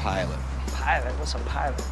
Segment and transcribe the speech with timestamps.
[0.00, 0.38] pilot.
[0.72, 1.12] Pilot?
[1.18, 1.82] What's a pilot?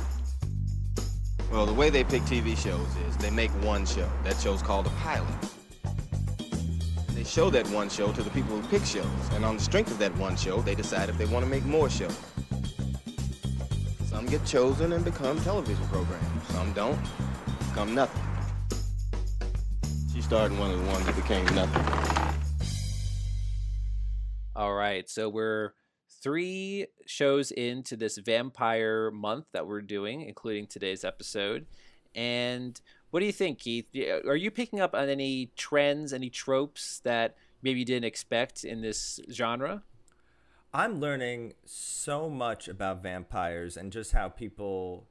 [1.53, 4.09] Well, the way they pick TV shows is they make one show.
[4.25, 5.29] That show's called a pilot.
[7.15, 9.91] They show that one show to the people who pick shows, and on the strength
[9.91, 12.19] of that one show, they decide if they want to make more shows.
[14.07, 16.49] Some get chosen and become television programs.
[16.49, 16.99] Some don't.
[17.71, 18.23] Become nothing.
[20.15, 21.85] She started one of the ones that became nothing.
[24.57, 25.73] All right, so we're
[26.21, 31.67] three shows into this vampire month that we're doing, including today's episode.
[32.15, 32.81] And
[33.11, 33.87] what do you think, Keith?
[34.27, 38.81] Are you picking up on any trends, any tropes that maybe you didn't expect in
[38.81, 39.83] this genre?
[40.73, 45.07] I'm learning so much about vampires and just how people,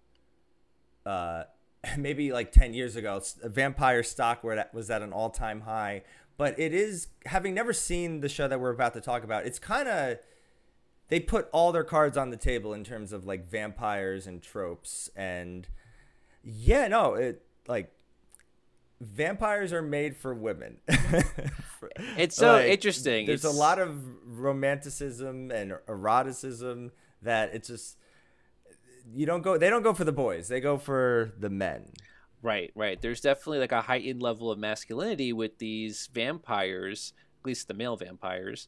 [1.06, 1.44] uh,
[1.98, 6.04] maybe like 10 years ago, vampire stock was at an all time high.
[6.38, 9.58] But it is, having never seen the show that we're about to talk about, it's
[9.58, 10.18] kind of,
[11.10, 15.10] they put all their cards on the table in terms of like vampires and tropes.
[15.16, 15.68] And
[16.44, 17.92] yeah, no, it, like,
[19.00, 20.78] vampires are made for women.
[22.18, 23.26] it's so like, interesting.
[23.26, 23.54] There's it's...
[23.54, 27.98] a lot of romanticism and eroticism that it's just
[29.14, 30.48] you don't go they don't go for the boys.
[30.48, 31.92] They go for the men.
[32.42, 33.02] Right, right.
[33.02, 37.96] There's definitely like a heightened level of masculinity with these vampires, at least the male
[37.96, 38.68] vampires.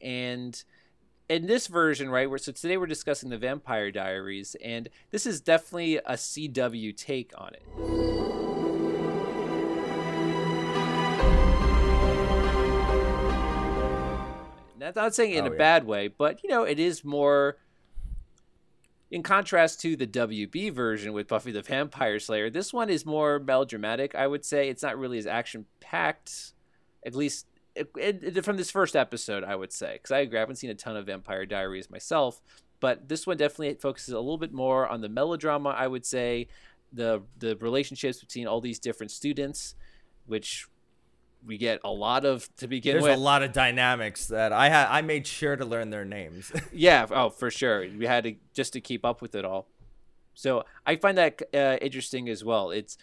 [0.00, 0.62] And
[1.28, 5.40] in this version, right, where so today we're discussing the Vampire Diaries, and this is
[5.40, 7.64] definitely a CW take on it.
[14.84, 15.56] I'm not saying in oh, a yeah.
[15.56, 17.56] bad way, but you know, it is more
[19.10, 22.50] in contrast to the WB version with Buffy the Vampire Slayer.
[22.50, 24.68] This one is more melodramatic, I would say.
[24.68, 26.52] It's not really as action packed,
[27.04, 29.94] at least it, it, from this first episode, I would say.
[29.94, 32.40] Because I agree, I haven't seen a ton of Vampire Diaries myself,
[32.80, 36.48] but this one definitely focuses a little bit more on the melodrama, I would say,
[36.92, 39.74] the the relationships between all these different students,
[40.26, 40.68] which
[41.46, 43.10] we get a lot of to begin There's with.
[43.10, 44.88] There's a lot of dynamics that I had.
[44.88, 46.52] I made sure to learn their names.
[46.72, 47.06] yeah.
[47.10, 47.80] Oh, for sure.
[47.80, 49.66] We had to just to keep up with it all.
[50.34, 52.70] So I find that uh, interesting as well.
[52.70, 52.96] It's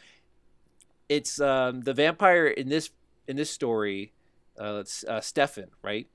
[1.07, 2.89] it's um, the vampire in this
[3.27, 4.13] in this story.
[4.61, 6.07] Uh, it's uh, Stefan, right?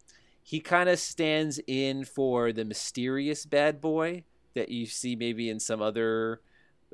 [0.43, 4.23] He kind of stands in for the mysterious bad boy
[4.55, 6.41] that you see maybe in some other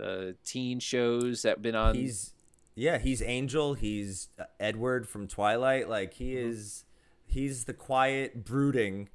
[0.03, 1.95] uh, teen shows that have been on.
[1.95, 2.33] He's
[2.75, 3.75] yeah, he's Angel.
[3.75, 5.89] He's uh, Edward from Twilight.
[5.89, 6.51] Like he mm-hmm.
[6.51, 6.85] is,
[7.27, 9.09] he's the quiet, brooding.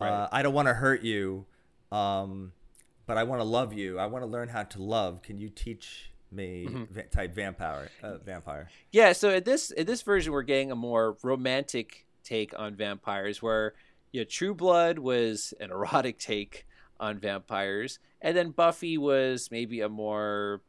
[0.00, 0.10] Uh, right.
[0.10, 1.44] Uh, I don't want to hurt you,
[1.90, 2.52] um,
[3.06, 3.98] but I want to love you.
[3.98, 5.22] I want to learn how to love.
[5.22, 6.66] Can you teach me?
[6.68, 7.00] Mm-hmm.
[7.10, 7.90] type vampire.
[8.02, 8.70] Uh, vampire.
[8.90, 9.12] Yeah.
[9.12, 13.74] So in this in this version, we're getting a more romantic take on vampires, where
[14.12, 16.66] you know, True Blood was an erotic take
[17.00, 20.60] on vampires, and then Buffy was maybe a more,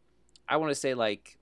[0.47, 1.37] I want to say like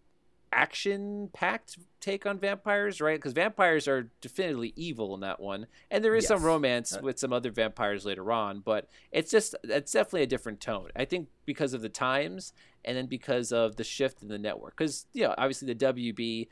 [0.52, 3.18] action packed take on vampires, right?
[3.18, 6.30] Because vampires are definitely evil in that one, and there is yes.
[6.30, 10.28] some romance uh, with some other vampires later on, but it's just it's definitely a
[10.28, 10.90] different tone.
[10.96, 12.54] I think because of the times,
[12.84, 14.76] and then because of the shift in the network.
[14.78, 16.48] Because you know, obviously the WB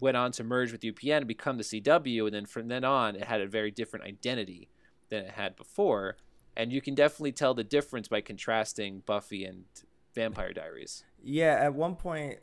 [0.00, 3.16] went on to merge with UPN and become the CW, and then from then on,
[3.16, 4.68] it had a very different identity
[5.08, 6.16] than it had before.
[6.56, 9.64] And you can definitely tell the difference by contrasting Buffy and
[10.14, 11.04] Vampire Diaries.
[11.20, 12.38] Yeah, at one point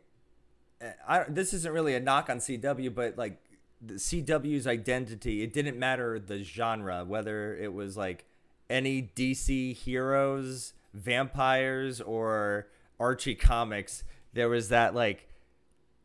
[1.08, 3.42] I, this isn't really a knock on CW, but like
[3.82, 8.26] the CW's identity, it didn't matter the genre, whether it was like
[8.70, 12.68] any DC heroes, vampires, or
[13.00, 14.04] Archie comics.
[14.34, 15.28] There was that like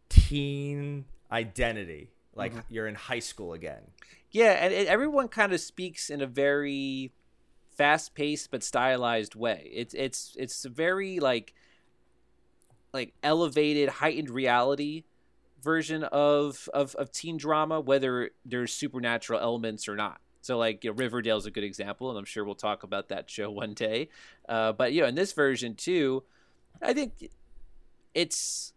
[0.09, 2.75] teen identity, like mm-hmm.
[2.75, 3.83] you're in high school again.
[4.31, 7.13] Yeah, and it, everyone kind of speaks in a very
[7.77, 9.71] fast-paced but stylized way.
[9.73, 11.55] It's it's it's very like
[12.97, 15.05] like elevated, heightened reality
[15.63, 20.21] version of of, of teen drama, whether there's supernatural elements or not.
[20.41, 23.29] So like you know, Riverdale's a good example, and I'm sure we'll talk about that
[23.29, 24.09] show one day.
[24.49, 26.23] Uh, but you know, in this version too,
[26.81, 27.31] I think
[28.15, 28.73] it's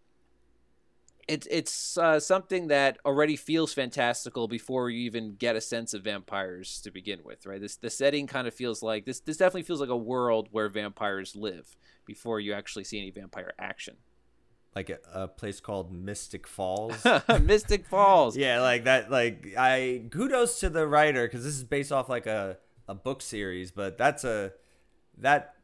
[1.27, 6.03] it's it's uh, something that already feels fantastical before you even get a sense of
[6.03, 7.61] vampires to begin with, right?
[7.61, 9.19] This the setting kind of feels like this.
[9.19, 13.53] This definitely feels like a world where vampires live before you actually see any vampire
[13.59, 13.97] action
[14.75, 17.05] like a, a, place called Mystic Falls.
[17.41, 18.37] Mystic Falls.
[18.37, 19.09] yeah, like that.
[19.11, 22.57] Like I kudos to the writer because this is based off like a
[22.87, 24.53] a book series, but that's a
[25.17, 25.55] that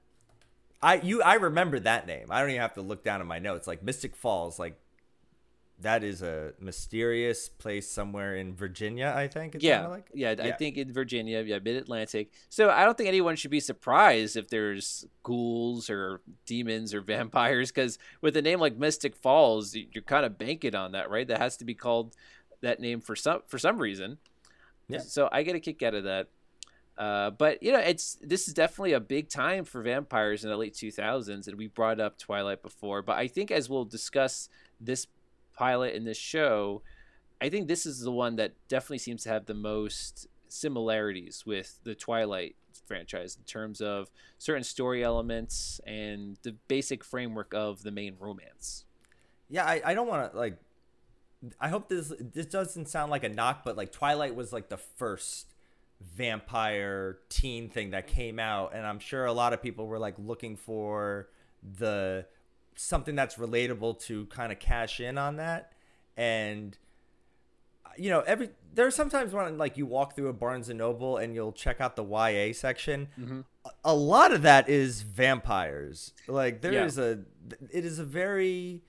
[0.81, 2.27] I you I remember that name.
[2.29, 3.67] I don't even have to look down at my notes.
[3.67, 4.59] Like Mystic Falls.
[4.59, 4.79] Like
[5.81, 9.13] that is a mysterious place somewhere in Virginia.
[9.15, 9.57] I think.
[9.59, 10.09] Yeah, like.
[10.13, 12.31] yeah, I think in Virginia, yeah, Mid Atlantic.
[12.49, 17.71] So I don't think anyone should be surprised if there's ghouls or demons or vampires,
[17.71, 21.27] because with a name like Mystic Falls, you're kind of banking on that, right?
[21.27, 22.15] That has to be called
[22.61, 24.17] that name for some for some reason.
[24.87, 24.99] Yeah.
[24.99, 26.27] So I get a kick out of that.
[26.97, 30.55] Uh, but you know, it's this is definitely a big time for vampires in the
[30.55, 33.01] late 2000s, and we brought up Twilight before.
[33.01, 34.47] But I think as we'll discuss
[34.79, 35.07] this
[35.55, 36.81] pilot in this show,
[37.41, 41.79] I think this is the one that definitely seems to have the most similarities with
[41.83, 42.55] the Twilight
[42.85, 48.85] franchise in terms of certain story elements and the basic framework of the main romance.
[49.49, 50.57] Yeah, I, I don't want to like.
[51.59, 54.77] I hope this this doesn't sound like a knock, but like Twilight was like the
[54.77, 55.53] first
[56.01, 60.15] vampire teen thing that came out, and I'm sure a lot of people were like
[60.17, 61.29] looking for
[61.77, 62.25] the
[62.75, 65.71] something that's relatable to kind of cash in on that,
[66.17, 66.77] and
[67.97, 71.17] you know every there are sometimes when like you walk through a Barnes and Noble
[71.17, 73.07] and you'll check out the YA section.
[73.19, 73.41] Mm-hmm.
[73.65, 76.13] A, a lot of that is vampires.
[76.27, 76.85] Like there Yeah.
[76.85, 77.21] is a
[77.71, 78.83] it is a very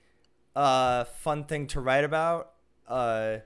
[0.55, 2.51] uh fun thing to write about.
[2.87, 3.37] Uh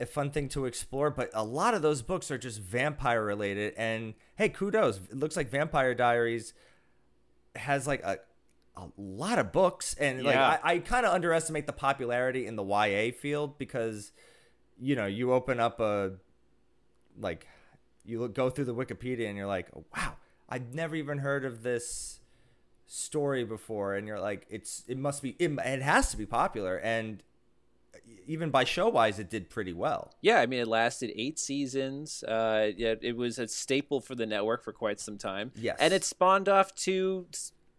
[0.00, 3.72] a fun thing to explore, but a lot of those books are just vampire related.
[3.76, 4.96] And hey, kudos!
[4.96, 6.54] It looks like Vampire Diaries
[7.54, 8.18] has like a
[8.76, 12.64] a lot of books, and like I, I kind of underestimate the popularity in the
[12.64, 14.12] YA field because
[14.80, 16.12] you know you open up a
[17.18, 17.46] like
[18.04, 20.16] you look, go through the Wikipedia and you're like, wow,
[20.48, 22.20] I'd never even heard of this
[22.86, 26.76] story before, and you're like, it's it must be it, it has to be popular,
[26.78, 27.22] and
[28.26, 30.12] even by show wise, it did pretty well.
[30.20, 32.22] Yeah, I mean, it lasted eight seasons.
[32.24, 35.52] Uh, yeah, it was a staple for the network for quite some time.
[35.56, 35.76] Yes.
[35.80, 37.26] and it spawned off two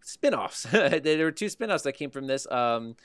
[0.03, 0.63] spin-offs.
[0.71, 2.49] there were two spin-offs that came from this.
[2.51, 2.95] Um,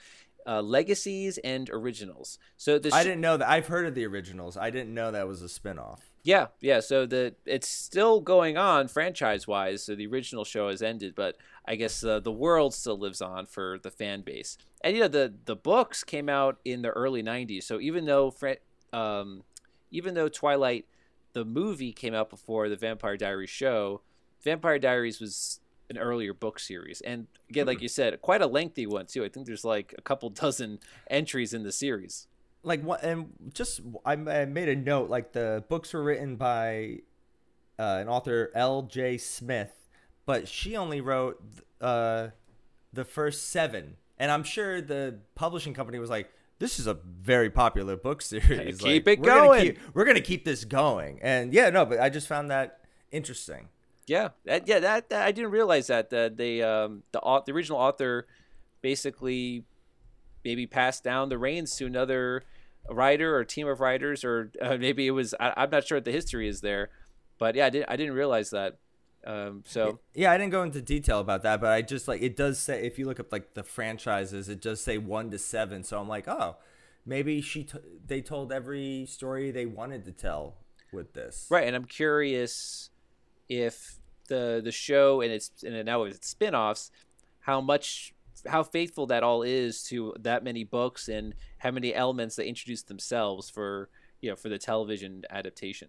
[0.47, 2.39] uh, legacies and originals.
[2.57, 3.49] So the I didn't know that.
[3.49, 4.57] I've heard of the originals.
[4.57, 5.99] I didn't know that was a spinoff.
[6.25, 6.81] Yeah, yeah.
[6.81, 9.83] So the it's still going on franchise wise.
[9.83, 11.37] So the original show has ended, but
[11.67, 14.57] I guess uh, the world still lives on for the fan base.
[14.81, 17.65] And you know the the books came out in the early '90s.
[17.65, 18.35] So even though
[18.93, 19.43] um,
[19.91, 20.87] even though Twilight
[21.35, 24.01] the movie came out before the Vampire Diaries show,
[24.43, 28.87] Vampire Diaries was an earlier book series, and again, like you said, quite a lengthy
[28.87, 29.25] one too.
[29.25, 32.27] I think there's like a couple dozen entries in the series.
[32.63, 33.03] Like what?
[33.03, 35.09] And just I I made a note.
[35.11, 36.99] Like the books were written by
[37.79, 38.83] uh, an author L.
[38.83, 39.17] J.
[39.17, 39.89] Smith,
[40.27, 41.41] but she only wrote
[41.81, 42.29] uh,
[42.93, 43.97] the first seven.
[44.19, 48.79] And I'm sure the publishing company was like, "This is a very popular book series.
[48.79, 52.01] Keep Like, it we're gonna keep- we're gonna keep this going." And yeah, no, but
[52.01, 52.81] I just found that
[53.13, 53.69] interesting.
[54.09, 57.79] Yeah, that, yeah, that, that I didn't realize that that they um the the original
[57.79, 58.27] author
[58.81, 59.65] basically
[60.45, 62.45] maybe passed down the reins to another
[62.89, 66.05] writer or team of writers or uh, maybe it was I, I'm not sure what
[66.05, 66.91] the history is there,
[67.39, 68.79] but yeah, I didn't I didn't realize that.
[69.27, 72.37] Um, so Yeah, I didn't go into detail about that, but I just like it
[72.37, 75.85] does say if you look up like the franchises, it does say one to seven.
[75.85, 76.57] So I'm like, oh,
[77.05, 80.57] maybe she t- they told every story they wanted to tell
[80.93, 81.47] with this.
[81.51, 82.91] right, and I'm curious
[83.49, 83.99] if
[84.29, 86.91] the the show and its and now its spin-offs,
[87.41, 88.15] how much
[88.47, 92.89] how faithful that all is to that many books and how many elements they introduced
[92.89, 93.89] themselves for
[94.21, 95.89] you know for the television adaptation.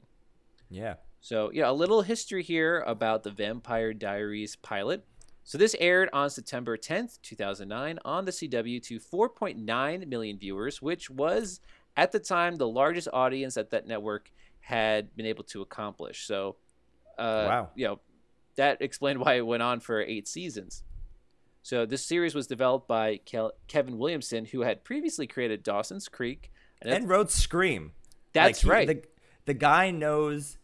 [0.69, 0.95] Yeah.
[1.21, 5.05] So, yeah, a little history here about the Vampire Diaries pilot.
[5.43, 11.09] So, this aired on September 10th, 2009, on the CW to 4.9 million viewers, which
[11.09, 11.59] was
[11.97, 16.25] at the time the largest audience that that network had been able to accomplish.
[16.25, 16.55] So,
[17.19, 17.69] uh, Wow.
[17.75, 17.99] you know,
[18.55, 20.83] that explained why it went on for eight seasons.
[21.61, 26.51] So, this series was developed by Kel- Kevin Williamson, who had previously created Dawson's Creek.
[26.81, 27.91] And, And wrote Scream.
[28.33, 28.87] that's Like, he- right.
[28.87, 29.03] The,
[29.45, 30.57] the guy knows.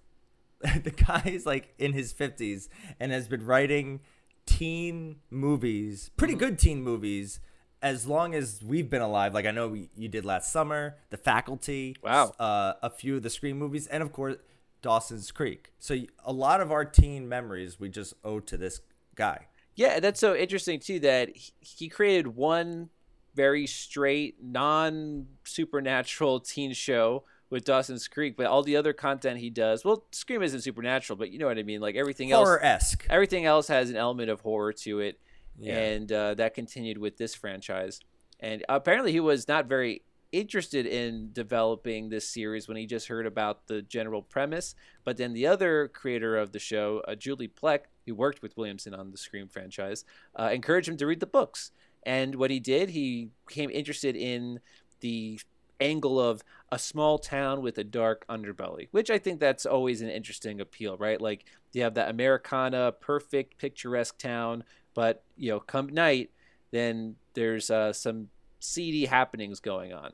[0.83, 2.69] The guy's like in his fifties
[2.99, 3.99] and has been writing
[4.45, 6.39] teen movies, pretty Mm-hmm.
[6.39, 7.39] good teen movies,
[7.81, 9.33] as long as we've been alive.
[9.33, 12.33] Like I know we, you did last summer, The Faculty, Wow.
[12.39, 14.37] uh, a few of the Scream movies, and of course
[14.85, 15.71] Dawson's Creek.
[15.79, 18.81] So a lot of our teen memories we just owe to this
[19.15, 19.47] guy.
[19.73, 22.89] Yeah, that's so interesting too that he- created one
[23.33, 29.49] very straight, non supernatural teen show with Dawson's Creek, but all the other content he
[29.49, 31.81] does, well, Scream isn't supernatural, but you know what I mean.
[31.81, 33.07] Like everything else, Horror esque.
[33.09, 35.19] everything else has an element of horror to it,
[35.57, 35.77] Yeah.
[35.79, 37.99] and uh, that continued with this franchise.
[38.39, 43.25] And apparently, he was not very interested in developing this series when he just heard
[43.25, 44.75] about the general premise.
[45.03, 48.93] But then the other creator of the show, uh, Julie Plec, who worked with Williamson
[48.93, 50.03] on the Scream franchise,
[50.35, 51.71] uh, encouraged him to read the books.
[52.03, 54.59] And what he did, he became interested in
[54.99, 55.39] the
[55.79, 60.09] angle of a small town with a dark underbelly, which I think that's always an
[60.09, 61.19] interesting appeal, right?
[61.19, 64.63] Like you have that Americana, perfect, picturesque town,
[64.93, 66.31] but you know, come night,
[66.71, 68.29] then there's uh, some
[68.65, 70.13] seedy happenings going on.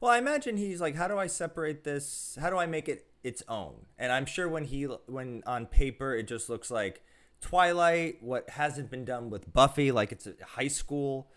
[0.00, 2.36] Well, I imagine he's like, how do I separate this?
[2.40, 3.86] How do I make it its own?
[3.98, 7.02] And I'm sure when he when on paper it just looks like
[7.40, 11.28] Twilight, what hasn't been done with Buffy, like it's a high school.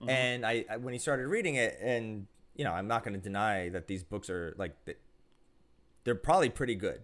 [0.00, 0.10] Mm-hmm.
[0.10, 3.20] And I, I when he started reading it, and you know, I'm not going to
[3.20, 4.74] deny that these books are like
[6.04, 7.02] they're probably pretty good.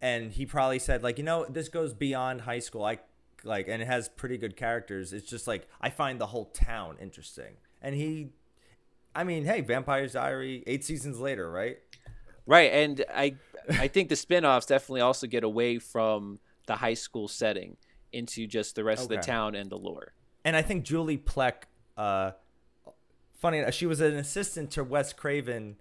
[0.00, 2.84] And he probably said like, you know, this goes beyond high school.
[2.84, 2.98] I
[3.44, 5.12] like and it has pretty good characters.
[5.12, 7.56] It's just like I find the whole town interesting.
[7.82, 8.30] And he
[9.14, 11.78] I mean, hey, Vampire's Diary 8 seasons later, right?
[12.46, 13.36] Right, and I
[13.68, 17.76] I think the spin-offs definitely also get away from the high school setting
[18.12, 19.14] into just the rest okay.
[19.14, 20.12] of the town and the lore.
[20.44, 21.64] And I think Julie Plec
[21.96, 22.32] uh
[23.34, 25.76] funny she was an assistant to Wes Craven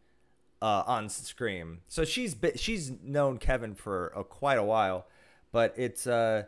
[0.61, 1.81] uh, on Scream.
[1.87, 5.07] So she's been, she's known Kevin for a, quite a while,
[5.51, 6.43] but it's uh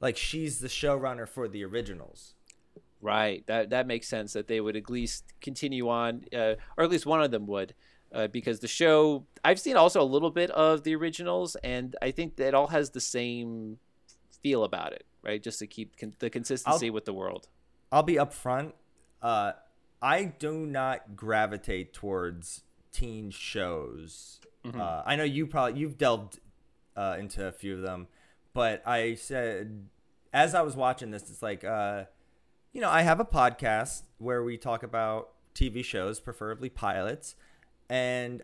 [0.00, 2.34] like she's the showrunner for the originals.
[3.04, 3.46] Right.
[3.46, 7.04] That that makes sense that they would at least continue on, uh, or at least
[7.04, 7.74] one of them would,
[8.14, 12.12] uh, because the show I've seen also a little bit of the originals, and I
[12.12, 13.78] think that it all has the same
[14.42, 15.42] feel about it, right?
[15.42, 17.48] Just to keep con- the consistency I'll, with the world.
[17.92, 18.72] I'll be upfront.
[19.20, 19.52] Uh,
[20.00, 24.40] I do not gravitate towards teen shows.
[24.64, 24.80] Mm-hmm.
[24.80, 26.40] Uh, I know you probably you've delved
[26.96, 28.08] uh, into a few of them,
[28.54, 29.88] but I said
[30.34, 32.04] as I was watching this, it's like, uh,
[32.74, 37.36] you know, I have a podcast where we talk about TV shows, preferably pilots,
[37.88, 38.42] and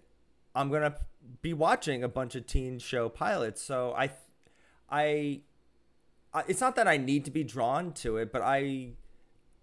[0.54, 0.94] I'm gonna
[1.42, 3.60] be watching a bunch of teen show pilots.
[3.60, 4.12] So I,
[4.88, 5.40] I,
[6.32, 8.92] I it's not that I need to be drawn to it, but I,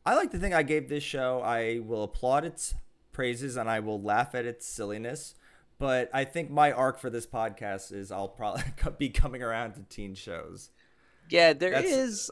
[0.05, 1.41] I like to think I gave this show.
[1.41, 2.75] I will applaud its
[3.13, 5.33] praises and I will laugh at its silliness.
[5.79, 8.63] But I think my arc for this podcast is I'll probably
[8.97, 10.71] be coming around to teen shows.
[11.29, 12.31] Yeah, there That's, is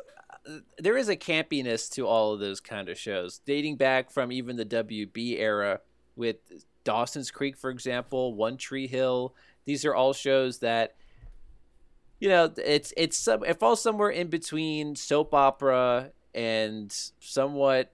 [0.78, 4.56] there is a campiness to all of those kind of shows, dating back from even
[4.56, 5.82] the WB era
[6.16, 6.38] with
[6.84, 9.34] Dawson's Creek, for example, One Tree Hill.
[9.66, 10.96] These are all shows that
[12.20, 17.92] you know it's it's some it falls somewhere in between soap opera and somewhat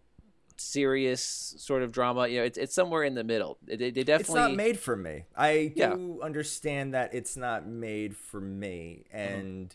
[0.57, 2.27] serious sort of drama.
[2.27, 3.57] You know, it's it's somewhere in the middle.
[3.63, 5.25] They, they definitely it's not made for me.
[5.35, 9.17] I do understand that it's not made for me, mm-hmm.
[9.17, 9.69] and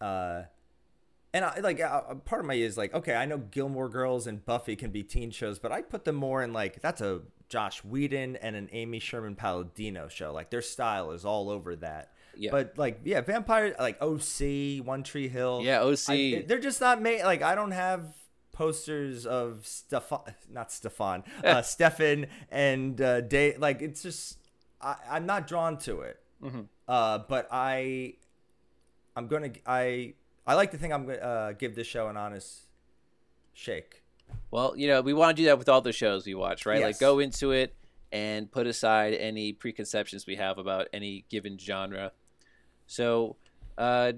[0.00, 0.40] mm-hmm.
[0.40, 0.42] uh
[1.34, 4.44] and I, like uh, part of my is like okay i know gilmore girls and
[4.44, 7.22] buffy can be teen shows but i put them more in like that's a
[7.52, 10.32] joss whedon and an amy sherman palladino show.
[10.32, 12.12] Like their style is all over that.
[12.34, 12.50] Yeah.
[12.50, 15.60] but like yeah vampire like oc one tree hill.
[15.62, 18.06] Yeah oc I, they're just not made like i don't have
[18.52, 20.20] posters of stefan
[20.50, 24.38] not stefan uh, stefan and uh day like it's just
[24.80, 26.20] I, i'm not drawn to it.
[26.42, 26.62] Mm-hmm.
[26.88, 28.14] uh but i
[29.14, 30.14] i'm gonna i
[30.46, 32.62] I like to think I'm gonna uh, give this show an honest
[33.52, 34.02] shake.
[34.50, 36.80] Well, you know, we want to do that with all the shows we watch, right?
[36.80, 36.86] Yes.
[36.86, 37.74] Like go into it
[38.10, 42.12] and put aside any preconceptions we have about any given genre.
[42.86, 43.36] So,
[43.78, 44.12] uh,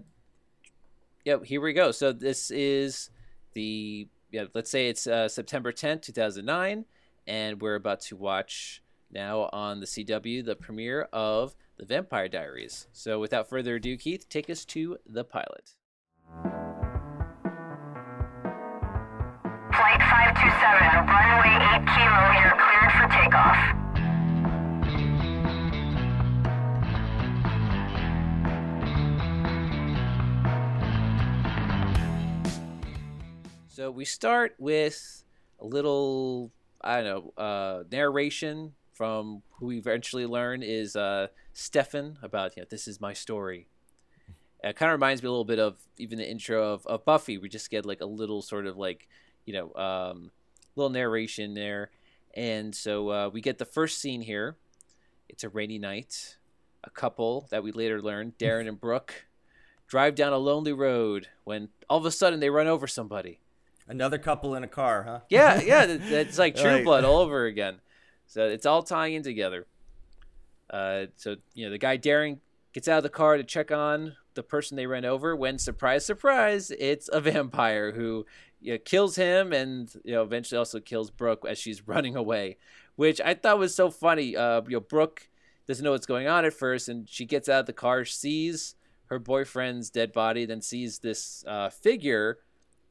[1.25, 1.93] yeah, here we go.
[1.93, 3.11] So this is
[3.55, 6.85] the yeah, let's say it's uh, September 10th, 2009,
[7.29, 12.89] and we're about to watch now on the CW the premiere of The Vampire Diaries.
[12.93, 15.75] So, without further ado, Keith, take us to the pilot.
[20.65, 23.61] 527, runway 8 kilo, you're cleared for takeoff.
[33.69, 35.25] So we start with
[35.61, 42.17] a little, I don't know, uh, narration from who we eventually learn is uh, Stefan
[42.23, 43.67] about, you know, this is my story.
[44.63, 47.37] It kind of reminds me a little bit of even the intro of, of Buffy.
[47.37, 49.09] We just get like a little sort of like,
[49.45, 50.31] you know, um,
[50.77, 51.91] little narration there.
[52.35, 54.57] And so uh, we get the first scene here.
[55.29, 56.37] It's a rainy night.
[56.83, 59.27] A couple that we later learn, Darren and Brooke,
[59.87, 63.41] drive down a lonely road when all of a sudden they run over somebody.
[63.87, 65.21] Another couple in a car, huh?
[65.29, 65.85] Yeah, yeah.
[65.87, 66.85] It's like True like...
[66.85, 67.81] Blood all over again.
[68.27, 69.67] So it's all tying in together.
[70.71, 72.39] Uh, so you know the guy Darren
[72.73, 76.05] gets out of the car to check on the person they ran over when surprise
[76.05, 78.27] surprise it's a vampire who
[78.65, 82.57] you know, kills him and you know eventually also kills brooke as she's running away
[82.97, 85.29] which i thought was so funny uh, you know brooke
[85.67, 88.75] doesn't know what's going on at first and she gets out of the car sees
[89.07, 92.39] her boyfriend's dead body then sees this uh, figure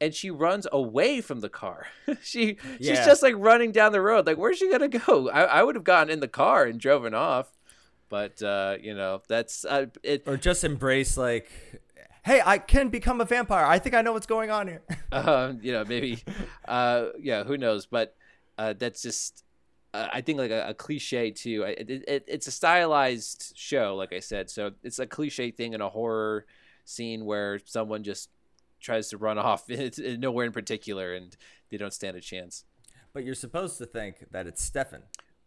[0.00, 1.86] and she runs away from the car.
[2.22, 4.26] she she's just like running down the road.
[4.26, 5.30] Like where's she gonna go?
[5.30, 7.56] I, I would have gotten in the car and driven off,
[8.08, 10.24] but uh, you know that's uh, it.
[10.26, 11.50] or just embrace like,
[12.24, 13.64] hey, I can become a vampire.
[13.64, 14.82] I think I know what's going on here.
[15.12, 16.22] um, you know, maybe,
[16.66, 17.86] uh, yeah, who knows?
[17.86, 18.16] But
[18.58, 19.44] uh, that's just,
[19.92, 21.62] uh, I think, like a, a cliche too.
[21.62, 25.80] It, it, it's a stylized show, like I said, so it's a cliche thing in
[25.80, 26.46] a horror
[26.84, 28.30] scene where someone just
[28.80, 31.36] tries to run off, nowhere in particular, and
[31.70, 32.64] they don't stand a chance.
[33.12, 35.02] but you're supposed to think that it's Stefan.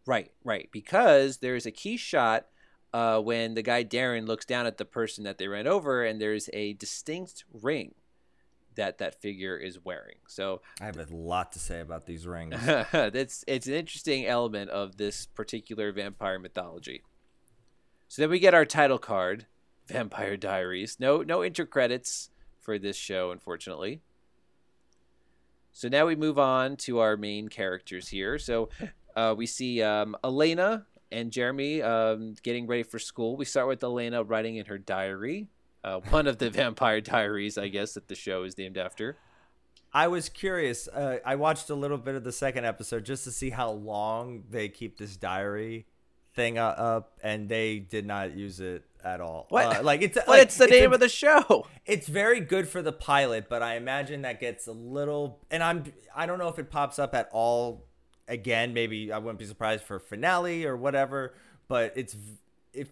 [0.06, 2.46] Right, right, because there's a key shot.
[2.92, 6.20] Uh, when the guy Darren looks down at the person that they ran over, and
[6.20, 7.94] there's a distinct ring
[8.78, 10.16] that that figure is wearing.
[10.26, 12.54] So I have a lot to say about these rings.
[12.64, 17.02] That's it's an interesting element of this particular vampire mythology.
[18.06, 19.46] So then we get our title card,
[19.86, 20.96] Vampire Diaries.
[20.98, 22.30] No no intercredits
[22.60, 24.00] for this show, unfortunately.
[25.72, 28.38] So now we move on to our main characters here.
[28.38, 28.68] So
[29.14, 33.36] uh, we see um, Elena and Jeremy um, getting ready for school.
[33.36, 35.48] We start with Elena writing in her diary,
[35.84, 39.16] uh, one of the vampire diaries, I guess, that the show is named after.
[39.92, 40.86] I was curious.
[40.86, 44.44] Uh, I watched a little bit of the second episode just to see how long
[44.50, 45.86] they keep this diary
[46.34, 49.46] thing uh, up, and they did not use it at all.
[49.48, 49.78] What?
[49.78, 51.66] Uh, like it's like, it's the name a- of the show.
[51.86, 55.40] It's very good for the pilot, but I imagine that gets a little.
[55.50, 55.84] And I'm
[56.14, 57.87] I don't know if it pops up at all
[58.28, 58.74] again.
[58.74, 61.34] Maybe I wouldn't be surprised for finale or whatever.
[61.68, 62.16] But it's
[62.72, 62.88] if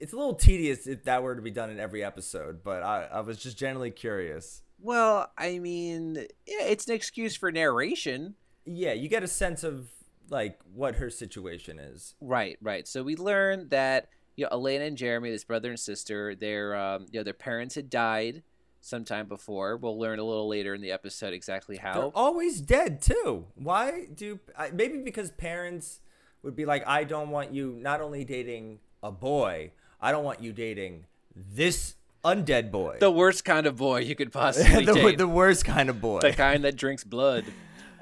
[0.00, 2.64] it's a little tedious if that were to be done in every episode.
[2.64, 4.62] But I, I was just generally curious.
[4.80, 8.34] Well, I mean, yeah, it's an excuse for narration.
[8.64, 9.88] Yeah, you get a sense of
[10.28, 12.14] like what her situation is.
[12.20, 12.88] Right, right.
[12.88, 17.06] So we learn that you know Elena and Jeremy, this brother and sister, their um,
[17.10, 18.42] you know their parents had died
[18.82, 19.76] sometime before.
[19.78, 22.12] We'll learn a little later in the episode exactly They're how.
[22.14, 23.46] always dead too.
[23.54, 24.38] Why do
[24.74, 26.00] maybe because parents
[26.42, 29.70] would be like, I don't want you not only dating a boy,
[30.00, 34.32] I don't want you dating this undead boy, The worst kind of boy you could
[34.42, 35.18] possibly the, date.
[35.18, 36.20] the worst kind of boy.
[36.20, 37.44] the kind that drinks blood.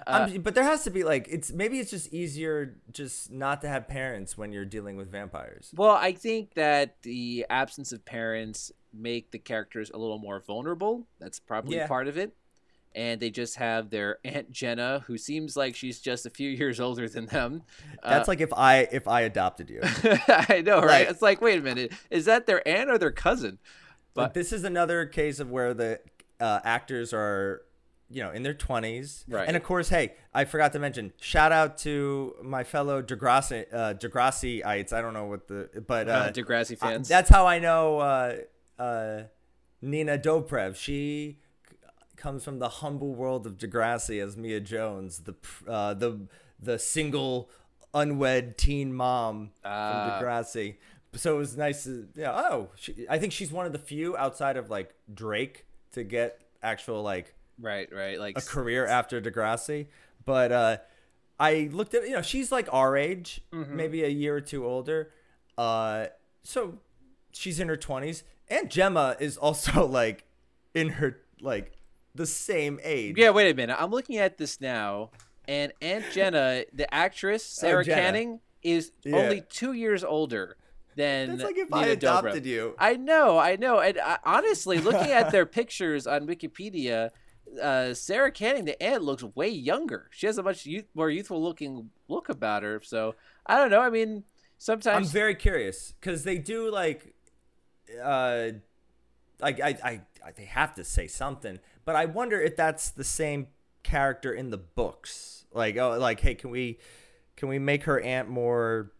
[0.06, 3.68] Uh, but there has to be like it's maybe it's just easier just not to
[3.68, 5.72] have parents when you're dealing with vampires.
[5.76, 11.06] Well, I think that the absence of parents make the characters a little more vulnerable.
[11.20, 11.86] That's probably Yeah.
[11.86, 12.34] part of it.
[12.92, 16.80] And they just have their aunt Jenna, who seems like she's just a few years
[16.80, 17.62] older than them.
[18.02, 19.80] That's like if I if I adopted you.
[20.28, 20.86] I know, right?
[21.06, 23.58] Like- it's like, wait a minute, is that their aunt or their cousin?
[24.12, 26.00] But But this is another case of where the
[26.40, 27.62] uh, actors are,
[28.10, 29.46] you know, in their twenties, Right.
[29.46, 33.94] And of course, hey, I forgot to mention, shout out to my fellow Degrassi, uh,
[33.94, 34.92] Degrassiites.
[34.92, 37.08] I don't know what the, but uh, Uh, Degrassi I- fans.
[37.08, 38.36] that's how I know uh,
[38.78, 39.22] uh,
[39.80, 40.74] Nina Dobrev.
[40.76, 41.38] She
[42.16, 45.34] comes from the humble world of Degrassi as Mia Jones, the
[45.68, 46.26] uh, the
[46.58, 47.48] the single
[47.94, 50.18] unwed teen mom Ah.
[50.18, 50.76] from Degrassi.
[51.14, 52.32] So it was nice to yeah.
[52.34, 56.40] Oh, she, I think she's one of the few outside of like Drake to get
[56.62, 58.18] actual like right, right.
[58.18, 59.86] Like a career after Degrassi.
[60.24, 60.76] But uh,
[61.38, 63.76] I looked at you know she's like our age, Mm-hmm.
[63.76, 65.12] maybe a year or two older.
[65.58, 66.06] Uh,
[66.42, 66.78] so
[67.32, 70.24] she's in her twenties, and Jenna is also like
[70.74, 71.72] in her like
[72.14, 73.16] the same age.
[73.18, 73.76] Yeah, wait a minute.
[73.80, 75.10] I'm looking at this now,
[75.48, 79.16] and Aunt Jenna, the actress Sara Oh, Canning, is Yeah.
[79.16, 80.56] only two years older
[80.96, 81.30] than.
[81.30, 82.46] That's like if Nina I adopted Dobrev.
[82.46, 82.74] you.
[82.78, 87.10] I know, I know, and I, honestly, looking at their pictures on Wikipedia,
[87.60, 90.08] uh, Sara Canning, the aunt, looks way younger.
[90.12, 92.80] She has a much youth, more youthful looking look about her.
[92.82, 93.14] So
[93.46, 93.80] I don't know.
[93.80, 94.24] I mean,
[94.58, 97.14] sometimes I'm very curious because they do like,
[98.02, 98.48] uh,
[99.40, 103.04] like I, I, I, they have to say something, but I wonder if that's the
[103.04, 103.48] same
[103.82, 105.46] character in the books.
[105.52, 106.78] Like, oh, like, hey, can we,
[107.36, 108.92] can we make her aunt more,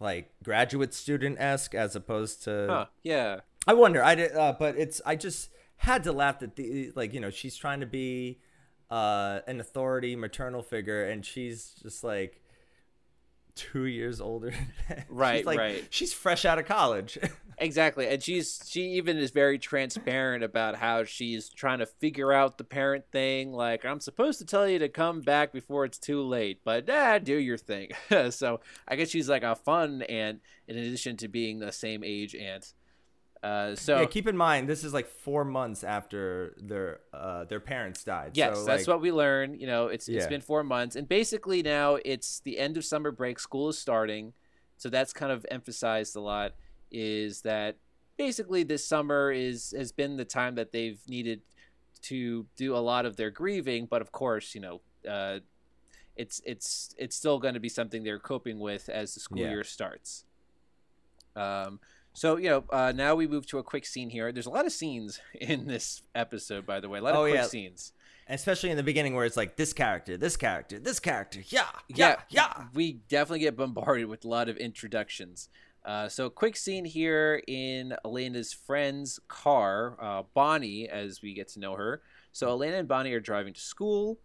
[0.00, 2.66] like graduate student esque as opposed to?
[2.68, 3.40] huh, yeah.
[3.66, 4.02] I wonder.
[4.02, 5.00] I did, uh, but it's.
[5.06, 7.12] I just had to laugh at the like.
[7.14, 8.38] You know, she's trying to be
[8.90, 12.40] uh, an authority, maternal figure, and she's just like
[13.54, 14.52] two years older.
[14.88, 15.84] She's Right, like- right.
[15.90, 17.18] She's fresh out of college.
[17.56, 18.08] Exactly.
[18.08, 22.64] And she's she even is very transparent about how she's trying to figure out the
[22.64, 23.52] parent thing.
[23.52, 27.20] Like, I'm supposed to tell you to come back before it's too late, but ah,
[27.20, 27.90] do your thing.
[28.30, 28.58] so
[28.88, 32.72] I guess she's like a fun aunt in addition to being the same age aunt.
[33.44, 37.60] Uh, so yeah, keep in mind this is like four months after their uh, their
[37.60, 38.30] parents died.
[38.32, 39.60] Yes, so, that's like, what we learn.
[39.60, 40.30] You know, it's it's Yeah.
[40.30, 43.38] been four months, and basically now it's the end of summer break.
[43.38, 44.32] School is starting,
[44.78, 46.54] so that's kind of emphasized a lot.
[46.90, 47.76] Is that
[48.16, 51.42] basically this summer is has been the time that they've needed
[52.04, 55.40] to do a lot of their grieving, but of course, you know, uh,
[56.16, 59.50] it's it's it's still going to be something they're coping with as the school Yeah.
[59.50, 60.24] year starts.
[61.36, 61.80] Um,
[62.14, 64.32] so you know, uh, now we move to a quick scene here.
[64.32, 66.98] There's a lot of scenes in this episode, by the way.
[67.00, 67.46] A lot of Oh, quick yeah.
[67.46, 67.92] scenes.
[68.28, 71.40] especially in the beginning where it's like this character, this character, this character.
[71.48, 72.64] Yeah, yeah, yeah.
[72.72, 75.48] We definitely get bombarded with a lot of introductions.
[75.84, 81.48] Uh, so, a quick scene here in Elena's friend's car, uh, Bonnie, as we get
[81.48, 82.00] to know her.
[82.32, 84.18] So, Elena and Bonnie are driving to school,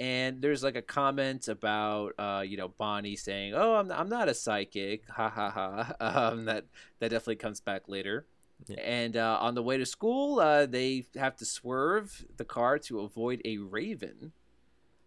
[0.00, 4.30] and there's like a comment about, uh, you know, Bonnie saying, "Oh, I'm, I'm not
[4.30, 5.94] a psychic," ha ha ha.
[6.00, 6.64] Um, that
[6.98, 8.26] that definitely comes back later.
[8.66, 8.80] Yeah.
[8.80, 13.00] And uh, on the way to school, uh, they have to swerve the car to
[13.00, 14.32] avoid a raven.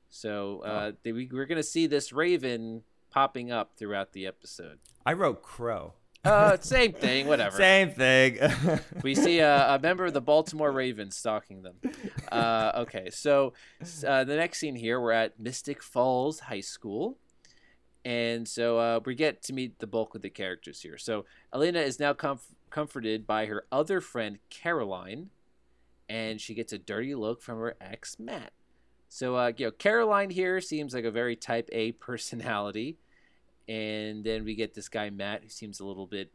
[0.09, 4.79] So uh, they, we, we're going to see this raven popping up throughout the episode.
[5.05, 5.93] I wrote crow.
[6.23, 7.57] Uh, same thing, whatever.
[7.57, 8.39] Same thing.
[9.03, 11.75] We see a, a member of the Baltimore Ravens stalking them.
[12.31, 13.53] Uh, okay, so
[14.07, 17.17] uh, the next scene here, we're at Mystic Falls High School.
[18.05, 20.97] And so uh, we get to meet the bulk of the characters here.
[20.97, 25.29] So Elena is now comf- comforted by her other friend, Caroline,
[26.09, 28.51] and she gets a dirty look from her ex, Matt.
[29.07, 32.97] So, uh, you know, Caroline here seems like a very type A personality.
[33.67, 36.31] And then we get this guy, Matt, who seems a little bit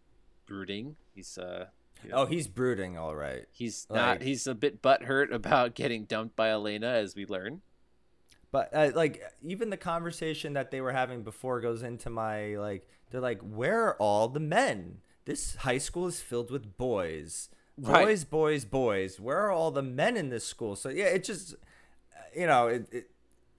[0.46, 0.96] brooding.
[1.14, 1.66] He's, uh,
[2.02, 3.44] you know, oh, he's brooding, all right.
[3.52, 4.22] He's Like- not.
[4.22, 7.60] He's a bit butthurt about getting dumped by Elena, as we learn.
[8.50, 12.88] But uh, like even the conversation that they were having before goes into my like
[13.10, 14.98] they're like where are all the men?
[15.26, 17.50] This high school is filled with boys.
[17.76, 18.06] Right.
[18.06, 19.20] Boys, boys, boys.
[19.20, 20.76] Where are all the men in this school?
[20.76, 23.10] So yeah, it just uh, you know, it, it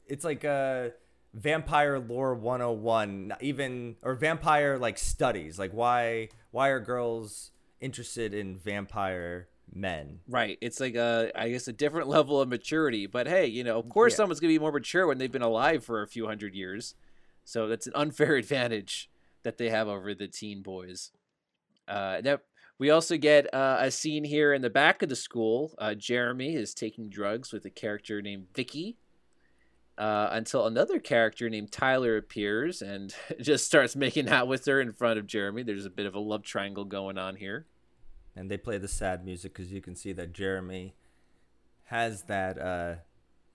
[0.08, 0.94] it's like a
[1.34, 8.58] vampire lore 101 even or vampire like studies like why why are girls interested in
[8.58, 10.58] vampire men Right.
[10.62, 13.06] It's like a, I guess, a different level of maturity.
[13.06, 14.18] But hey, you know, of course, Yeah.
[14.18, 16.96] someone's gonna be more mature when they've been alive for a few hundred years.
[17.44, 19.12] So that's an unfair advantage
[19.44, 21.12] that they have over the teen boys.
[21.88, 22.40] Uh, now
[22.80, 25.76] we also get uh, a scene here in the back of the school.
[25.78, 28.98] Uh, Jeremy is taking drugs with a character named Vicky.
[30.00, 34.94] Uh, until another character named Tyler appears and just starts making out with her in
[34.94, 35.62] front of Jeremy.
[35.62, 37.66] There's a bit of a love triangle going on here.
[38.36, 40.96] and they play the sad music because you can see that Jeremy
[41.86, 42.96] has that uh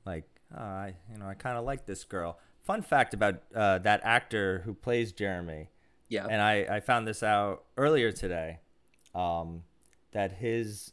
[0.05, 2.39] like oh, I you know I kind of like this girl.
[2.63, 5.71] Fun fact about uh, that actor who plays Jeremy,
[6.09, 6.27] Yeah.
[6.29, 8.59] and I I found this out earlier today,
[9.15, 9.63] um,
[10.13, 10.93] that his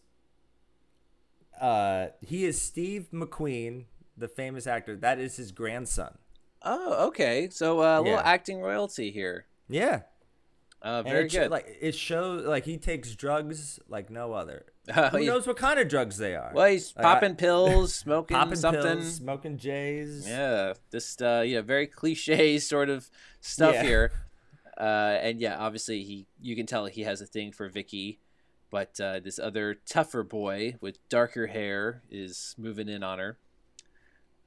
[1.59, 3.85] uh he is Steve McQueen,
[4.21, 4.95] the famous actor.
[4.95, 6.17] That is his grandson.
[6.63, 7.49] Oh, okay.
[7.51, 8.21] So uh, a little Yeah.
[8.23, 9.47] acting royalty here.
[9.67, 10.01] Yeah,
[10.81, 11.51] Uh, very good.
[11.51, 14.65] Like it shows like he takes drugs like no other.
[14.89, 16.51] Uh, Who he- knows what kind of drugs they are?
[16.53, 18.81] well, he's Like, I- popping pills, smoking popping something.
[18.81, 20.27] pills, smoking J's.
[20.27, 23.09] Yeah, just uh, you know, very cliche sort of
[23.41, 23.83] stuff Yeah.
[23.83, 24.11] here.
[24.79, 28.19] Uh, and yeah, obviously he, you can tell he has a thing for Vicky,
[28.71, 33.37] but uh, this other tougher boy with darker hair is moving in on her.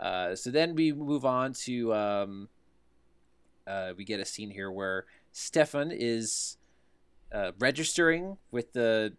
[0.00, 2.48] Uh, so then we move on to um,
[3.66, 6.56] uh, we get a scene here where Stefan is
[7.32, 9.12] uh, registering with the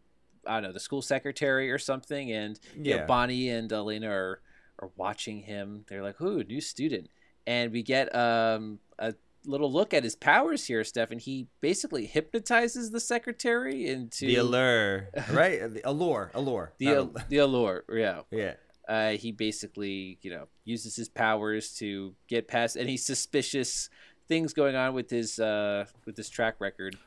[0.47, 4.41] I don't know the school secretary or something, and you know, Bonnie and Elena are
[4.79, 5.85] are watching him.
[5.88, 7.09] They're like, "Ooh, new student,"
[7.47, 11.19] and we get um, a little look at his powers here, Stefan.
[11.19, 15.61] He basically hypnotizes the secretary into The allure, right?
[15.73, 16.73] The allure, allure.
[16.77, 17.83] the, al- the allure.
[17.91, 18.53] Yeah, yeah.
[18.87, 23.89] Uh, he basically you know uses his powers to get past any suspicious
[24.27, 26.97] things going on with his uh, with his track record.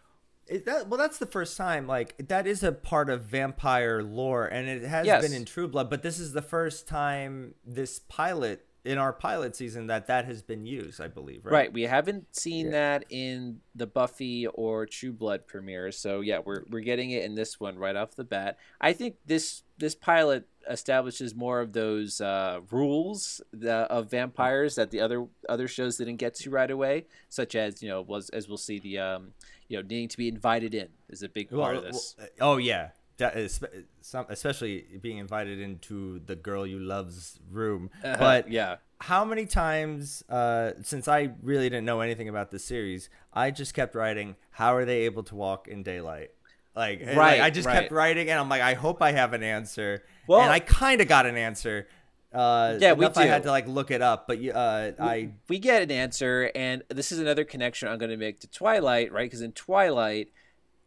[0.64, 1.86] That, well, that's the first time.
[1.86, 5.22] Like that is a part of vampire lore, and it has Yes.
[5.22, 5.90] been in True Blood.
[5.90, 10.40] But this is the first time this pilot in our pilot season that that has
[10.40, 11.02] been used.
[11.02, 11.44] I believe.
[11.44, 11.52] Right.
[11.52, 11.72] Right.
[11.74, 12.72] We haven't seen Yeah.
[12.98, 15.98] that in the Buffy or True Blood premieres.
[15.98, 18.56] So yeah, we're we're getting it in this one right off the bat.
[18.80, 24.90] I think this this pilot establishes more of those uh, rules the, of vampires that
[24.90, 28.48] the other other shows didn't get to right away, such as you know was as
[28.48, 29.32] we'll see the um,
[29.68, 32.14] you know needing to be invited in is a big part of this.
[32.18, 32.90] well, oh yeah.
[33.16, 33.58] That is,
[34.00, 37.90] some, especially being invited into the girl you love's room.
[38.00, 43.10] But yeah, how many times uh, since I really didn't know anything about the series,
[43.32, 46.30] I just kept writing, "How are they able to walk in daylight?"
[46.76, 47.80] Like, and, like, Right, I just right.
[47.80, 50.04] kept writing, and I'm like, I hope I have an answer.
[50.26, 51.88] Well- and I kind of got an answer.
[52.32, 55.30] Uh, Yeah, we enough I had to like look it up, but you- uh, I
[55.48, 59.10] we get an answer, and this is another connection I'm going to make to Twilight,
[59.12, 59.24] right?
[59.24, 60.28] Because in Twilight,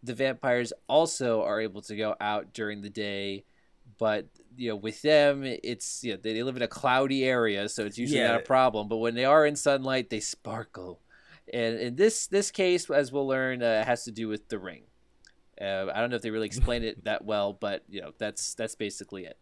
[0.03, 3.43] the vampires also are able to go out during the day,
[3.97, 7.85] but you know, with them, it's you know, they live in a cloudy area, so
[7.85, 8.33] it's usually Yeah.
[8.33, 8.87] not a problem.
[8.87, 11.01] But when they are in sunlight, they sparkle.
[11.51, 14.83] And in this this case, as we'll learn, uh, has to do with the ring.
[15.61, 18.53] Uh, I don't know if they really explain it that well, but you know, that's
[18.55, 19.37] that's basically it.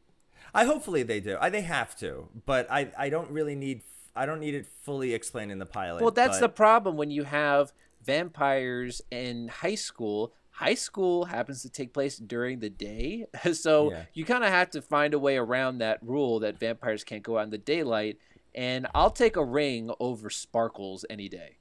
[0.53, 1.38] I hopefully they do.
[1.39, 3.84] I they have to, but I I don't really need
[4.15, 6.01] I don't need it fully explained in the pilot.
[6.01, 7.71] Well, that's the problem when you have
[8.03, 10.34] vampires in high school.
[10.51, 14.03] High school happens to take place during the day, so Yeah.
[14.13, 17.38] you kind of have to find a way around that rule that vampires can't go
[17.38, 18.17] out in the daylight.
[18.55, 21.59] And I'll take a ring over sparkles any day.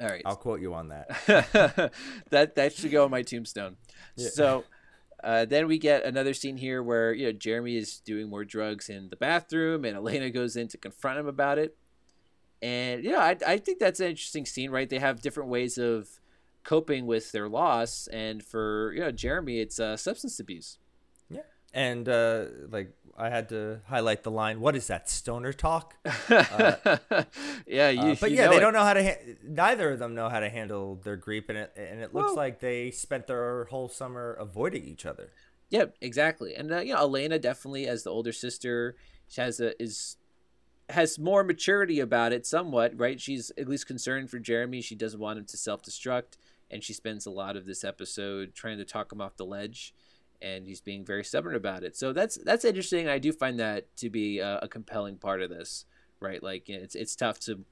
[0.00, 1.92] All right, I'll quote you on that.
[2.30, 3.76] that that should go on my tombstone.
[4.16, 4.28] Yeah.
[4.28, 4.64] So
[5.22, 8.88] uh, then we get another scene here where you know Jeremy is doing more drugs
[8.88, 11.76] in the bathroom, and Elena goes in to confront him about it.
[12.62, 14.88] And yeah, I, I think that's an interesting scene, right?
[14.88, 16.08] They have different ways of
[16.62, 20.78] coping with their loss, and for you know Jeremy, it's uh, substance abuse.
[21.74, 21.80] Yeah.
[21.80, 24.60] And uh, like I had to highlight the line.
[24.60, 25.94] What is that stoner talk?
[27.66, 28.60] yeah, you, Uh, but yeah, they it.
[28.60, 29.02] don't know how to.
[29.04, 32.26] Ha- neither of them know how to handle their grief, and it and it looks
[32.28, 35.30] Well- like they spent their whole summer avoiding each other.
[35.70, 36.54] Yep, exactly.
[36.54, 38.96] And uh, you know, Elena definitely, as the older sister,
[39.28, 40.16] she has a is
[40.90, 42.98] has more maturity about it, somewhat.
[42.98, 43.20] Right?
[43.20, 44.80] She's at least concerned for Jeremy.
[44.80, 46.38] She doesn't want him to self destruct,
[46.70, 49.92] and she spends a lot of this episode trying to talk him off the ledge.
[50.40, 51.96] And he's being very stubborn about it.
[51.96, 53.08] So that's that's interesting.
[53.08, 55.84] I do find that to be a, a compelling part of this,
[56.20, 56.40] right?
[56.42, 57.64] Like you know, it's it's tough to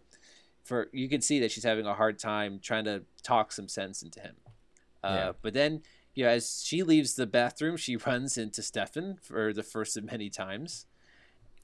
[0.64, 4.02] for you can see that she's having a hard time trying to talk some sense
[4.02, 4.34] into him.
[5.04, 5.32] Uh, Yeah.
[5.40, 5.82] But then,
[6.14, 10.02] you know, as she leaves the bathroom, she runs into Stefan for the first of
[10.04, 10.86] many times.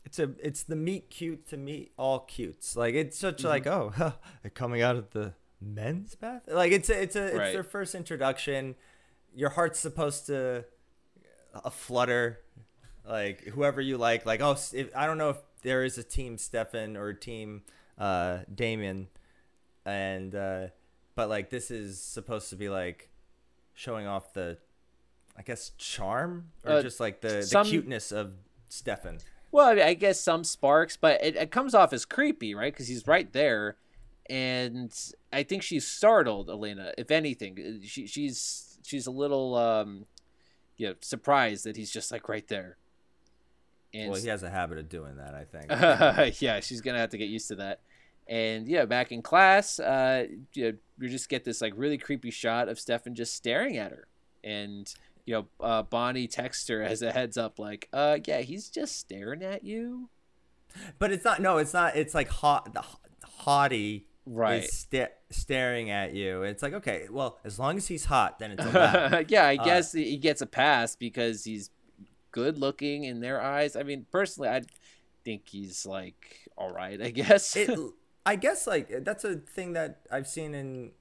[0.05, 2.77] It's a it's the meet cute to meet all cutes.
[2.77, 3.47] Like it's such Mm-hmm.
[3.49, 3.93] like oh
[4.43, 6.43] they're coming out of the men's bath.
[6.47, 7.53] Like it's a, it's a it's Right.
[7.53, 8.77] their first introduction.
[9.35, 10.65] Your heart's supposed to
[11.55, 12.41] a flutter.
[13.09, 14.25] Like whoever you like.
[14.27, 17.63] Like oh if, I don't know if there is a team Stefan or a team
[17.99, 19.09] uh Damien,
[19.85, 20.67] and uh
[21.15, 23.11] but like this is supposed to be like
[23.75, 24.59] showing off the
[25.37, 28.35] I guess charm or Uh, just like the, some- the cuteness of
[28.69, 29.19] Stefan.
[29.51, 32.73] Well, I, mean, I guess some sparks, but it, it comes off as creepy, right?
[32.73, 33.77] Because he's right there,
[34.31, 34.91] and
[35.31, 36.93] I think she's startled, Elena.
[36.97, 40.07] If anything, she, she's she's a little, um,
[40.77, 42.77] you know, surprised that he's just like right there.
[43.95, 46.41] And Well, he has a habit of doing that, I think.
[46.41, 47.81] yeah, she's gonna have to get used to that.
[48.29, 52.31] And yeah, back in class, uh, you, know, you just get this like really creepy
[52.31, 54.07] shot of Stefan just staring at her,
[54.45, 54.93] and
[55.27, 58.99] you know, uh, Bonnie texts her as a heads up, like, uh, yeah, he's just
[58.99, 60.09] staring at you.
[60.99, 61.41] but it's not.
[61.43, 61.95] No, it's not.
[61.97, 62.73] It's like hot.
[62.73, 62.83] The
[63.27, 64.63] haughty Right.
[64.65, 66.43] is sta- staring at you.
[66.43, 69.13] It's like okay, well, as long as he's hot, then it's allowed.
[69.29, 71.71] yeah, I Uh, guess he gets a pass because he's
[72.31, 73.77] good looking in their eyes.
[73.77, 74.63] I mean, personally, I
[75.25, 77.01] think he's like all right.
[77.03, 77.57] I guess.
[77.57, 77.79] it,
[78.27, 80.93] I guess like that's a thing that I've seen in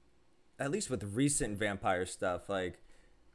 [0.58, 2.48] at least with recent vampire stuff.
[2.48, 2.78] Like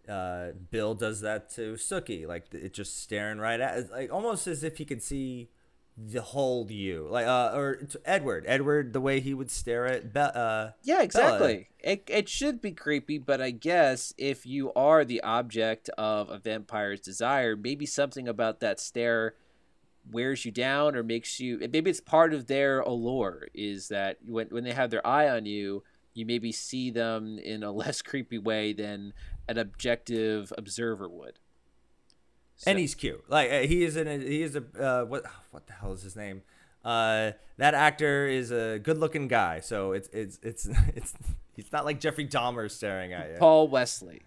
[0.09, 4.63] uh, Bill does that to Sookie, like it just staring right at, like almost as
[4.63, 5.49] if he could see
[5.97, 10.19] the whole you, like uh, or Edward, Edward, the way he would stare at Be-
[10.19, 11.69] uh, Yeah, exactly.
[11.79, 16.37] It, it should be creepy, but I guess if you are the object of a
[16.37, 19.33] vampire's desire, maybe something about that stare
[20.09, 21.57] wears you down or makes you.
[21.59, 25.45] Maybe it's part of their allure is that when when they have their eye on
[25.45, 25.83] you,
[26.13, 29.13] you maybe see them in a less creepy way than
[29.47, 31.39] an objective observer would.
[32.65, 33.23] And he's cute.
[33.29, 36.01] Like uh, he is in a, he is a uh, what what the hell is
[36.01, 36.41] his name?
[36.83, 41.13] Uh, that actor is a good-looking guy, so it's it's it's it's
[41.55, 43.37] he's not like Jeffrey Dahmer staring at you.
[43.37, 44.21] Paul Wesley.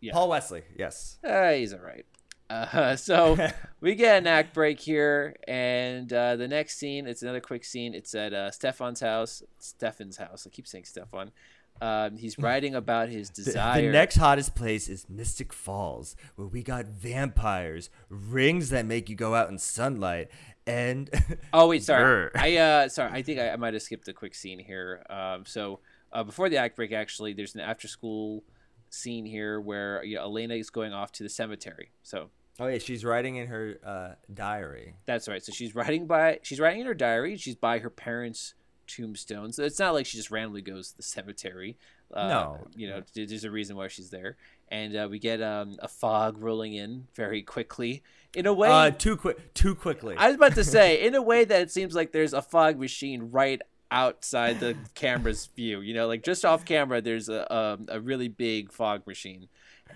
[0.00, 0.12] yeah.
[0.12, 1.18] Paul Wesley, yes.
[1.24, 2.04] Uh, he's all right.
[2.50, 3.36] Uh, so
[3.80, 7.94] we get an act break here, and uh, the next scene, it's another quick scene.
[7.94, 9.42] It's at uh, Stefan's house.
[9.58, 10.46] Stefan's house.
[10.46, 11.32] I keep saying Stefan.
[11.80, 13.82] Um, he's writing about his The, desire.
[13.82, 19.16] the next hottest place is Mystic Falls, where we got vampires, rings that make you
[19.16, 20.28] go out in sunlight,
[20.66, 21.10] and
[21.52, 22.30] Oh wait, sorry.
[22.36, 23.10] I uh sorry.
[23.12, 25.04] I think I, I might have skipped a quick scene here.
[25.10, 25.80] Um, so
[26.12, 28.44] uh, before the act break, actually, there's an after school
[28.90, 31.90] scene here where you know, Elena is going off to the cemetery.
[32.04, 32.30] So
[32.60, 34.94] oh yeah, she's writing in her uh, diary.
[35.06, 35.42] That's right.
[35.42, 37.36] So she's writing by she's writing in her diary.
[37.36, 38.54] She's by her parents'
[38.86, 39.56] tombstones.
[39.56, 41.76] So it's not like she just randomly goes to the cemetery.
[42.12, 42.66] Uh, No.
[42.76, 44.36] you know, th- there's a reason why she's there.
[44.68, 48.02] And uh, we get um, a fog rolling in very quickly.
[48.34, 50.14] In a way, Uh, too quick, too quickly.
[50.16, 52.78] I was about to say, in a way that it seems like there's a fog
[52.78, 55.80] machine right outside the camera's view.
[55.82, 59.48] You know, like just off camera, there's a um, a really big fog machine.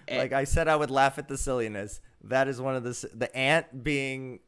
[0.06, 3.08] And- like I said, I would laugh at the silliness, that is one of the
[3.14, 4.40] the aunt being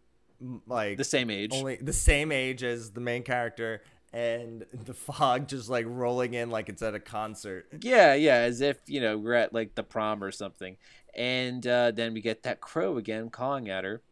[0.67, 1.51] like The same age.
[1.55, 6.51] only the same age as the main character, and the fog just like rolling in
[6.51, 7.67] like it's at a concert.
[7.81, 10.77] Yeah, yeah, as if you know we're at like the prom or something,
[11.15, 14.03] and uh, then we get that crow again calling at her.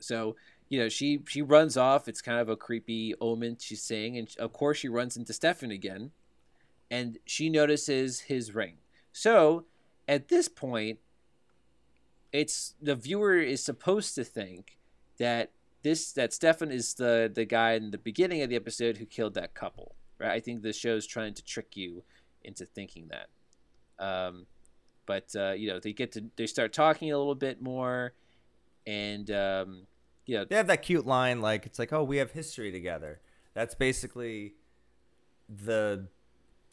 [0.00, 0.36] So
[0.68, 2.08] you know she she runs off.
[2.08, 5.70] It's kind of a creepy omen she's saying, and of course she runs into Stefan
[5.70, 6.12] again,
[6.90, 8.76] and she notices his ring.
[9.12, 9.64] So
[10.06, 10.98] at this point,
[12.32, 14.78] it's the viewer is supposed to think
[15.18, 15.50] that
[15.82, 19.34] this that Stefan is the the guy in the beginning of the episode who killed
[19.34, 19.94] that couple.
[20.18, 20.32] Right?
[20.32, 22.02] I think the show's trying to trick you
[22.42, 23.28] into thinking that.
[24.04, 24.46] Um,
[25.06, 28.14] but uh, you know, they get to they start talking a little bit more,
[28.86, 29.86] and um,
[30.26, 33.20] you know, They have that cute line like it's like, "Oh, we have history together."
[33.54, 34.54] That's basically
[35.48, 36.08] the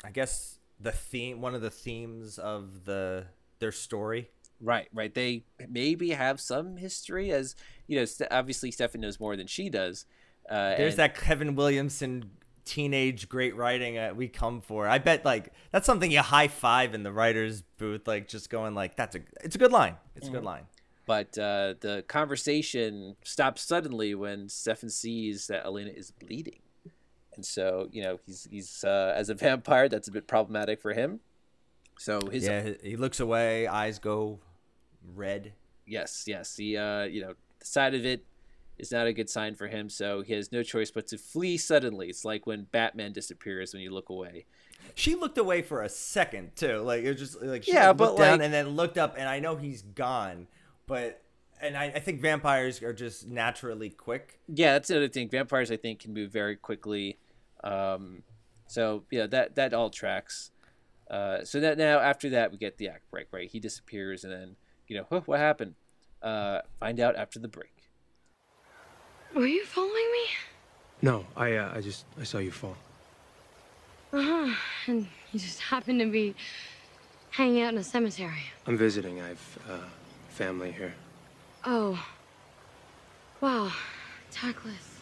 [0.03, 3.27] I guess the theme one of the themes of the
[3.59, 4.29] their story.
[4.65, 5.13] Right, right.
[5.13, 7.55] They maybe have some history, as
[7.87, 8.05] you know.
[8.05, 10.05] St- obviously, Stefan knows more than she does.
[10.49, 12.31] Uh, There's and- that Kevin Williamson
[12.65, 14.87] teenage great writing uh, we come for.
[14.87, 18.73] I bet like that's something you high five in the writers booth like just going
[18.73, 19.95] like that's a it's a good line.
[20.15, 20.63] It's a good line.
[21.05, 26.59] But uh, the conversation stops suddenly when Stefan sees that Elena is bleeding,
[27.35, 30.93] and so you know he's he's uh, as a vampire that's a bit problematic for
[30.93, 31.19] him.
[31.99, 34.39] So his Yeah, he looks away, eyes go
[35.13, 35.53] red.
[35.85, 38.25] yes, yes, he uh, you know the side of it
[38.77, 39.89] is not a good sign for him.
[39.89, 42.09] So he has no choice but to flee suddenly.
[42.09, 44.45] It's like when Batman disappears when you look away.
[44.93, 46.77] She looked away for a second too.
[46.79, 49.15] Like it was just like she Yeah, looked but, down like- and then looked up,
[49.17, 50.47] and I know he's gone,
[50.87, 51.21] but
[51.61, 54.39] and I, I think vampires are just naturally quick.
[54.47, 55.29] Yeah, that's another thing.
[55.29, 57.17] Vampires, I think, can move very quickly.
[57.63, 58.23] Um,
[58.67, 60.51] so yeah, that that all tracks.
[61.09, 63.49] Uh, so that now after that we get the act break, right?
[63.49, 64.55] He disappears, and then
[64.87, 65.75] you know huh, what happened.
[66.21, 67.73] Uh, find out after the break.
[69.35, 70.25] Were you following me?
[71.01, 72.77] No, I uh, I just I saw you fall.
[74.13, 74.55] Uh huh.
[74.87, 76.35] And you just happened to be
[77.31, 78.43] hanging out in a cemetery.
[78.65, 79.21] I'm visiting.
[79.21, 79.77] I've uh,
[80.29, 80.93] family here.
[81.65, 82.01] Oh.
[83.41, 83.71] Wow.
[84.31, 84.99] Tactless.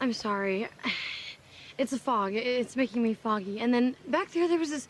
[0.00, 0.68] I'm sorry.
[1.78, 2.32] It's a fog.
[2.32, 3.60] It's making me foggy.
[3.60, 4.88] And then back there, there was this,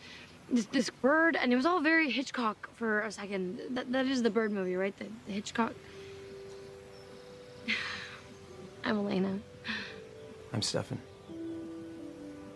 [0.49, 3.59] this, this bird, and it was all very Hitchcock for a second.
[3.71, 4.97] That, that is the bird movie, right?
[4.97, 5.73] The, the Hitchcock.
[8.83, 9.39] I'm Elena.
[10.53, 11.01] I'm Stefan.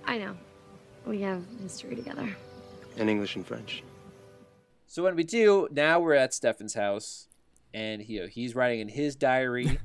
[0.05, 0.35] I know.
[1.05, 2.35] We have history together.
[2.97, 3.83] In English and French.
[4.87, 7.27] So when we do, now we're at Stefan's house,
[7.73, 9.79] and he, he's writing in his diary.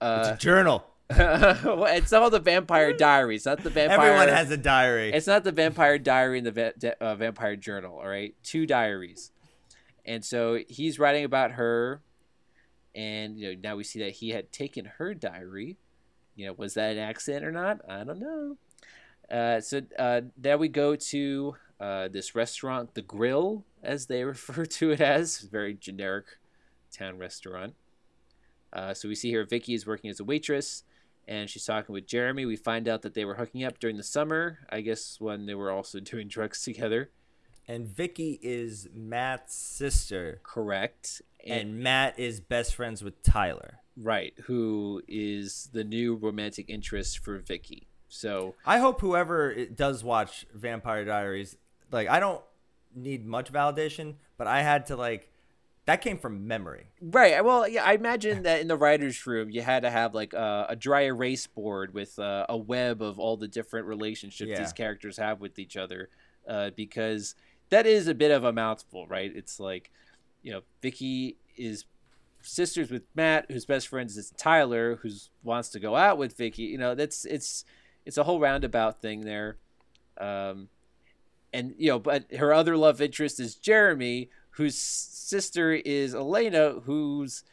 [0.00, 0.84] Uh, It's a journal.
[1.16, 3.98] well, it's all the vampire diaries, not the vampire.
[3.98, 5.12] Everyone has a diary.
[5.12, 8.34] It's not the Vampire Diary and the va- de- uh, Vampire Journal, all right?
[8.42, 9.30] Two diaries.
[10.06, 12.00] And so he's writing about her,
[12.94, 15.76] and you know now we see that he had taken her diary.
[16.36, 17.80] You know, was that an accident or not?
[17.88, 18.56] I don't know.
[19.30, 24.64] Uh, so uh, now we go to uh, this restaurant, the Grill, as they refer
[24.64, 26.26] to it as, very generic
[26.90, 27.74] town restaurant.
[28.72, 30.82] Uh, so we see here Vicky is working as a waitress,
[31.26, 32.44] and she's talking with Jeremy.
[32.46, 35.54] We find out that they were hooking up during the summer, I guess when they
[35.54, 37.10] were also doing drugs together.
[37.68, 41.22] and Vicky is Matt's sister, Correct.
[41.46, 43.78] and Matt is best friends with Tyler.
[43.96, 47.86] right, who is the new romantic interest for Vicky.
[48.08, 51.56] So I hope whoever does watch Vampire Diaries,
[51.90, 52.42] like I don't
[52.94, 55.30] need much validation, but I had to like
[55.86, 56.88] that came from memory.
[57.00, 57.44] Right.
[57.44, 60.66] Well, yeah, I imagine that in the writers' room, you had to have like a,
[60.70, 64.58] a dry erase board with uh, a web of all the different relationships Yeah.
[64.60, 66.08] these characters have with each other,
[66.48, 67.34] uh, because
[67.68, 69.30] that is a bit of a mouthful, right?
[69.34, 69.90] It's like,
[70.42, 71.84] you know, Vicky is
[72.40, 75.10] sisters with Matt, whose best friends is Tyler, who
[75.42, 76.62] wants to go out with Vicky.
[76.64, 77.64] You know, that's it's
[78.06, 79.56] it's a whole roundabout thing there.
[80.18, 80.68] Um,
[81.52, 87.44] and you know, but her other love interest is Jeremy, whose sister is Elena, whose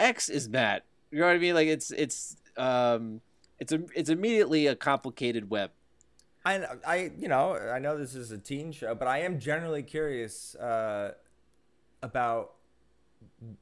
[0.00, 0.84] ex is Matt.
[1.10, 1.54] You know what I mean?
[1.54, 3.20] Like it's it's um
[3.58, 5.70] it's a it's immediately a complicated web.
[6.46, 9.82] I, I, you know, I know this is a teen show, but I am generally
[9.82, 11.12] curious uh,
[12.02, 12.52] about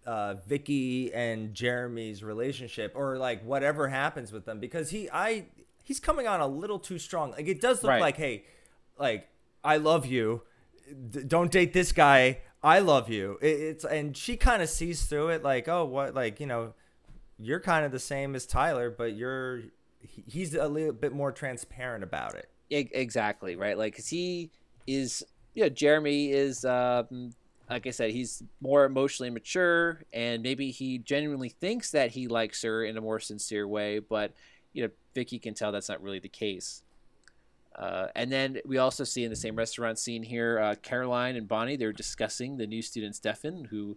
[0.05, 5.47] uh, Vicky and Jeremy's relationship, or like whatever happens with them, because he, I,
[5.85, 7.31] he's coming on a little too strong.
[7.31, 8.01] Like it does look Right.
[8.01, 8.47] like, hey,
[8.99, 9.29] like
[9.63, 10.43] I love you,
[11.11, 12.39] D- don't date this guy.
[12.63, 13.39] I love you.
[13.43, 16.75] It, it's and she kind of sees through it, like, oh, what, like you know,
[17.39, 19.63] you're kind of the same as Tyler, but you're
[20.01, 22.49] he- he's a little bit more transparent about it.
[22.71, 23.77] Exactly right.
[23.77, 24.51] like because he
[24.87, 25.23] is,
[25.55, 27.35] you know, Jeremy is um
[27.69, 32.63] like I said, he's more emotionally mature, and maybe he genuinely thinks that he likes
[32.63, 33.99] her in a more sincere way.
[33.99, 34.33] But
[34.73, 36.83] you know, Vicky can tell that's not really the case.
[37.75, 41.49] Uh, and then we also see in the same restaurant scene here, uh, Caroline and
[41.49, 41.77] Bonnie.
[41.77, 43.97] They're discussing the new student Stefan, who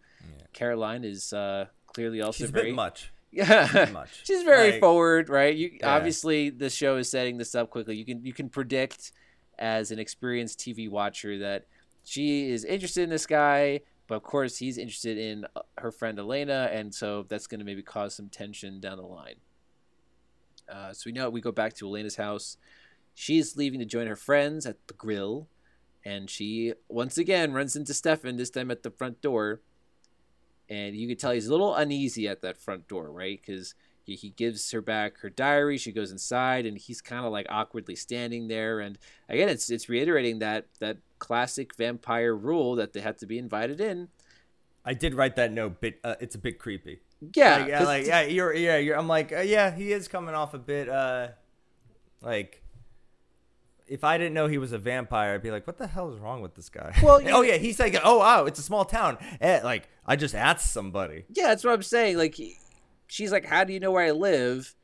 [0.54, 3.12] Caroline is uh, clearly also She's very much.
[3.32, 4.22] yeah, much.
[4.24, 5.54] she's very Like- forward, right?
[5.54, 5.94] You Yeah.
[5.96, 7.98] obviously the show is setting this up quickly.
[7.98, 9.12] You can you can predict
[9.60, 11.66] as an experienced TV watcher that
[12.06, 16.18] she is interested in this guy, but of course he's interested in uh, her friend
[16.18, 19.36] Elena, and so that's going to maybe cause some tension down the line.
[20.70, 22.58] Uh, so we know we go back to Elena's house.
[23.16, 25.48] She's leaving to join her friends at the grill,
[26.04, 28.38] and she once again runs into Stefan.
[28.38, 29.62] This time at the front door
[30.70, 33.40] and you can tell he's a little uneasy at that front door, right?
[33.40, 35.78] Because he, he gives her back her diary.
[35.78, 38.80] She goes inside, and he's kind of like awkwardly standing there.
[38.80, 38.98] And
[39.30, 43.80] again, it's it's reiterating that that classic vampire rule that they have to be invited
[43.80, 44.10] in.
[44.84, 45.82] I did write that note.
[45.82, 47.00] but Uh, it's a bit creepy.
[47.36, 48.98] Yeah, Like, yeah, like yeah, you're yeah, you're.
[48.98, 50.90] I'm like, uh, yeah, he is coming off a bit.
[50.90, 51.30] uh
[52.22, 52.64] Like,
[53.88, 56.20] if I didn't know he was a vampire, I'd be like, what the hell is
[56.20, 56.94] wrong with this guy?
[57.04, 59.18] Well, oh yeah, he's like, oh wow, it's a small town.
[59.42, 61.26] Eh, like, I just asked somebody.
[61.30, 62.18] yeah, that's what I'm saying.
[62.18, 62.58] Like, he-
[63.08, 64.76] she's like, "How do you know where I live?"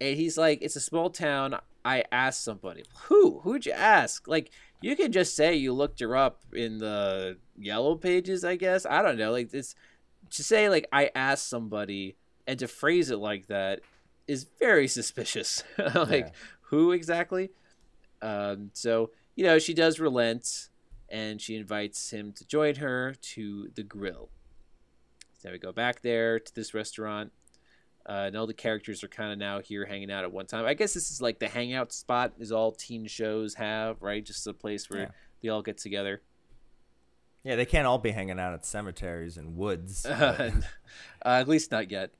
[0.00, 1.58] And he's like, "It's a small town.
[1.84, 2.84] I asked somebody.
[3.04, 3.40] Who?
[3.40, 4.28] Who'd you ask?
[4.28, 4.50] Like,
[4.82, 8.44] you could just say you looked her up in the yellow pages.
[8.44, 9.30] I guess I don't know.
[9.32, 9.74] Like, it's
[10.32, 13.80] to say like I asked somebody and to phrase it like that
[14.28, 15.64] is very suspicious.
[15.94, 16.30] like, Yeah.
[16.64, 17.50] who exactly?
[18.22, 20.68] Um, so you know, she does relent,
[21.08, 24.28] and she invites him to join her to the grill.
[25.38, 27.32] So we go back there to this restaurant.
[28.08, 30.64] Uh, and all the characters are kind of now here hanging out at one time.
[30.64, 34.24] I guess this is like the hangout spot, is all teen shows have, right?
[34.24, 35.08] Just a place where Yeah.
[35.42, 36.22] they all get together.
[37.44, 40.04] Yeah, they can't all be hanging out at cemeteries and woods.
[40.06, 40.50] uh,
[41.24, 42.10] at least not yet.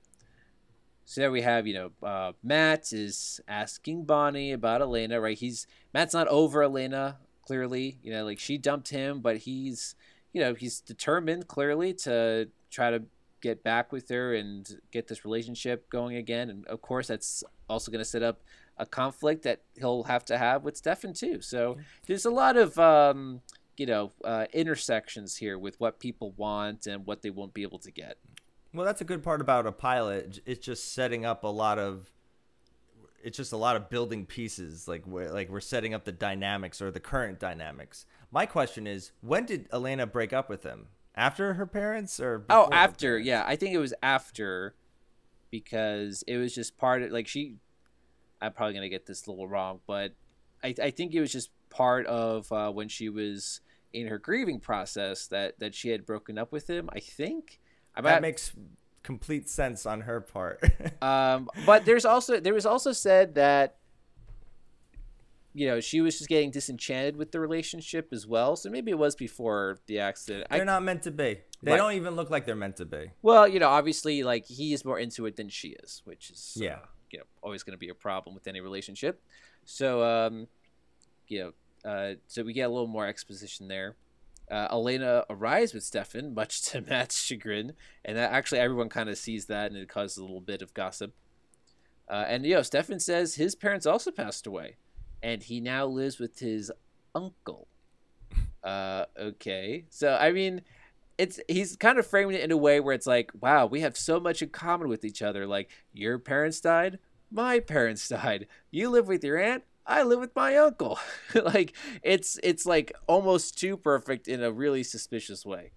[1.10, 5.36] So there we have, you know, uh, Matt is asking Bonnie about Elena, right?
[5.36, 7.98] He's Matt's not over Elena, clearly.
[8.00, 9.96] You know, like she dumped him, but he's,
[10.32, 13.02] you know, he's determined clearly to try to
[13.40, 16.48] get back with her and get this relationship going again.
[16.48, 18.42] And of course, that's also going to set up
[18.78, 21.40] a conflict that he'll have to have with Stefan too.
[21.40, 23.40] So there's a lot of, um,
[23.76, 27.80] you know, uh, intersections here with what people want and what they won't be able
[27.80, 28.16] to get.
[28.72, 30.40] Well, that's a good part about a pilot.
[30.46, 32.10] It's just setting up a lot of.
[33.22, 36.80] It's just a lot of building pieces, like we're like we're setting up the dynamics
[36.80, 38.06] or the current dynamics.
[38.30, 40.86] My question is, when did Elena break up with him?
[41.14, 44.74] After her parents or Oh, after, yeah, I think it was after,
[45.50, 47.56] because it was just part of like she.
[48.40, 50.14] I'm probably gonna get this a little wrong, but
[50.64, 53.60] I I think it was just part of uh, when she was
[53.92, 56.88] in her grieving process that that she had broken up with him.
[56.92, 57.60] I think.
[57.94, 58.52] I That makes
[59.02, 60.62] complete sense on her part.
[61.02, 63.76] Um, but there's also there was also said that
[65.52, 68.54] you know she was just getting disenchanted with the relationship as well.
[68.56, 70.46] So maybe it was before the accident.
[70.50, 71.40] They're not meant to be.
[71.62, 71.76] They Right.
[71.78, 73.10] don't even look like they're meant to be.
[73.22, 76.56] Well, you know, obviously, like he is more into it than she is, which is
[76.60, 76.78] uh, Yeah.
[77.10, 79.22] you know, always going to be a problem with any relationship.
[79.64, 80.46] So, um,
[81.28, 81.38] you
[81.84, 83.96] know, uh, so we get a little more exposition there.
[84.50, 87.74] Uh, Elena arrives with Stefan, much to Matt's chagrin,
[88.04, 90.74] and that actually everyone kind of sees that, and it causes a little bit of
[90.74, 91.14] gossip.
[92.08, 94.76] Uh, and you know, Stefan says his parents also passed away,
[95.22, 96.70] and he now lives with his
[97.14, 97.68] uncle.
[98.62, 100.60] Uh, okay, so I mean,
[101.16, 103.96] it's he's kind of framing it in a way where it's like, wow, we have
[103.96, 105.46] so much in common with each other.
[105.46, 106.98] Like your parents died,
[107.30, 108.46] my parents died.
[108.70, 110.98] You live with your aunt, I live with my uncle.
[111.34, 115.72] like it's it's like almost too perfect in a really suspicious way.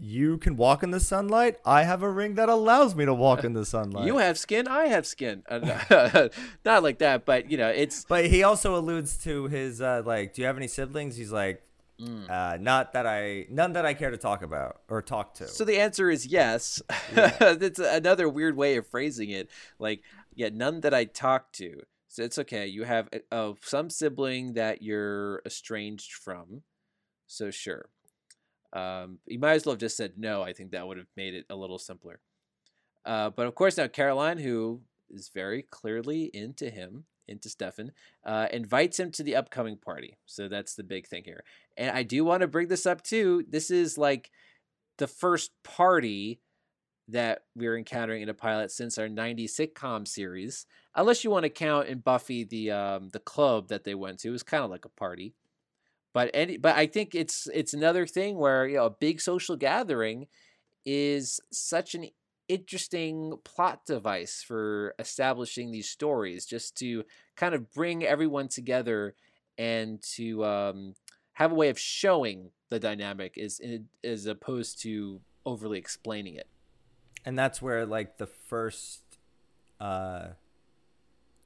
[0.00, 1.58] You can walk in the sunlight.
[1.64, 4.06] I have a ring that allows me to walk in the sunlight.
[4.06, 5.44] You have skin, I have skin.
[5.48, 6.28] Uh,
[6.64, 10.34] Not like that, but you know, it's But he also alludes to his uh, like,
[10.34, 11.16] do you have any siblings?
[11.16, 11.62] He's like,
[12.00, 12.28] Mm.
[12.28, 15.46] uh, not that I, none that I care to talk about or talk to.
[15.46, 16.82] So the answer is yes.
[17.12, 19.48] That's another weird way of phrasing it.
[19.78, 20.02] Like,
[20.34, 21.82] yeah, none that I talk to.
[22.14, 22.68] So it's okay.
[22.68, 26.62] You have uh, some sibling that you're estranged from.
[27.26, 27.88] So sure.
[28.72, 30.40] Um, you might as well have just said no.
[30.40, 32.20] I think that would have made it a little simpler.
[33.04, 37.90] Uh, but of course, now Caroline, who is very clearly into him, into Stefan,
[38.24, 40.16] uh, invites him to the upcoming party.
[40.24, 41.42] So that's the big thing here.
[41.76, 43.44] And I do want to bring this up too.
[43.48, 44.30] This is like
[44.98, 46.38] the first party
[47.08, 50.66] that we're encountering in a pilot since our 90s sitcom series.
[50.96, 54.28] Unless you want to count in Buffy the um, the club that they went to.
[54.28, 55.34] It was kind of like a party.
[56.12, 59.56] But any, but I think it's it's another thing where you know a big social
[59.56, 60.26] gathering
[60.86, 62.06] is such an
[62.46, 67.04] interesting plot device for establishing these stories, just to
[67.36, 69.14] kind of bring everyone together
[69.58, 70.94] and to um,
[71.32, 73.60] have a way of showing the dynamic is
[74.04, 76.48] as opposed to overly explaining it.
[77.24, 79.02] And that's where like the first
[79.80, 80.28] uh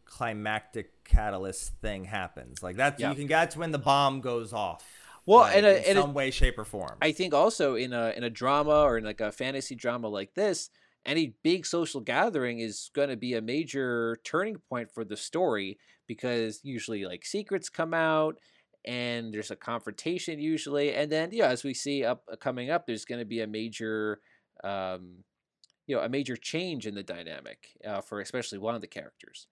[0.08, 2.62] climactic catalyst thing happens.
[2.62, 3.10] Like that's Yeah.
[3.10, 4.84] you can that's when the bomb goes off.
[5.26, 6.96] Well, like, and a- in a- some way, shape, or form.
[7.02, 10.34] I think also in a in a drama or in like a fantasy drama like
[10.34, 10.70] this,
[11.04, 15.78] any big social gathering is going to be a major turning point for the story
[16.06, 18.38] because usually like secrets come out
[18.84, 22.86] and there's a confrontation usually and then yeah as we see up uh, coming up
[22.86, 24.20] there's going to be a major
[24.64, 25.24] um
[25.86, 29.46] you know a major change in the dynamic uh, for especially one of the characters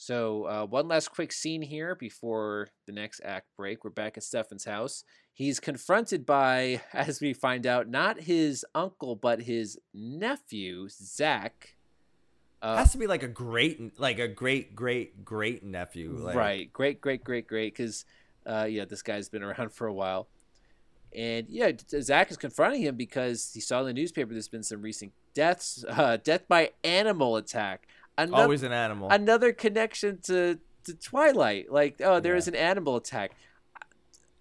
[0.00, 3.84] so uh, one last quick scene here before the next act break.
[3.84, 5.04] We're back at Stefan's house.
[5.30, 11.76] He's confronted by, as we find out, not his uncle but his nephew Zach.
[12.62, 16.16] Uh, has to be like a great, like a great, great, great nephew.
[16.18, 17.74] Like, right, great, great, great, great.
[17.74, 18.06] Because
[18.46, 20.28] uh, yeah, this guy's been around for a while,
[21.14, 24.80] and yeah, Zach is confronting him because he saw in the newspaper there's been some
[24.80, 27.86] recent deaths, uh, death by animal attack.
[28.28, 29.08] Another, Always an animal.
[29.10, 31.70] another connection to, to Twilight.
[31.72, 32.38] Like, oh, there Yeah.
[32.38, 33.32] is an animal attack.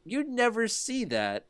[0.06, 1.46] You never see that.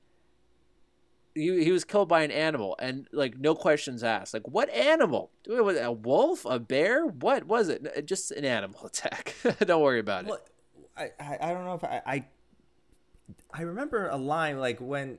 [1.36, 4.34] He, he was killed by an animal, and like no questions asked.
[4.34, 5.32] Like, what animal?
[5.48, 6.44] Was it a wolf?
[6.46, 7.06] A bear?
[7.06, 8.06] What was it?
[8.06, 9.36] Just an animal attack.
[9.66, 10.30] Don't worry about it.
[10.32, 10.40] Well,
[10.98, 12.26] I, I I don't know if I, I
[13.54, 15.18] I remember a line like when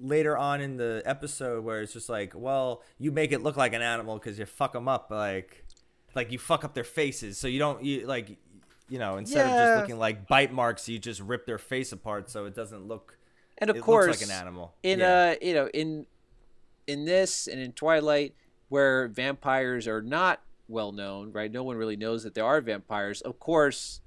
[0.00, 3.74] later on in the episode where it's just like, well, you make it look like
[3.74, 5.66] an animal because you fuck them up, like
[6.14, 8.36] like you fuck up their faces, so you don't you like
[8.88, 12.30] you know instead of just looking like bite marks, you just rip their face apart
[12.30, 13.16] so it doesn't look.
[13.58, 14.74] And of it course, looks like an animal.
[14.82, 15.36] in Yeah.
[15.40, 16.06] uh you know in
[16.86, 18.34] in this and in twilight
[18.68, 23.20] where vampires are not well known right no one really knows that there are vampires
[23.22, 24.00] of course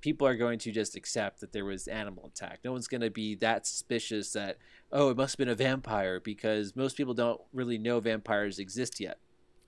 [0.00, 3.10] people are going to just accept that there was animal attack no one's going to
[3.10, 4.56] be that suspicious that
[4.92, 8.98] oh it must have been a vampire because most people don't really know vampires exist
[9.00, 9.18] yet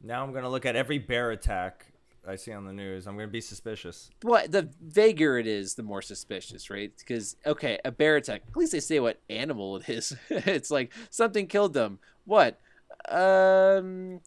[0.02, 1.86] Now I'm gonna look at every bear attack
[2.26, 3.06] I see on the news.
[3.06, 4.10] I'm gonna be suspicious.
[4.22, 8.56] well the vaguer it is the more suspicious right because okay a bear attack at
[8.56, 12.60] least they say what animal it is it's like something killed them what
[13.08, 14.20] um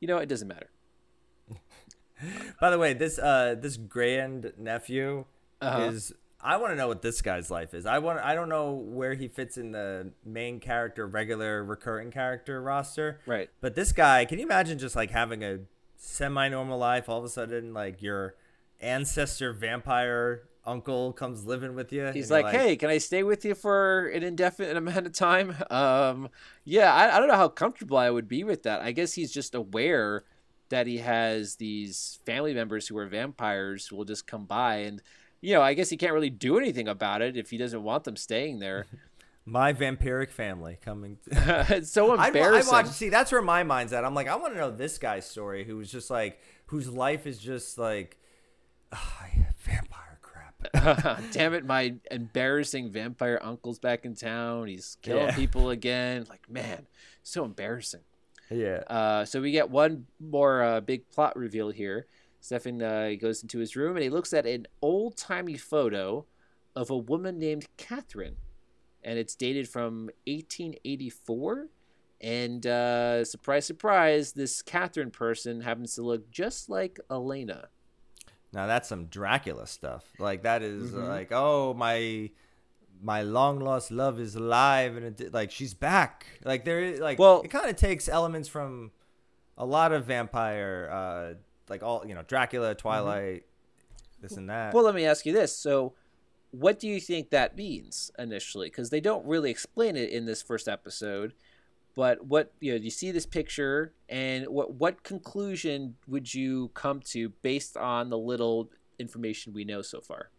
[0.00, 0.68] you know it doesn't matter
[2.60, 5.24] By the way, this uh this grand nephew
[5.60, 5.90] Uh-huh.
[5.90, 6.12] is
[6.42, 7.86] I want to know what this guy's life is.
[7.86, 12.60] I want I don't know where he fits in the main character, regular recurring character
[12.60, 13.20] roster.
[13.26, 13.48] Right.
[13.60, 15.60] But this guy, can you imagine just like having a
[15.96, 18.34] semi-normal life all of a sudden like your
[18.80, 22.06] ancestor vampire uncle comes living with you?
[22.06, 25.56] He's you're like, "Hey, can I stay with you for an indefinite amount of time?"
[25.70, 26.28] Um,
[26.64, 28.82] yeah, I, I don't know how comfortable I would be with that.
[28.82, 30.24] I guess he's just aware
[30.68, 35.02] that he has these family members who are vampires who will just come by, and
[35.42, 38.04] you know, I guess he can't really do anything about it if he doesn't want
[38.04, 38.86] them staying there.
[39.44, 42.72] my vampiric family coming it's so I, I embarrassing.
[42.72, 42.86] watch.
[42.86, 44.04] See, that's where my mind's at.
[44.04, 47.38] I'm like, I want to know this guy's story, who's just like, whose life is
[47.38, 48.16] just like,
[48.92, 49.26] ah,
[49.58, 51.30] vampire crap.
[51.32, 54.68] Damn it, my embarrassing vampire uncle's back in town.
[54.68, 55.34] He's killing Yeah.
[55.36, 56.24] people again.
[56.28, 56.86] Like, man,
[57.24, 58.02] so embarrassing.
[58.50, 58.82] yeah.
[58.86, 62.06] Uh, so we get one more uh, big plot reveal here.
[62.42, 66.26] Stefan uh, goes into his room and he looks at an old timey photo
[66.76, 68.36] of a woman named Catherine,
[69.04, 71.68] and it's dated from 1884.
[72.20, 77.68] And uh, surprise, surprise, this Catherine person happens to look just like Elena.
[78.52, 80.04] Now that's some Dracula stuff.
[80.18, 81.08] Like that is, Mhm.
[81.08, 82.30] like, oh my,
[83.02, 86.26] my long lost love is alive, and it, like she's back.
[86.44, 88.90] Like there, is like Well- it kind of takes elements from
[89.56, 91.34] a lot of vampire, uh,
[91.68, 93.44] like all you know, Dracula, Twilight,
[94.20, 94.74] this and that.
[94.74, 95.56] Well, let me ask you this.
[95.56, 95.94] So,
[96.50, 98.68] what do you think that means initially?
[98.68, 101.34] Because they don't really explain it in this first episode.
[101.94, 107.00] But what you know, you see this picture, and what what conclusion would you come
[107.06, 110.30] to based on the little information we know so far?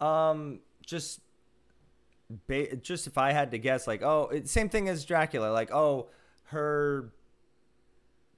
[0.00, 1.20] Um, just,
[2.46, 5.50] ba- just if I had to guess, like, oh, it, same thing as Dracula.
[5.50, 6.10] Like, oh,
[6.44, 7.12] her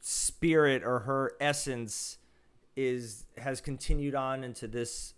[0.00, 2.18] spirit or her essence
[2.76, 5.14] is has continued on into this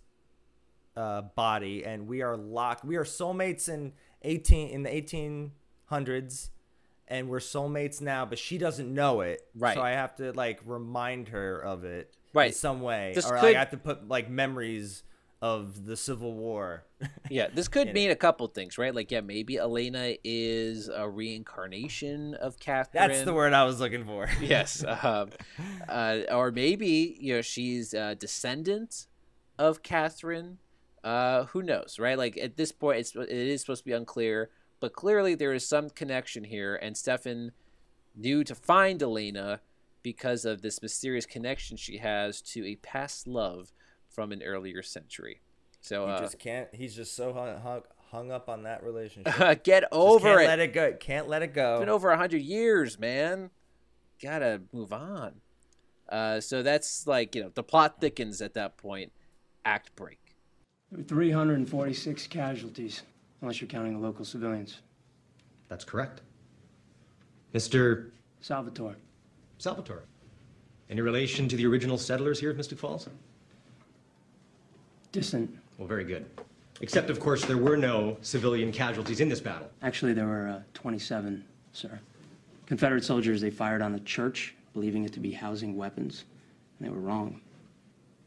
[0.97, 2.83] uh, body, and we are locked.
[2.83, 5.51] We are soulmates in eighteen in the eighteen
[5.85, 6.51] hundreds.
[7.07, 9.41] And we're soulmates now, but she doesn't know it.
[9.53, 9.75] Right.
[9.75, 12.55] So I have to like remind her of it in Right.
[12.55, 15.03] some way, This or could- like, I have to put like memories
[15.41, 16.83] of the Civil War.
[17.31, 18.93] Yeah, this could mean a couple things, right?
[18.93, 23.07] Like, yeah, maybe Elena is a reincarnation of Catherine.
[23.07, 24.29] That's the word I was looking for.
[24.41, 25.29] yes, um,
[25.87, 29.07] uh, or maybe you know she's a descendant
[29.57, 30.57] of Catherine.
[31.05, 32.17] Uh, who knows, right?
[32.17, 34.49] Like at this point, it's it is supposed to be unclear,
[34.81, 37.53] but clearly there is some connection here, and Stefan
[38.13, 39.61] knew to find Elena
[40.03, 43.71] because of this mysterious connection she has to a past love
[44.11, 45.41] from an earlier century.
[45.81, 46.67] So He uh, just can't.
[46.73, 47.81] He's just so hung, hung,
[48.11, 49.33] hung up on that relationship.
[49.63, 50.47] get Just over can't it.
[50.47, 50.93] Let it go.
[50.93, 51.75] Can't let it go.
[51.75, 53.49] It's been over a hundred years, man.
[54.21, 55.35] Gotta move on.
[56.07, 59.11] Uh, so that's like you know the plot thickens at that point.
[59.65, 60.19] Act break.
[60.91, 63.03] There were 346 casualties,
[63.41, 64.81] unless you're counting the local civilians.
[65.69, 66.21] That's correct.
[67.53, 68.11] Mr.
[68.41, 68.97] Salvatore.
[69.57, 70.03] Salvatore.
[70.89, 73.07] Any relation to the original settlers here of Mystic Falls?
[75.11, 75.57] Distant.
[75.77, 76.25] Well, very good.
[76.79, 79.69] Except, of course, there were no civilian casualties in this battle.
[79.81, 81.43] Actually, there were uh, 27,
[81.73, 81.99] sir.
[82.65, 86.23] Confederate soldiers, they fired on a church, believing it to be housing weapons,
[86.79, 87.41] and they were wrong.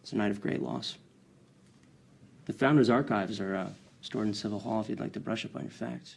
[0.03, 0.99] It's a night of great loss.
[2.45, 3.68] The Founders Archives are uh,
[4.03, 6.16] stored in Civil Hall if you'd like to brush up on your facts.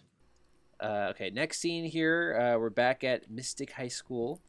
[0.79, 2.37] Uh, okay, next scene here.
[2.37, 4.41] Uh, we're back at Mystic High School.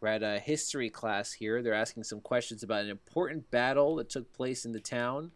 [0.00, 1.62] We're at a history class here.
[1.62, 5.32] They're asking some questions about an important battle that took place in the town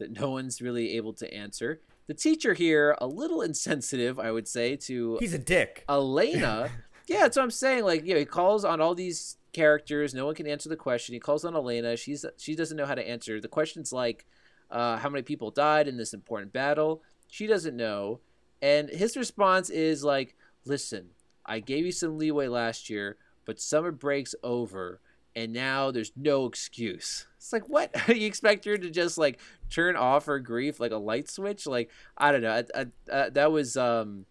[0.00, 1.80] that no one's really able to answer.
[2.08, 5.84] The teacher here, a little insensitive, I would say, to He's a dick.
[5.88, 6.70] Elena.
[7.06, 7.84] yeah, that's what I'm saying.
[7.84, 10.12] Like, you know, he calls on all these characters.
[10.12, 11.12] No one can answer the question.
[11.12, 11.96] He calls on Elena.
[11.96, 13.40] She's she doesn't know how to answer.
[13.40, 14.26] The question's like,
[14.70, 17.02] uh, how many people died in this important battle?
[17.28, 18.20] She doesn't know.
[18.62, 21.10] And his response is like, listen,
[21.46, 25.00] I gave you some leeway last year, but summer break's over,
[25.34, 27.26] and now there's no excuse.
[27.36, 27.94] It's like, what?
[28.08, 31.66] you expect her to just like turn off her grief like a light switch?
[31.66, 32.52] Like, I don't know.
[32.52, 34.26] I, I, uh, that was um,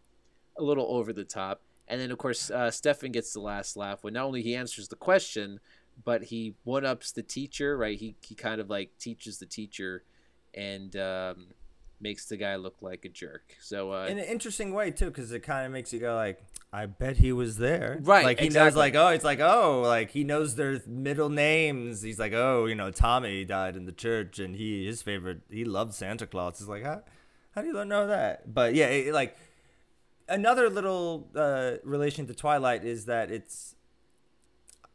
[0.57, 1.61] a little over the top.
[1.87, 4.89] And then, of course, uh, Stefan gets the last laugh when not only he answers
[4.89, 5.59] the question,
[6.03, 7.97] but he one ups the teacher, right?
[7.97, 10.03] He, he kind of like teaches the teacher
[10.53, 11.47] and um,
[11.99, 13.55] makes the guy look like a jerk.
[13.59, 16.43] So, uh, in an interesting way too, because it kind of makes you go like,
[16.71, 17.99] I bet he was there.
[18.01, 22.01] Right, Like he knows like oh, it's like oh, like he knows their middle names.
[22.01, 25.65] He's like oh, you know, Tommy died in the church, and he his favorite he
[25.65, 26.59] loved Santa Claus.
[26.59, 27.01] He's like how
[27.51, 28.53] how do you know that?
[28.53, 29.35] But yeah, it, like
[30.27, 33.75] another little uh, relation to Twilight is that it's,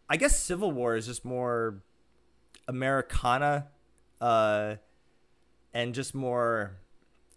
[0.09, 1.83] I guess Civil War is just more
[2.69, 3.69] Americana,
[4.21, 4.77] uh,
[5.73, 6.79] and just more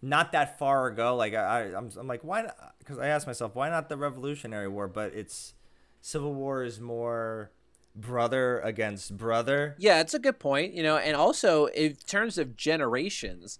[0.02, 1.16] not that far ago.
[1.16, 1.42] Like I,
[1.72, 2.50] I I'm, I'm like, why?
[2.78, 4.88] Because I asked myself, why not the Revolutionary War?
[4.88, 5.54] But it's
[6.00, 7.50] Civil War is more
[7.94, 9.74] brother against brother.
[9.78, 10.72] Yeah, it's a good point.
[10.74, 13.58] You know, and also in terms of generations,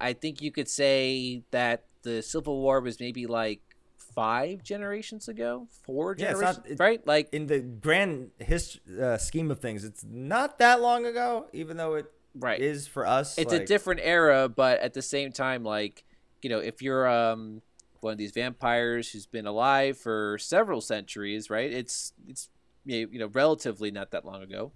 [0.00, 3.60] I think you could say that the Civil War was maybe like
[3.96, 7.06] five generations ago, four Yeah, generations, not- it- right?
[7.06, 11.76] Like, In the grand hist- uh, scheme of things, it's not that long ago, even
[11.76, 12.06] though it
[12.38, 12.60] right.
[12.60, 13.38] is for us.
[13.38, 16.04] it's a different era, but at the same time, like,
[16.42, 17.62] you know, if you're um
[18.00, 21.72] one of these vampires who's been alive for several centuries, right?
[21.72, 22.48] It's it's
[22.84, 24.72] you know relatively not that long ago.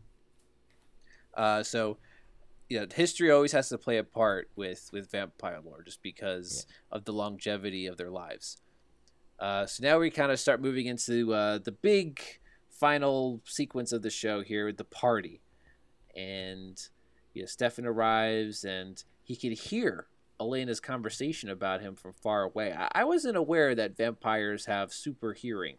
[1.35, 1.99] Uh, so
[2.69, 6.67] you know, history always has to play a part with with vampire lore, just because
[6.91, 8.59] of the longevity of their lives.
[9.39, 12.21] Uh, so now we kind of start moving into uh, the big
[12.69, 15.41] final sequence of the show here with the party,
[16.17, 16.89] and
[17.41, 22.75] you know, Stefan arrives and he can hear Elena's conversation about him from far away.
[22.75, 25.77] I, I wasn't aware that vampires have super hearing.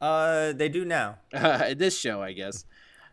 [0.00, 1.18] Uh, they do now.
[1.32, 2.64] in this show, I guess.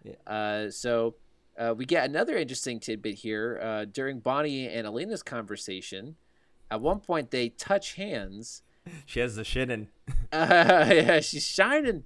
[0.04, 0.14] yeah.
[0.28, 1.16] Uh, so
[1.58, 3.60] uh, we get another interesting tidbit here.
[3.60, 6.18] Uh, during Bonnie and Elena's conversation,
[6.70, 8.62] at one point they touch hands.
[9.08, 9.88] She has the shit in.
[10.32, 12.04] Uh, yeah, she's shining.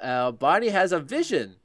[0.00, 1.56] Uh, Bonnie has a vision.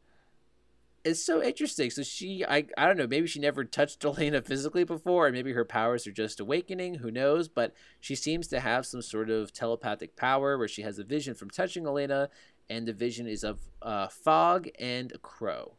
[1.05, 1.91] It's so interesting.
[1.91, 3.05] So she, I, I don't know.
[3.05, 6.95] Maybe she never touched Elena physically before, and maybe her powers are just awakening.
[6.95, 7.47] Who knows?
[7.47, 11.35] But she seems to have some sort of telepathic power where she has a vision
[11.35, 12.29] from touching Elena,
[12.71, 15.75] and the vision is of uh, fog and a crow,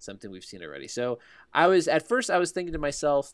[0.00, 0.88] something we've seen already.
[0.88, 1.20] So
[1.52, 3.32] I was at first I was thinking to myself,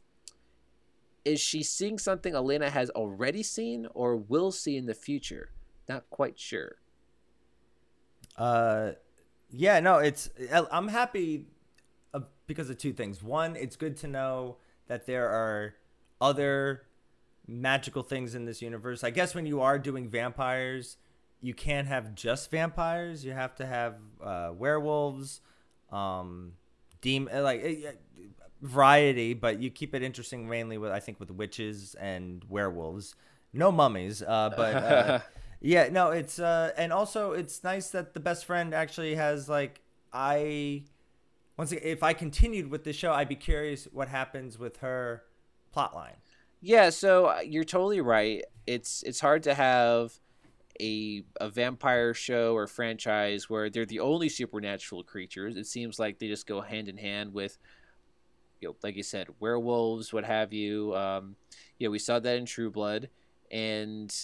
[1.25, 5.53] is she seeing something Elena has already seen or will see in the future?
[5.89, 6.77] Not quite sure.
[8.37, 8.93] Uh,
[9.53, 10.31] yeah, no, it's.
[10.53, 11.47] I'm happy
[12.15, 13.23] uh, because of two things.
[13.23, 15.75] One, it's good to know that there are
[16.21, 16.83] other
[17.47, 19.03] magical things in this universe.
[19.03, 20.97] I guess when you are doing vampires,
[21.41, 23.25] you can't have just vampires.
[23.25, 25.41] You have to have uh, werewolves,
[25.91, 26.53] um,
[27.01, 27.93] demon like eh, eh,
[28.63, 33.15] variety, but you keep it interesting mainly with I think with witches and werewolves.
[33.53, 35.19] No mummies, uh, but uh,
[35.61, 39.83] yeah, no, it's uh, and also it's nice that the best friend actually has like
[40.13, 40.85] I
[41.57, 45.25] once again, if I continued with the show, I'd be curious what happens with her
[45.77, 46.17] plotline.
[46.63, 48.45] Yeah, so uh, you're totally right.
[48.67, 50.19] It's it's hard to have
[50.81, 55.57] a a vampire show or franchise where they're the only supernatural creatures.
[55.57, 57.59] It seems like they just go hand in hand with
[58.61, 60.95] you know, like you said, werewolves, what have you.
[60.95, 61.37] Um,
[61.79, 63.09] you know, we saw that in True Blood,
[63.51, 64.15] and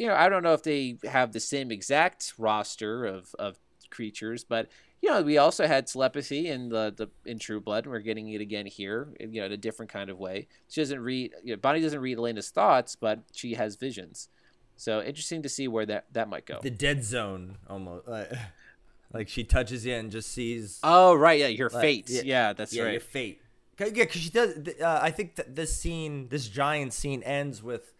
[0.00, 3.58] you know, I don't know if they have the same exact roster of of
[3.90, 4.68] creatures, but
[5.02, 8.30] you know, we also had telepathy in the, the in True Blood, and we're getting
[8.30, 10.46] it again here, you know, in a different kind of way.
[10.70, 14.30] She doesn't read, you know, Bonnie doesn't read Elena's thoughts, but she has visions.
[14.76, 16.60] So interesting to see where that that might go.
[16.62, 18.08] The dead zone, almost.
[18.08, 18.32] Like,
[19.12, 20.80] like she touches you and just sees.
[20.82, 22.24] Oh right, yeah, your like, fate.
[22.24, 22.92] Yeah, that's yeah, right.
[22.92, 23.42] Your fate.
[23.76, 24.56] 'Cause- Yeah, because she does.
[24.80, 27.92] Uh, I think that this scene, this giant scene, ends with,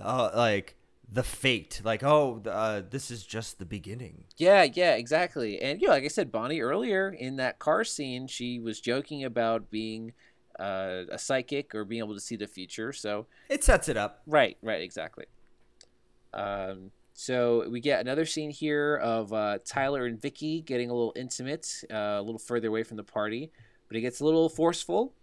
[0.00, 0.76] uh, like
[1.10, 1.80] the fate.
[1.84, 4.24] Like, oh, uh, this is just the beginning.
[4.36, 5.60] Yeah, yeah, exactly.
[5.60, 9.24] And you know, like I said, Bonnie earlier in that car scene, she was joking
[9.24, 10.12] about being
[10.58, 12.92] uh, a psychic or being able to see the future.
[12.92, 14.22] So It sets it up.
[14.26, 15.26] Right, right, exactly.
[16.32, 21.12] Um, so we get another scene here of uh, Tyler and Vicky getting a little
[21.14, 23.52] intimate, uh, a little further away from the party,
[23.86, 25.14] but it gets a little forceful.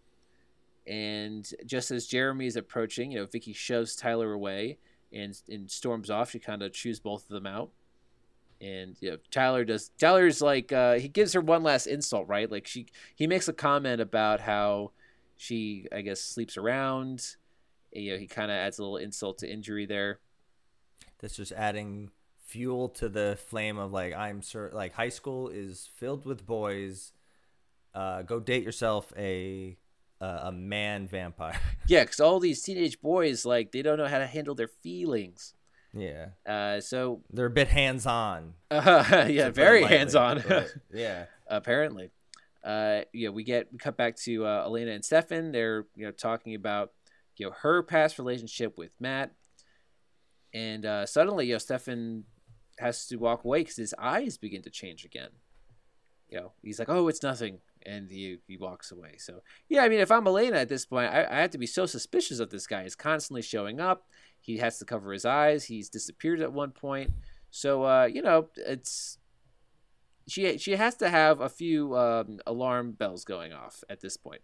[0.88, 4.78] And just as Jeremy is approaching, you know, Vicky shoves Tyler away
[5.14, 6.32] and and storms off.
[6.32, 7.70] She kind of chews both of them out.
[8.60, 9.92] And you know, Tyler does.
[9.98, 12.52] Tyler's like uh, he gives her one last insult, right?
[12.52, 14.92] Like she he makes a comment about how
[15.38, 17.36] she, I guess, sleeps around.
[17.92, 20.20] You know, he kind of adds a little insult to injury there.
[21.20, 22.12] That's just adding
[22.46, 27.14] fuel to the flame of like I'm sure like high school is filled with boys.
[27.96, 29.78] Uh, go date yourself a
[30.22, 31.60] a, a man vampire.
[31.88, 35.54] Yeah, because all these teenage boys like they don't know how to handle their feelings.
[35.94, 38.54] yeah, Uh, so they're a bit hands on.
[38.70, 40.44] uh, yeah, very hands on.
[40.94, 42.12] yeah, apparently.
[42.64, 45.52] Uh, yeah, we get we cut back to uh, Elena and Stefan.
[45.52, 46.92] They're you know talking about
[47.38, 49.32] you know her past relationship with Matt,
[50.54, 52.26] and uh, suddenly you know Stefan
[52.80, 55.30] has to walk away because his eyes begin to change again.
[56.30, 59.16] You know, he's like, "Oh, it's nothing," and he he walks away.
[59.18, 61.68] So yeah, I mean, if I'm Elena at this point, I, I have to be
[61.68, 62.84] so suspicious of this guy.
[62.84, 64.08] He's constantly showing up.
[64.40, 65.66] He has to cover his eyes.
[65.66, 67.12] He's disappeared at one point.
[67.50, 69.18] So uh, you know, it's
[70.28, 74.42] she she has to have a few um, alarm bells going off at this point.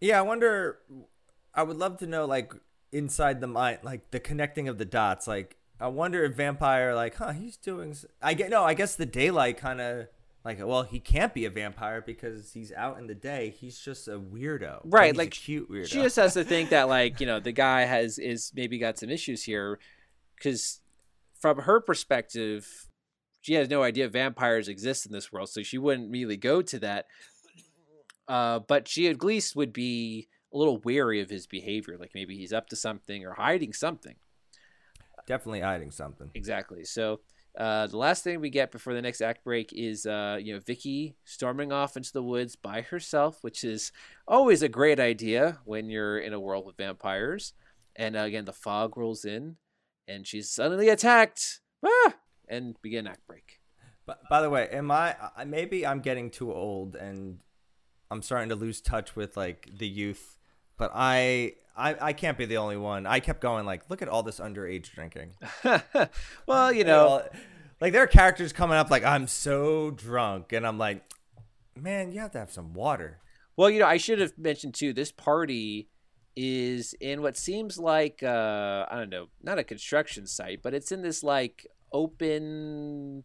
[0.00, 0.18] yeah.
[0.18, 0.78] I wonder.
[1.54, 2.52] I would love to know like
[2.92, 5.26] inside the mind, like the connecting of the dots.
[5.26, 7.94] Like I wonder if vampire, like, huh, he's doing.
[8.22, 8.64] I get no.
[8.64, 10.08] I guess the daylight kind of.
[10.46, 13.52] Like, well, he can't be a vampire because he's out in the day.
[13.58, 14.82] He's just a weirdo.
[14.84, 15.88] Right, like, cute weirdo.
[15.88, 18.96] She just has to think that like you know the guy has is maybe got
[18.96, 19.80] some issues here,
[20.36, 20.80] because
[21.40, 22.86] from her perspective,
[23.40, 26.78] she has no idea vampires exist in this world, so she wouldn't really go to
[26.78, 27.06] that.
[28.28, 32.36] Uh, but she at least would be a little wary of his behavior, like maybe
[32.36, 34.14] he's up to something or hiding something.
[35.26, 36.30] definitely hiding something.
[36.36, 36.84] Exactly.
[36.84, 37.18] So
[37.56, 40.60] uh, the last thing we get before the next act break is uh, you know
[40.60, 43.92] Vicky storming off into the woods by herself, which is
[44.28, 47.52] always a great idea when you're in a world with vampires.
[47.96, 49.56] And uh, again, the fog rolls in,
[50.06, 51.60] and she's suddenly attacked.
[51.84, 52.14] Ah!
[52.48, 53.60] And begin act break.
[54.06, 55.16] But by the way, am I?
[55.36, 57.38] I- Maybe I'm getting too old and
[58.10, 60.38] I'm starting to lose touch with like the youth.
[60.78, 63.06] But I, I, I can't be the only one.
[63.06, 65.34] I kept going like, look at all this underage drinking.
[66.46, 67.22] well, you know,
[67.80, 71.02] like there are characters coming up like I'm so drunk, and I'm like,
[71.76, 73.18] man, you have to have some water.
[73.56, 74.92] Well, you know, I should have mentioned too.
[74.92, 75.88] This party
[76.34, 80.92] is in what seems like uh, I don't know, not a construction site, but it's
[80.92, 83.24] in this like open,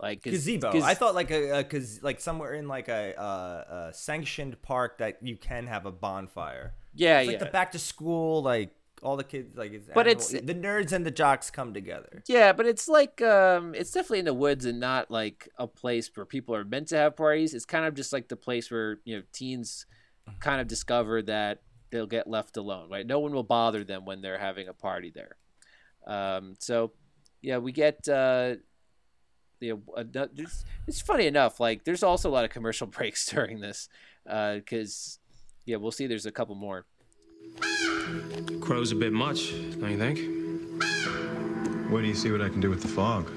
[0.00, 0.72] like gaz- Gazebo.
[0.72, 4.60] gaz- I thought like a, a cause like somewhere in like a, a, a sanctioned
[4.62, 6.74] park that you can have a bonfire.
[6.96, 7.44] Yeah, It's like yeah.
[7.44, 8.70] the back to school, like
[9.02, 9.86] all the kids, like it's.
[9.92, 12.22] But animal- it's- the nerds and the jocks come together.
[12.26, 16.10] Yeah, but it's like um it's definitely in the woods and not like a place
[16.14, 17.54] where people are meant to have parties.
[17.54, 19.86] It's kind of just like the place where, you know, teens
[20.40, 23.06] kind of discover that they'll get left alone, right?
[23.06, 25.36] No one will bother them when they're having a party there.
[26.06, 26.92] Um so
[27.42, 28.56] yeah, we get uh
[29.60, 33.26] you know, uh, it's, it's funny enough like there's also a lot of commercial breaks
[33.26, 33.88] during this
[34.28, 35.18] uh cuz
[35.66, 36.06] yeah, we'll see.
[36.06, 36.86] There's a couple more.
[38.60, 40.18] Crow's a bit much, don't you think?
[41.90, 43.28] Where do you see what I can do with the fog?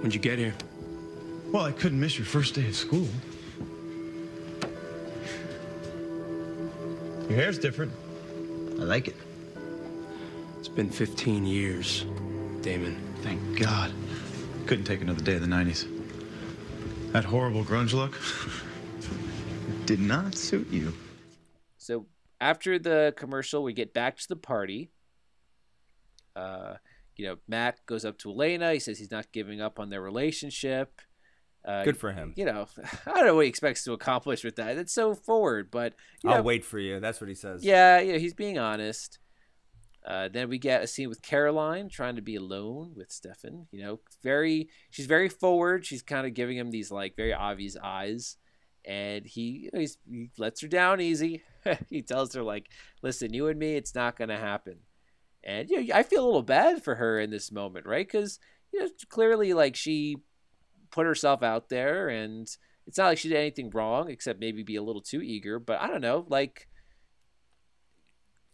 [0.00, 0.54] When'd you get here?
[1.52, 3.08] Well, I couldn't miss your first day at school.
[7.28, 7.92] Your hair's different.
[8.78, 9.16] I like it.
[10.58, 12.04] It's been 15 years,
[12.62, 12.96] Damon.
[13.22, 13.92] Thank God.
[14.66, 15.86] Couldn't take another day of the 90s.
[17.12, 18.16] That horrible grunge look.
[19.86, 20.92] did not suit you.
[21.78, 22.06] So
[22.40, 24.90] after the commercial, we get back to the party.
[26.34, 26.74] Uh,
[27.16, 28.72] you know, Matt goes up to Elena.
[28.72, 31.00] He says he's not giving up on their relationship.
[31.64, 32.32] Uh, Good for him.
[32.36, 32.66] You know,
[33.06, 34.76] I don't know what he expects to accomplish with that.
[34.76, 37.00] It's so forward, but you know, I'll wait for you.
[37.00, 37.64] That's what he says.
[37.64, 39.18] Yeah, you know, he's being honest.
[40.06, 43.66] Uh, then we get a scene with Caroline trying to be alone with Stefan.
[43.72, 45.84] You know, very she's very forward.
[45.84, 48.36] She's kind of giving him these like very obvious eyes,
[48.86, 51.42] and he you know, he lets her down easy.
[51.90, 52.70] he tells her like,
[53.02, 54.78] "Listen, you and me, it's not gonna happen."
[55.42, 58.06] And you know, I feel a little bad for her in this moment, right?
[58.06, 58.38] Because
[58.72, 60.18] you know, clearly like she
[60.90, 62.48] put herself out there, and
[62.86, 65.58] it's not like she did anything wrong except maybe be a little too eager.
[65.58, 66.68] But I don't know, like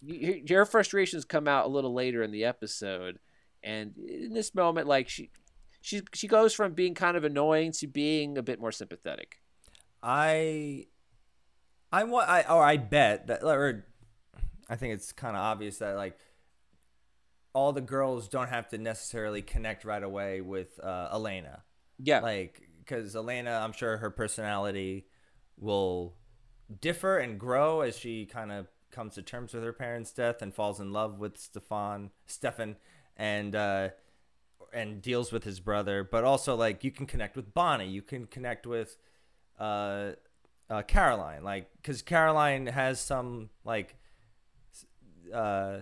[0.01, 3.19] your frustrations come out a little later in the episode,
[3.63, 5.31] and in this moment, like she
[5.83, 9.42] she she goes from being kind of annoying to being a bit more sympathetic.
[10.03, 10.87] I,
[11.93, 13.87] I want, I or I bet that, or
[14.69, 16.19] I think it's kind of obvious that like
[17.53, 21.63] all the girls don't have to necessarily connect right away with uh, Elena.
[21.99, 25.07] Yeah, like because Elena, I'm sure her personality
[25.57, 26.15] will
[26.81, 30.55] differ and grow as she kind of comes to terms with her parents' death and
[30.55, 32.77] falls in love with Stefan, Stefan,
[33.17, 33.91] and uh,
[34.73, 36.03] and deals with his brother.
[36.03, 38.97] But also, like you can connect with Bonnie, you can connect with
[39.59, 40.13] uh,
[40.71, 43.97] uh, Caroline, like because Caroline has some like
[45.33, 45.79] uh,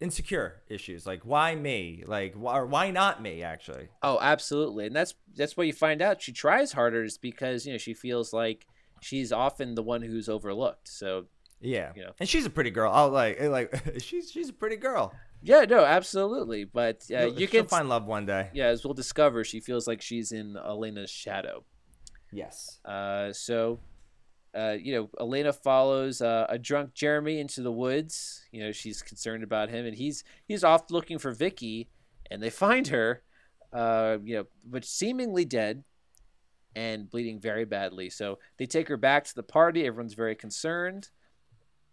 [0.00, 3.88] insecure issues, like why me, like why, or why not me, actually.
[4.02, 6.22] Oh, absolutely, and that's that's what you find out.
[6.22, 8.66] She tries harder is because you know she feels like
[9.00, 10.88] she's often the one who's overlooked.
[10.88, 11.26] So
[11.60, 12.12] Yeah, you know.
[12.18, 12.92] and she's a pretty girl.
[12.92, 15.14] I'll like like she's she's a pretty girl.
[15.42, 16.64] yeah, no, absolutely.
[16.64, 18.50] But uh, you can find love one day.
[18.52, 21.64] Yeah, as we'll discover, she feels like she's in Elena's shadow.
[22.32, 22.78] Yes.
[22.84, 23.80] Uh, so,
[24.54, 28.46] uh, you know, Elena follows uh, a drunk Jeremy into the woods.
[28.52, 31.88] You know, she's concerned about him, and he's he's off looking for Vicky,
[32.30, 33.22] and they find her,
[33.72, 35.84] uh, you know, but seemingly dead
[36.76, 38.10] and bleeding very badly.
[38.10, 39.86] So they take her back to the party.
[39.86, 41.10] Everyone's very concerned,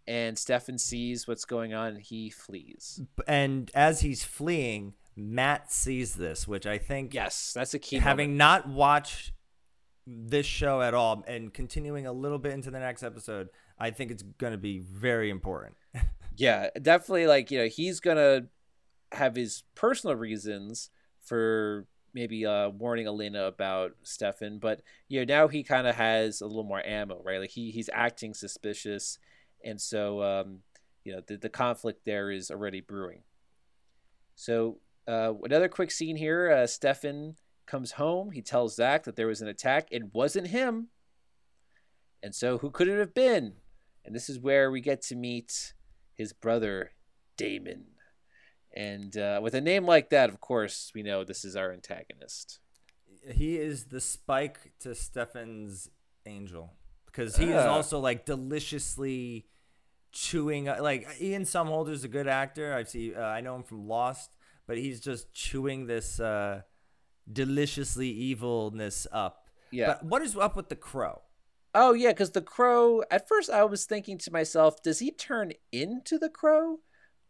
[0.06, 3.00] and Stefan sees what's going on, and he flees.
[3.26, 7.98] And as he's fleeing, Matt sees this, which I think yes, that's a key.
[7.98, 9.32] Having not watched
[10.10, 13.48] this show at all and continuing a little bit into the next episode,
[13.78, 15.76] I think it's going to be very important.
[16.38, 18.46] yeah definitely like you know he's gonna
[19.12, 20.90] have his personal reasons
[21.20, 26.40] for maybe uh warning elena about stefan but you know now he kind of has
[26.40, 29.18] a little more ammo right like he he's acting suspicious
[29.64, 30.60] and so um
[31.04, 33.22] you know the, the conflict there is already brewing
[34.36, 34.78] so
[35.08, 37.34] uh another quick scene here uh stefan
[37.68, 40.88] comes home he tells zach that there was an attack it wasn't him
[42.22, 43.54] and so who could it have been
[44.04, 45.74] and this is where we get to meet
[46.14, 46.92] his brother
[47.36, 47.84] Damon.
[48.74, 52.58] And uh, with a name like that, of course, we know this is our antagonist.
[53.32, 55.88] He is the spike to Stefan's
[56.26, 56.74] angel
[57.06, 57.68] because he is Ah.
[57.70, 59.46] also like deliciously
[60.12, 60.66] chewing.
[60.66, 62.74] Like Ian Somerhalder's a good actor.
[62.74, 63.14] I see.
[63.14, 66.62] Uh, I know him from Lost, but he's just chewing this uh,
[67.32, 69.46] deliciously evilness up.
[69.70, 69.86] Yeah.
[69.86, 71.22] But what is up with the crow?
[71.74, 73.02] Oh yeah, because the crow.
[73.10, 76.78] At first, I was thinking to myself, does he turn into the crow?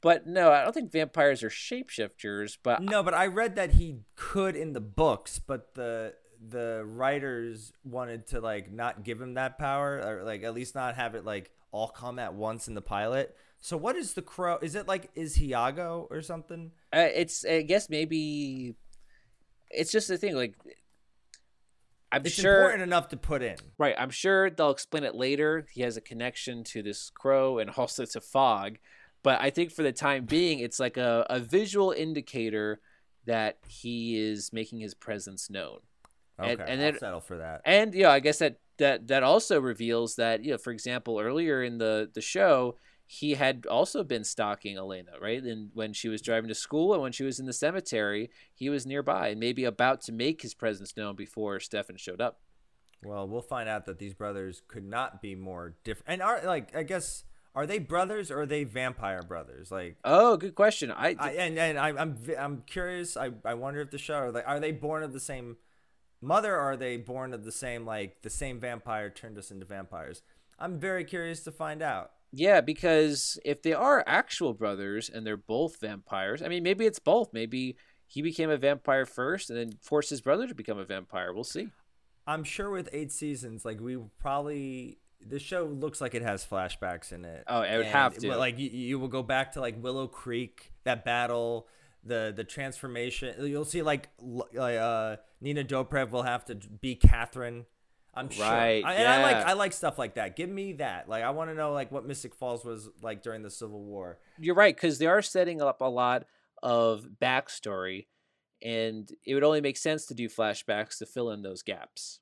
[0.01, 2.57] But no, I don't think vampires are shapeshifters.
[2.63, 7.73] But No, but I read that he could in the books, but the the writers
[7.83, 11.25] wanted to like not give him that power or like at least not have it
[11.25, 13.37] like all come at once in the pilot.
[13.61, 14.59] So what is the crow?
[14.63, 16.71] Is it like is Iago or something?
[16.95, 18.77] uh, it's I guess maybe
[19.71, 20.35] it's just the thing.
[20.35, 20.55] Like
[22.11, 23.57] I'm It's sure important enough to put in.
[23.77, 23.95] Right.
[23.99, 25.67] I'm sure they'll explain it later.
[25.71, 28.79] He has a connection to this crow and also to fog.
[29.23, 32.81] But I think for the time being, it's like a, a visual indicator
[33.27, 35.81] that he is making his presence known.
[36.41, 37.63] Okay, and, and I'll then, settle for that.
[37.65, 41.63] And yeah, I guess that, that that also reveals that, you know, for example, earlier
[41.63, 42.77] in the, the show,
[43.11, 45.43] he had also been stalking Elena, right?
[45.43, 48.69] And when she was driving to school and when she was in the cemetery, he
[48.69, 52.41] was nearby and maybe about to make his presence known before Stefan showed up.
[53.03, 56.05] Well, we'll find out that these brothers could not be more different.
[56.09, 59.71] And are like I guess are they brothers or are they vampire brothers?
[59.71, 60.93] Like Oh, good question.
[60.93, 63.17] I, I and and I, I'm v- I'm curious.
[63.17, 65.57] I, I wonder if the show are, like are they born of the same
[66.21, 69.65] mother or are they born of the same like the same vampire turned us into
[69.65, 70.21] vampires?
[70.59, 72.11] I'm very curious to find out.
[72.33, 76.99] Yeah, because if they are actual brothers and they're both vampires, I mean, maybe it's
[76.99, 77.33] both.
[77.33, 77.77] Maybe
[78.07, 81.33] he became a vampire first and then forced his brother to become a vampire.
[81.33, 81.69] We'll see.
[82.27, 87.13] I'm sure with eight seasons, like we probably the show looks like it has flashbacks
[87.13, 87.45] in it.
[87.47, 88.37] Oh, it would And, have to.
[88.37, 91.67] Like you, you will go back to like Willow Creek, that battle,
[92.05, 93.35] the the transformation.
[93.47, 97.67] You'll see like like uh, Nina Dobrev will have to be Catherine.
[98.19, 98.45] I'm sure.
[98.45, 99.37] Right, I, and I like.
[99.47, 100.35] I like stuff like that.
[100.35, 101.09] Give me that.
[101.09, 104.19] Like I want to know like what Mystic Falls was like during the Civil War.
[104.39, 106.25] You're right, because they are setting up a lot
[106.63, 108.07] of backstory,
[108.61, 112.19] and it would only make sense to do flashbacks to fill in those gaps.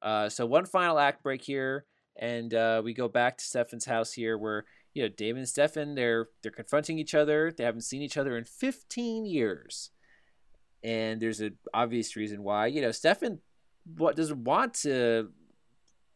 [0.00, 1.84] Uh, so one final act break here,
[2.16, 5.94] and uh, we go back to Stefan's house here, where you know Damon and Stefan
[5.94, 7.52] they're they're confronting each other.
[7.54, 9.90] They haven't seen each other in 15 years,
[10.82, 12.68] and there's an obvious reason why.
[12.68, 13.40] You know, Stefan
[13.96, 15.30] what doesn't want to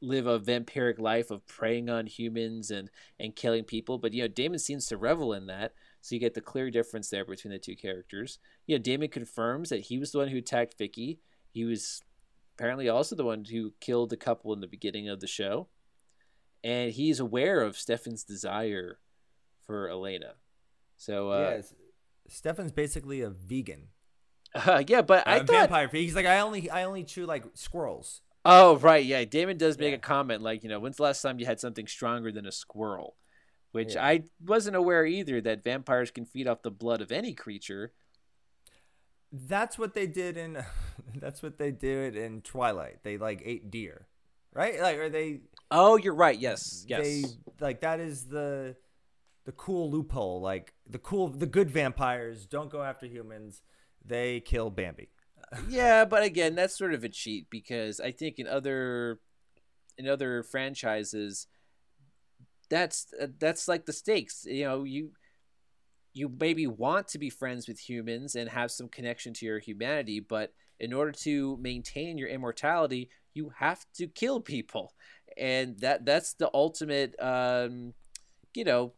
[0.00, 2.88] live a vampiric life of preying on humans and
[3.18, 5.72] and killing people but you know damon seems to revel in that.
[6.00, 8.38] So you get the clear difference there between the two characters.
[8.66, 11.20] You know damon confirms that he was the one who attacked vicky.
[11.50, 12.02] He was
[12.56, 15.68] apparently also the one who killed the couple in the beginning of the show.
[16.64, 18.98] And he's aware of stefan's desire
[19.66, 20.34] for elena.
[20.96, 21.74] So uh yes,
[22.28, 23.88] Stefan's basically a vegan.
[24.54, 25.88] Uh, yeah but i a thought vampire.
[25.90, 28.22] He's like I only I only chew like squirrels.
[28.44, 29.24] Oh right, yeah.
[29.24, 31.86] Damon does make a comment like, you know, when's the last time you had something
[31.86, 33.16] stronger than a squirrel?
[33.72, 34.06] Which Yeah.
[34.06, 37.92] I wasn't aware either that vampires can feed off the blood of any creature.
[39.32, 40.64] That's what they did in.
[41.14, 43.02] That's what they did in Twilight.
[43.02, 44.06] They like ate deer,
[44.54, 44.80] right?
[44.80, 45.40] Like, are they
[45.70, 46.38] Oh, you're right.
[46.38, 47.02] Yes, yes.
[47.02, 47.24] they
[47.60, 48.76] like that is the
[49.44, 50.40] the cool loophole.
[50.40, 53.62] Like the cool, the good vampires don't go after humans.
[54.08, 55.10] They kill Bambi.
[55.68, 59.20] yeah, but again, that's sort of a cheat because I think in other
[59.96, 61.46] in other franchises,
[62.70, 64.44] that's that's like the stakes.
[64.46, 65.10] You know, you
[66.14, 70.20] you maybe want to be friends with humans and have some connection to your humanity,
[70.20, 74.92] but in order to maintain your immortality, you have to kill people,
[75.36, 77.94] and that that's the ultimate, um,
[78.54, 78.92] you know,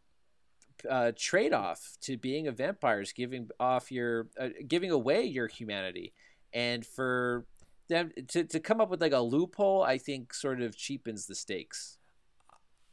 [0.89, 5.47] uh, trade off to being a vampire is giving off your uh, giving away your
[5.47, 6.13] humanity,
[6.53, 7.45] and for
[7.89, 11.35] them to, to come up with like a loophole, I think sort of cheapens the
[11.35, 11.97] stakes.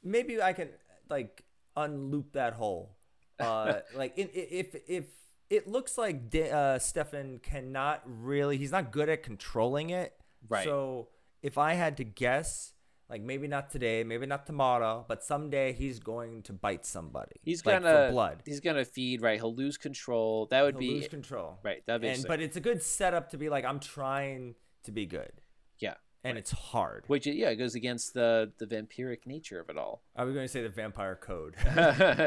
[0.03, 0.68] Maybe I can
[1.09, 1.45] like
[1.76, 2.95] unloop that hole.
[3.41, 5.05] Uh, like i- i- if if
[5.49, 10.12] it looks like Da- uh, Stefan cannot really, he's not good at controlling it.
[10.49, 10.64] Right.
[10.64, 11.11] So
[11.41, 12.72] if I had to guess,
[13.11, 17.36] like maybe not today, maybe not tomorrow, but someday he's going to bite somebody.
[17.42, 18.42] He's like, gonna for blood.
[18.44, 19.38] He's gonna feed right.
[19.38, 20.46] He'll lose control.
[20.50, 21.59] That would He'll be lose control.
[21.62, 21.84] Right.
[21.86, 25.06] That'd be and but it's a good setup to be like I'm trying to be
[25.06, 25.32] good,
[25.78, 25.94] yeah.
[26.22, 27.04] and it's hard.
[27.06, 30.02] Which yeah, it goes against the the vampiric nature of it all.
[30.14, 31.54] I was going to say the vampire code.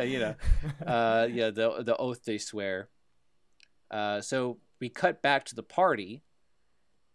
[0.08, 0.36] you know,
[0.86, 2.90] uh, yeah, the the oath they swear.
[3.92, 6.24] Uh, so we cut back to the party,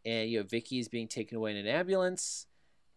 [0.04, 2.46] and you know Vicky is being taken away in an ambulance,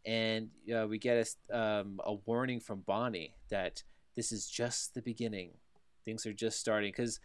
[0.06, 3.84] and uh, we get a um, a warning from Bonnie that
[4.16, 5.52] this is just the beginning.
[6.06, 7.20] Things are just starting because,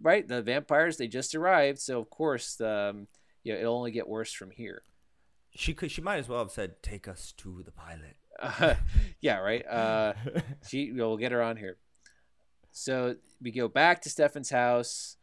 [0.00, 3.06] right, the vampires they just arrived, so of course, um,
[3.44, 4.82] you know, it'll only get worse from here.
[5.54, 5.90] she could.
[5.90, 8.74] She might as well have said, "Take us to the pilot." Uh,
[9.20, 9.66] yeah, right.
[9.66, 10.14] Uh,
[10.68, 11.76] she, we'll get her on here.
[12.70, 15.16] So we go back to Stefan's house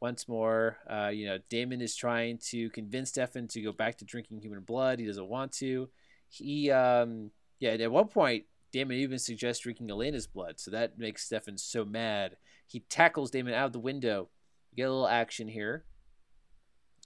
[0.00, 0.78] once more.
[0.88, 4.60] Uh, you know, Damon is trying to convince Stefan to go back to drinking human
[4.60, 4.98] blood.
[4.98, 5.88] He doesn't want to.
[6.30, 10.60] He, um, yeah, at one point, Damon even suggests drinking Elena's blood.
[10.60, 12.36] So that makes Stefan so mad.
[12.66, 14.28] He tackles Damon out of the window.
[14.70, 15.84] We get a little action here.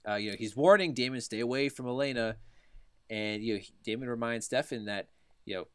[0.07, 2.37] Uh, you know, he's warning Damon stay away from Elena,
[3.09, 5.09] and you know, Damon reminds Stefan that
[5.45, 5.67] you know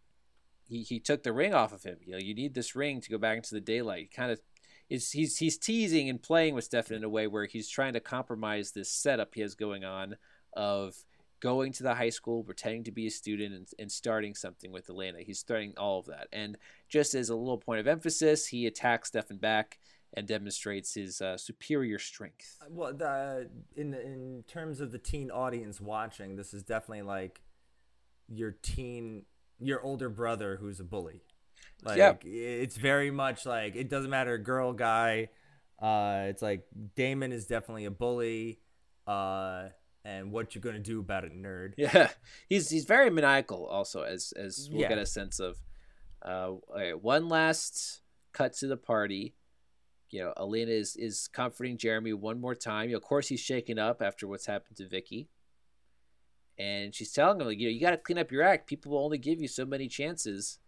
[0.69, 1.97] he, he took the ring off of him.
[2.05, 4.13] You know, you need this ring to go back into the daylight.
[4.15, 4.41] Kind of,
[4.89, 8.01] is he's he's teasing and playing with Stefan in a way where he's trying to
[8.01, 10.17] compromise this setup he has going on
[10.53, 10.95] of
[11.41, 14.89] going to the high school, pretending to be a student, and, and starting something with
[14.91, 15.19] Elena.
[15.21, 16.57] He's starting all of that, and
[16.89, 19.79] just as a little point of emphasis, he attacks Stefan back
[20.15, 22.59] and demonstrates his uh, superior strength.
[22.69, 27.41] Well, the, in in terms of the teen audience watching, this is definitely like
[28.29, 29.25] your teen,
[29.61, 31.23] your older brother who's a bully.
[31.85, 32.15] Like Yeah.
[32.25, 35.29] it's very much like it doesn't matter, girl, guy.
[35.81, 38.61] Uh, it's like Damon is definitely a bully.
[39.07, 39.69] Uh,
[40.05, 41.75] and what you're gonna do about it, nerd?
[41.77, 42.11] Yeah,
[42.49, 43.67] he's he's very maniacal.
[43.67, 44.89] Also, as as we'll Yeah.
[44.89, 45.59] get a sense of.
[46.23, 49.35] Uh, right, one last cut to the party.
[50.11, 52.89] You know, Elena is is comforting Jeremy one more time.
[52.89, 55.29] You know, of course, he's shaken up after what's happened to Vicky.
[56.59, 58.67] and she's telling him like, you know, you got to clean up your act.
[58.67, 60.59] People will only give you so many chances,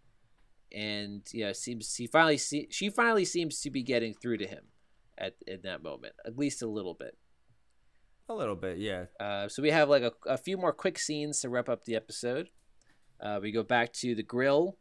[0.71, 4.63] and yeah, seems he finally see she finally seems to be getting through to him
[5.17, 7.15] at in that moment, at least a little bit.
[8.29, 9.05] A little bit, yeah.
[9.19, 11.95] Uh, so we have like a, a few more quick scenes to wrap up the
[11.95, 12.49] episode.
[13.19, 14.77] Uh, we go back to the grill,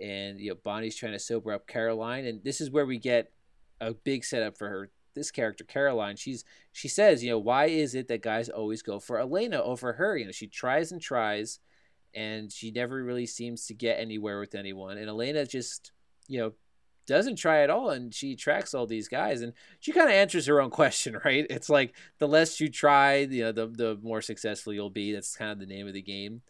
[0.00, 3.32] and you know Bonnie's trying to sober up Caroline, and this is where we get
[3.80, 4.90] a big setup for her.
[5.14, 8.98] This character Caroline, she's she says, you know, why is it that guys always go
[8.98, 10.16] for Elena over her?
[10.16, 11.60] You know, she tries and tries,
[12.12, 14.98] and she never really seems to get anywhere with anyone.
[14.98, 15.92] And Elena just,
[16.26, 16.52] you know,
[17.06, 20.46] doesn't try at all and she attracts all these guys and she kind of answers
[20.46, 21.46] her own question right?
[21.50, 25.12] It's like the less you try you know the, the more successful you'll be.
[25.12, 26.42] That's kind of the name of the game.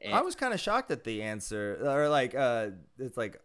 [0.00, 3.40] And i was kind of shocked at the answer or like uh it's like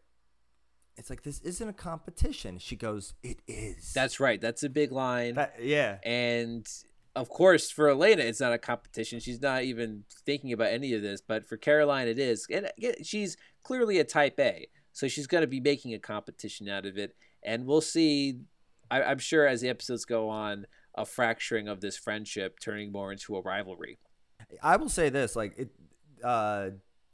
[0.97, 2.59] it's like this isn't a competition.
[2.59, 3.93] She goes it is.
[3.93, 4.39] That's right.
[4.39, 5.35] That's a big line.
[5.35, 5.97] That, yeah.
[6.03, 6.67] And
[7.15, 9.19] of course for elena it's not a competition.
[9.19, 12.45] She's not even thinking about any of this but for caroline it is.
[12.51, 12.69] And
[13.03, 16.97] she's clearly a type a so she's going to be making a competition out of
[16.97, 17.15] it.
[17.43, 18.39] And we'll see,
[18.89, 23.11] I, I'm sure, as the episodes go on, a fracturing of this friendship turning more
[23.11, 23.97] into a rivalry.
[24.61, 25.69] I will say this like, it,
[26.23, 26.71] uh,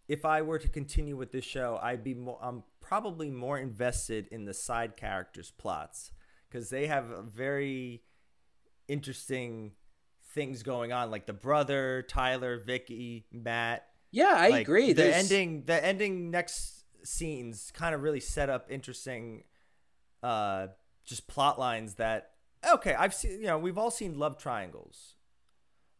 [0.07, 4.27] if I were to continue with this show, I'd be more, I'm probably more invested
[4.31, 6.11] in the side characters' plots
[6.49, 8.03] because they have very
[8.87, 9.73] interesting
[10.33, 13.85] things going on, like the brother, Tyler, Vicky, Matt.
[14.11, 14.93] Yeah, I like, agree.
[14.93, 15.15] The There's...
[15.15, 16.76] ending, the ending next
[17.07, 19.43] scenes kind of really set up interesting
[20.23, 20.67] uh
[21.05, 22.31] just plot lines that
[22.73, 25.15] okay i've seen you know we've all seen love triangles.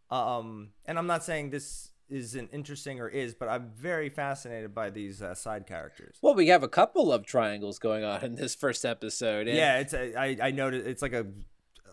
[0.10, 4.90] Um and i'm not saying this isn't interesting or is but i'm very fascinated by
[4.90, 6.18] these uh, side characters.
[6.22, 9.58] Well we have a couple of triangles going on in this first episode and...
[9.58, 11.26] yeah it's a, I, I noticed it's like a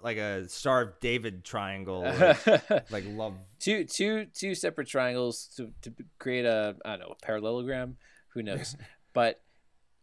[0.03, 2.03] like a star of david triangle
[2.91, 3.35] like love.
[3.59, 7.97] Two two two separate triangles to, to create a i don't know a parallelogram?
[8.35, 8.77] Who knows
[9.15, 9.41] but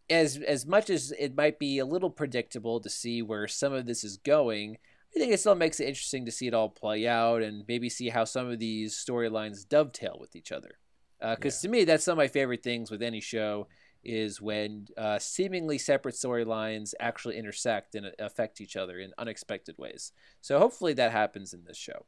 [0.09, 3.85] as as much as it might be a little predictable to see where some of
[3.85, 4.77] this is going,
[5.15, 7.89] I think it still makes it interesting to see it all play out and maybe
[7.89, 10.79] see how some of these storylines dovetail with each other.
[11.19, 11.61] Because uh, yeah.
[11.61, 13.67] to me, that's some of my favorite things with any show
[14.03, 20.11] is when uh, seemingly separate storylines actually intersect and affect each other in unexpected ways.
[20.41, 22.05] So hopefully that happens in this show.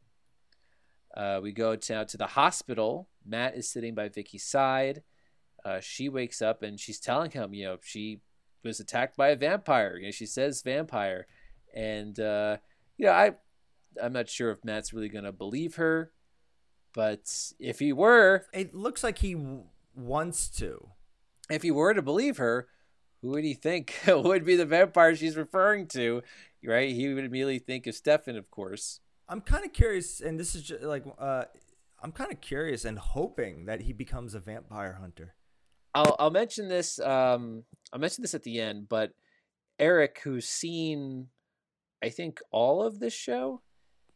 [1.16, 3.08] Uh, we go to, to the hospital.
[3.24, 5.04] Matt is sitting by Vicky's side
[5.66, 8.20] uh, she wakes up and she's telling him, you know, she
[8.64, 9.98] was attacked by a vampire.
[9.98, 11.28] You know, she says vampire,
[11.74, 12.58] and uh,
[12.98, 13.34] you know, I,
[14.02, 16.12] I'm not sure if Matt's really gonna believe her,
[16.94, 19.64] but if he were, it looks like he w-
[19.96, 20.90] wants to.
[21.50, 22.68] If he were to believe her,
[23.22, 26.22] who would he think would be the vampire she's referring to?
[26.66, 26.94] Right?
[26.94, 29.02] He would immediately think of Stefan, of course.
[29.28, 31.46] I'm kind of curious, and this is just like, uh,
[32.02, 35.36] I'm kind of curious and hoping that he becomes a vampire hunter.
[35.96, 37.00] I'll I'll mention this.
[37.00, 39.12] Um, I'll mention this at the end, but
[39.80, 41.28] Eric, who's seen,
[42.02, 43.62] I think all of this show.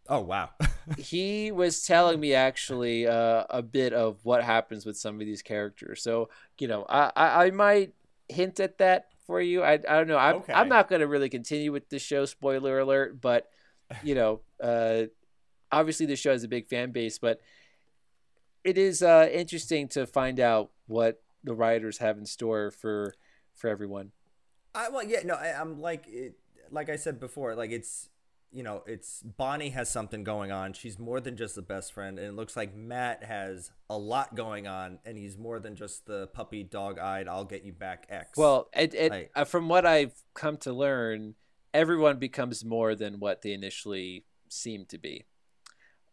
[0.09, 0.49] Oh wow!
[0.97, 5.41] he was telling me actually uh, a bit of what happens with some of these
[5.41, 6.01] characters.
[6.01, 7.93] So you know, I I, I might
[8.29, 9.63] hint at that for you.
[9.63, 10.17] I I don't know.
[10.17, 10.53] I'm okay.
[10.53, 12.25] I'm not going to really continue with the show.
[12.25, 13.19] Spoiler alert!
[13.21, 13.49] But
[14.03, 15.03] you know, uh,
[15.71, 17.41] obviously the show has a big fan base, but
[18.63, 23.15] it is uh, interesting to find out what the writers have in store for
[23.55, 24.11] for everyone.
[24.75, 26.35] I well yeah no I, am like it,
[26.69, 28.09] like I said before like it's
[28.51, 30.73] you know it's Bonnie has something going on.
[30.73, 34.35] She's more than just the best friend, and it looks like Matt has a lot
[34.35, 38.05] going on, and he's more than just the puppy dog eyed "I'll get you back"
[38.09, 38.37] X.
[38.37, 41.35] Well, it, it, like, uh, from what I've come to learn,
[41.73, 45.25] everyone becomes more than what they initially seem to be.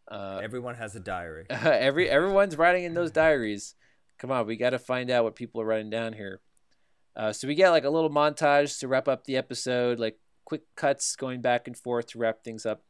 [0.07, 1.45] Uh, everyone has a diary.
[1.49, 3.75] every everyone's writing in those diaries.
[4.17, 6.41] Come on, we got to find out what people are writing down here.
[7.15, 10.63] Uh, so we get like a little montage to wrap up the episode, like quick
[10.75, 12.83] cuts going back and forth to wrap things up.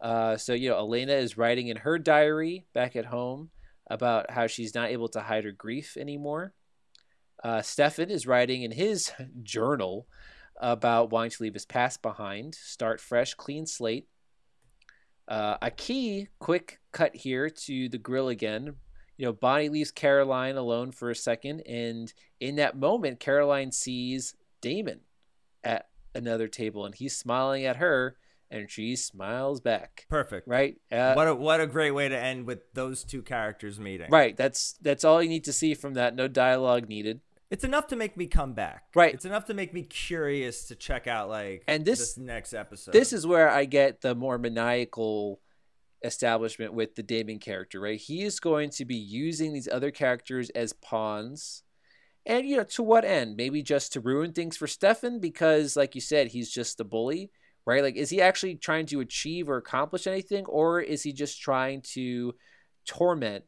[0.00, 3.50] Uh, so you know, Elena is writing in her diary back at home
[3.88, 6.52] about how she's not able to hide her grief anymore.
[7.42, 9.12] Uh, Stefan is writing in his
[9.42, 10.06] journal
[10.60, 14.06] about wanting to leave his past behind, start fresh, clean slate.
[15.28, 18.74] Uh, a key quick cut here to the grill again,
[19.22, 24.34] you know, Bonnie leaves Caroline alone for a second, and in that moment, Caroline sees
[24.60, 25.02] Damon
[25.62, 28.16] at another table, and he's smiling at her,
[28.50, 30.06] and she smiles back.
[30.10, 30.74] Perfect, right?
[30.90, 34.10] Uh, what a what a great way to end with those two characters meeting.
[34.10, 34.36] Right.
[34.36, 36.16] That's that's all you need to see from that.
[36.16, 37.20] No dialogue needed.
[37.48, 38.86] It's enough to make me come back.
[38.92, 39.14] Right.
[39.14, 42.90] It's enough to make me curious to check out like and this, this next episode.
[42.90, 45.38] This is where I get the more maniacal
[46.04, 48.00] establishment with the Damon character, right?
[48.00, 51.62] He is going to be using these other characters as pawns.
[52.24, 53.36] And, you know, to what end?
[53.36, 57.30] Maybe just to ruin things for Stefan because, like you said, he's just a bully,
[57.66, 57.82] right?
[57.82, 60.44] Like, is he actually trying to achieve or accomplish anything?
[60.46, 62.34] Or is he just trying to
[62.86, 63.44] torment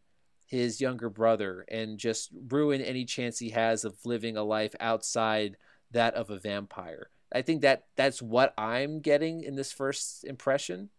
[0.46, 5.56] his younger brother and just ruin any chance he has of living a life outside
[5.92, 7.10] that of a vampire?
[7.32, 10.90] I think that that's what I'm getting in this first impression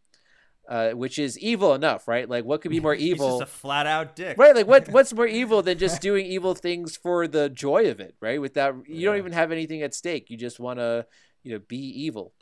[0.67, 2.29] uh, which is evil enough, right?
[2.29, 3.41] Like, what could be more evil?
[3.41, 4.55] A flat out dick, right?
[4.55, 8.15] Like, what what's more evil than just doing evil things for the joy of it,
[8.21, 8.39] right?
[8.39, 9.05] Without you yeah.
[9.05, 10.29] don't even have anything at stake.
[10.29, 11.05] You just want to,
[11.43, 12.33] you know, be evil.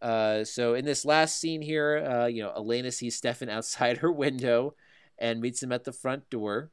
[0.00, 4.10] Uh, so in this last scene here, uh, you know, Elena sees Stefan outside her
[4.10, 4.74] window
[5.18, 6.70] and meets him at the front door.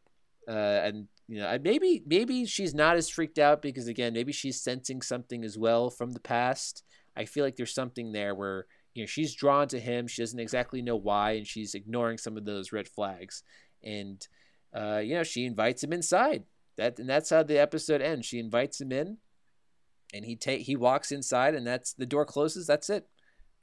[0.48, 0.52] Uh,
[0.84, 5.02] and you know, maybe maybe she's not as freaked out because again, maybe she's sensing
[5.04, 6.84] something as well from the past.
[7.16, 8.66] I feel like there's something there where
[9.00, 10.08] you know she's drawn to him.
[10.08, 13.44] She doesn't exactly know why and she's ignoring some of those red flags.
[13.82, 14.28] And
[14.76, 16.44] uh, you know she invites him inside.
[16.76, 18.26] That and that's how the episode ends.
[18.26, 19.18] She invites him in
[20.14, 22.68] and he take he walks inside and that's the door closes.
[22.68, 23.08] That's it.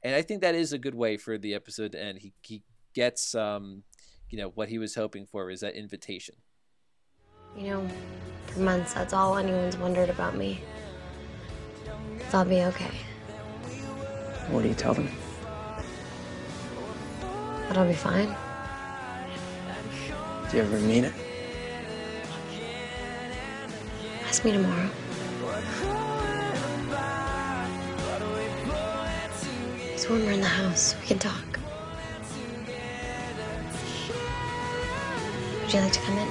[0.01, 2.17] And i think that is a good way for the episode to end.
[2.17, 2.63] He, he
[2.95, 3.83] gets um
[4.31, 6.33] you know what he was hoping for is that invitation.
[7.55, 7.87] You know
[8.47, 10.61] for months that's all anyone's wondered about me.
[12.15, 12.91] If i'll be okay.
[14.49, 15.09] What do you tell them
[17.67, 18.35] but I'll be fine.
[20.49, 21.13] Do you ever mean it?
[24.27, 24.89] Ask me tomorrow.
[29.93, 31.59] It's when we're in the house, we can talk.
[35.61, 36.27] Would you like to come in?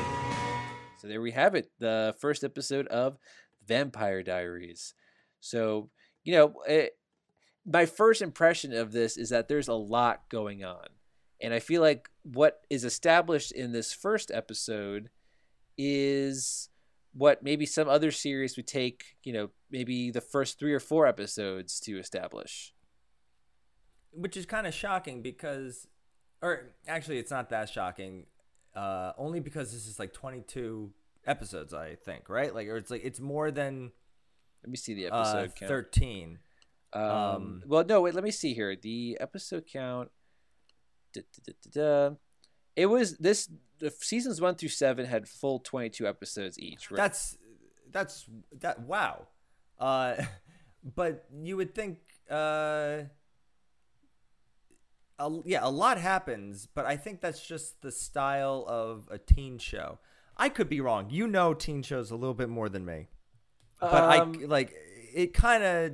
[0.99, 3.19] So there we have it, the first episode of
[3.67, 4.95] Vampire Diaries.
[5.41, 5.91] So,
[6.25, 6.99] you know, it,
[7.67, 10.87] my first impression of this is that there's a lot going on.
[11.41, 15.11] And I feel like what is established in this first episode
[15.77, 16.71] is
[17.13, 21.07] what maybe some other series would take, you know, maybe the first three or four
[21.07, 22.75] episodes to establish.
[24.13, 25.87] Which is kind of shocking because,
[26.41, 28.27] or actually, it's not that shocking.
[28.75, 30.91] Uh, only because this is like 22
[31.27, 32.55] episodes, I think, right?
[32.55, 33.93] Like, or it's like it's more than.
[34.63, 35.69] Let me see the episode uh, count.
[35.69, 36.39] 13.
[36.93, 38.15] Um, um, well, no, wait.
[38.15, 38.75] Let me see here.
[38.75, 40.11] The episode count
[41.13, 41.23] Da,
[41.71, 42.11] da,
[42.75, 46.97] it was this the seasons one through seven had full 22 episodes each right?
[46.97, 47.37] that's
[47.91, 48.27] that's
[48.61, 49.27] that wow.
[49.79, 50.17] Uh
[50.95, 51.99] but you would think
[52.31, 53.03] uh
[55.19, 59.59] a, yeah a lot happens but i think that's just the style of a teen
[59.59, 59.99] show.
[60.39, 61.09] I could be wrong.
[61.09, 63.09] You know teen shows a little bit more than me.
[63.81, 64.75] But um, i like
[65.15, 65.93] it kind of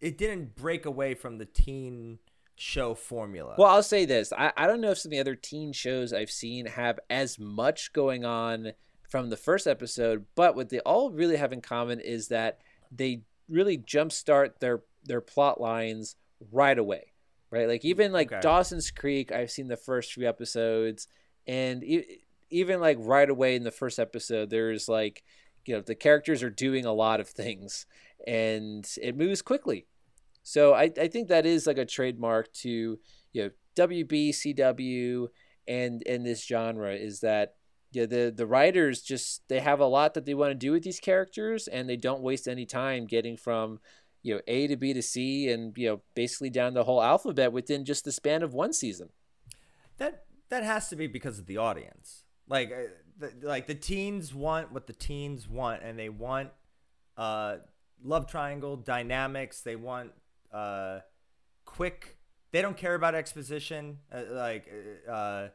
[0.00, 2.18] it didn't break away from the teen
[2.56, 3.54] show formula.
[3.58, 4.32] Well, I'll say this.
[4.32, 7.38] I, I don't know if some of the other teen shows I've seen have as
[7.38, 8.72] much going on
[9.08, 12.60] from the first episode, but what they all really have in common is that
[12.90, 16.16] they really jumpstart their their plot lines
[16.52, 17.12] right away.
[17.50, 17.68] Right?
[17.68, 18.40] Like even like okay.
[18.40, 21.06] Dawson's Creek, I've seen the first few episodes
[21.46, 21.84] and
[22.50, 25.22] even like right away in the first episode there's like
[25.66, 27.86] you know the characters are doing a lot of things
[28.26, 29.86] and it moves quickly
[30.44, 32.98] so I, I think that is like a trademark to
[33.32, 35.28] you know WB, CW,
[35.66, 37.54] and and this genre is that
[37.90, 40.84] yeah the the writers just they have a lot that they want to do with
[40.84, 43.80] these characters and they don't waste any time getting from
[44.22, 47.52] you know A to B to C and you know basically down the whole alphabet
[47.52, 49.08] within just the span of one season.
[49.96, 52.24] That that has to be because of the audience.
[52.46, 56.50] Like uh, the, like the teens want what the teens want and they want
[57.16, 57.56] uh
[58.02, 60.12] love triangle dynamics, they want
[60.54, 61.00] uh,
[61.64, 62.16] quick.
[62.52, 63.98] They don't care about exposition.
[64.12, 64.70] Uh, like
[65.08, 65.48] uh, uh,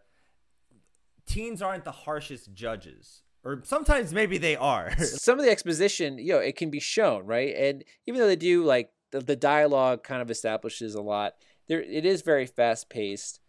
[1.26, 4.96] teens aren't the harshest judges, or sometimes maybe they are.
[5.00, 7.56] Some of the exposition, you know, it can be shown, right?
[7.56, 11.34] And even though they do like the, the dialogue kind of establishes a lot,
[11.68, 13.40] there it is very fast paced.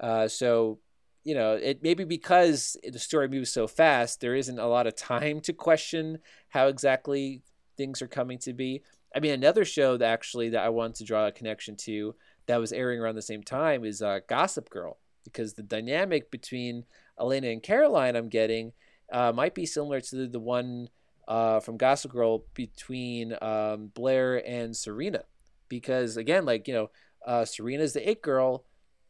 [0.00, 0.78] Uh, so
[1.24, 4.96] you know, it maybe because the story moves so fast, there isn't a lot of
[4.96, 6.18] time to question
[6.50, 7.42] how exactly
[7.76, 8.82] things are coming to be.
[9.14, 12.14] I mean, another show that actually that I wanted to draw a connection to
[12.46, 16.84] that was airing around the same time is uh, Gossip Girl because the dynamic between
[17.20, 18.72] Elena and Caroline I'm getting
[19.12, 20.88] uh, might be similar to the, one
[21.28, 25.24] uh, from Gossip Girl between um, Blair and Serena.
[25.68, 26.90] Because again, like you know,
[27.26, 28.64] uh, Serena's the it girl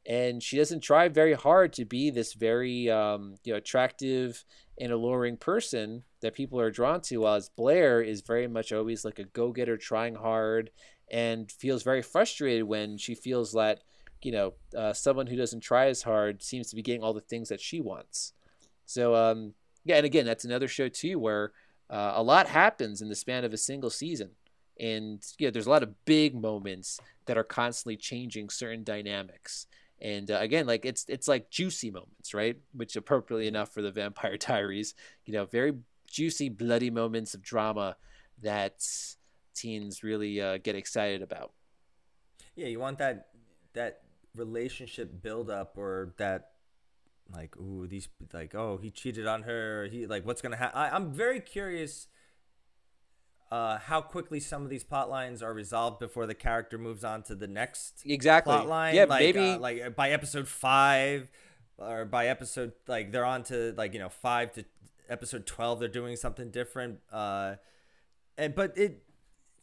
[0.07, 4.45] and she doesn't try very hard to be this very um, you know attractive
[4.81, 9.19] and alluring person that people are drawn to while blair is very much always like
[9.19, 10.71] a go-getter trying hard
[11.11, 13.81] and feels very frustrated when she feels that
[14.23, 17.21] you know, uh, someone who doesn't try as hard seems to be getting all the
[17.21, 18.33] things that she wants.
[18.87, 19.55] So, um,
[19.85, 21.53] yeah, and again, that's another show too where
[21.91, 24.31] uh, a lot happens in the span of a single season,
[24.79, 29.67] and yeah, there's a lot of big moments that are constantly changing certain dynamics.
[30.01, 32.57] And uh, again, like it's it's like juicy moments, right?
[32.73, 34.95] Which appropriately enough for the Vampire Diaries,
[35.25, 35.75] you know, very
[36.13, 37.97] juicy, bloody moments of drama
[38.43, 38.85] that
[39.55, 41.53] teens really uh, get excited about.
[42.55, 43.29] Yeah, you want that
[43.73, 44.03] that
[44.35, 46.51] relationship build up or that
[47.35, 51.13] like ooh these like oh he cheated on her he like what's gonna happen i'm
[51.13, 52.09] very curious
[53.53, 57.23] uh, how quickly some of these plot lines are resolved before the character moves on
[57.23, 58.95] to the next exactly plot line.
[58.95, 61.29] Yeah, like, maybe uh, like by episode five
[61.77, 64.65] or by episode like they're on to like you know five to
[65.09, 65.81] episode twelve.
[65.81, 67.01] They're doing something different.
[67.11, 67.57] Uh,
[68.37, 69.03] and but it,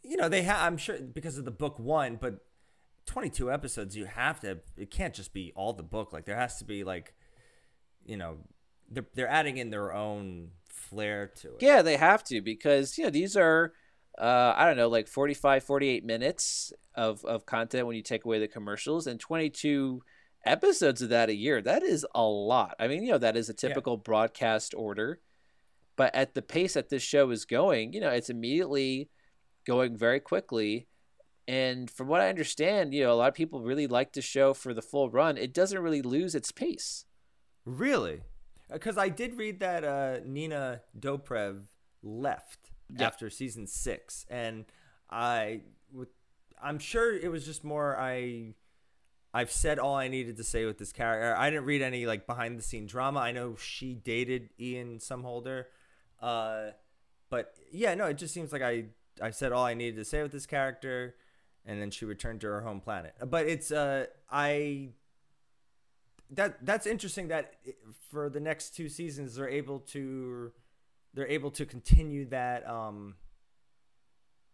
[0.03, 0.61] you know, they have.
[0.61, 2.45] I'm sure because of the book one, but
[3.05, 4.59] 22 episodes, you have to.
[4.77, 6.13] It can't just be all the book.
[6.13, 7.13] Like there has to be like,
[8.05, 8.37] you know,
[8.89, 11.61] they're they're adding in their own flair to it.
[11.61, 13.73] Yeah, they have to because you know these are
[14.17, 18.39] uh, I don't know like 45 48 minutes of of content when you take away
[18.39, 20.01] the commercials and 22
[20.45, 21.61] episodes of that a year.
[21.61, 22.75] That is a lot.
[22.79, 24.03] I mean, you know, that is a typical yeah.
[24.03, 25.19] broadcast order.
[25.99, 29.09] But at the pace that this show is going, you know, it's immediately
[29.67, 30.87] going very quickly.
[31.47, 34.53] And from what I understand, you know, a lot of people really like the show
[34.53, 35.37] for the full run.
[35.37, 37.05] It doesn't really lose its pace.
[37.65, 38.21] Really?
[38.71, 41.63] because I did read that uh, Nina Dobrev
[42.03, 43.07] left yeah.
[43.07, 44.65] after season six, and
[45.09, 45.61] I,
[46.61, 48.55] I'm sure it was just more I.
[49.31, 51.35] I've said all I needed to say with this character.
[51.37, 53.19] I didn't read any like behind the scene drama.
[53.19, 55.65] I know she dated Ian Somerhalder,
[56.21, 56.71] uh,
[57.29, 58.85] but yeah, no, it just seems like I
[59.21, 61.15] I said all I needed to say with this character,
[61.65, 63.13] and then she returned to her home planet.
[63.29, 64.89] But it's uh I
[66.31, 67.55] that that's interesting that
[68.11, 70.51] for the next two seasons they're able to
[71.13, 73.15] they're able to continue that um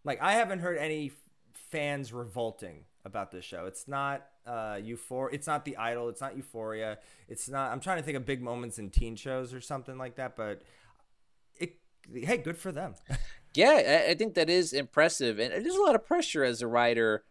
[0.04, 1.12] like I haven't heard any
[1.54, 3.66] fans revolting about this show.
[3.66, 7.00] It's not uh euphor it's not the idol, it's not euphoria.
[7.28, 10.16] It's not I'm trying to think of big moments in teen shows or something like
[10.16, 10.62] that, but
[12.14, 12.96] hey, good for them.
[13.56, 17.24] yeah, I think that is impressive and there's a lot of pressure as a writer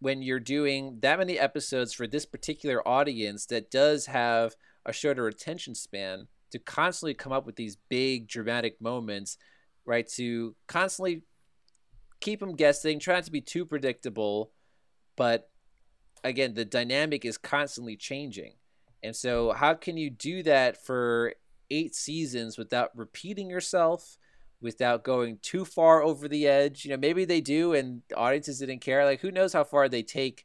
[0.00, 4.54] when you're doing that many episodes for this particular audience that does have
[4.86, 9.36] a shorter attention span to constantly come up with these big dramatic moments,
[9.84, 10.08] right?
[10.16, 11.22] To constantly
[12.20, 14.52] keep them guessing, try not to be too predictable,
[15.16, 15.50] but
[16.24, 18.54] again, the dynamic is constantly changing.
[19.02, 21.34] And so, how can you do that for
[21.70, 24.18] eight seasons without repeating yourself,
[24.60, 26.84] without going too far over the edge.
[26.84, 29.04] You know, maybe they do, and audiences didn't care.
[29.04, 30.44] Like, who knows how far they take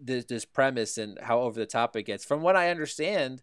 [0.00, 2.24] this, this premise and how over the top it gets.
[2.24, 3.42] From what I understand,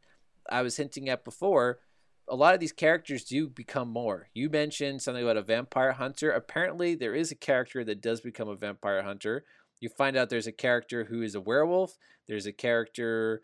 [0.50, 1.80] I was hinting at before,
[2.28, 4.30] a lot of these characters do become more.
[4.34, 6.32] You mentioned something about a vampire hunter.
[6.32, 9.46] Apparently, there is a character that does become a vampire hunter.
[9.80, 11.98] You find out there's a character who is a werewolf.
[12.28, 13.42] There's a character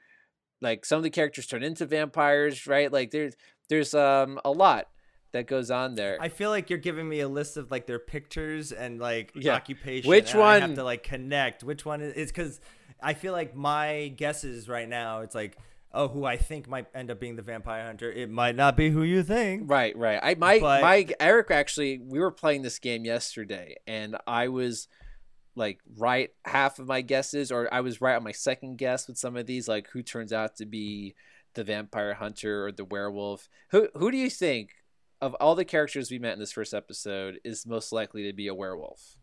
[0.65, 2.91] like some of the characters turn into vampires, right?
[2.91, 3.35] Like there's
[3.69, 4.87] there's um a lot
[5.31, 6.17] that goes on there.
[6.19, 9.53] I feel like you're giving me a list of like their pictures and like yeah.
[9.53, 10.09] occupation.
[10.09, 10.63] Which one?
[10.63, 11.63] I have to like connect.
[11.63, 12.59] Which one is because
[13.01, 15.21] I feel like my guesses right now.
[15.21, 15.57] It's like
[15.95, 18.11] oh, who I think might end up being the vampire hunter.
[18.11, 19.63] It might not be who you think.
[19.65, 20.19] Right, right.
[20.21, 20.81] I my but...
[20.81, 24.87] my Eric actually we were playing this game yesterday and I was
[25.55, 29.17] like right half of my guesses or I was right on my second guess with
[29.17, 31.15] some of these like who turns out to be
[31.53, 33.47] the vampire hunter or the werewolf.
[33.69, 34.71] Who who do you think
[35.21, 38.47] of all the characters we met in this first episode, is most likely to be
[38.47, 39.17] a werewolf?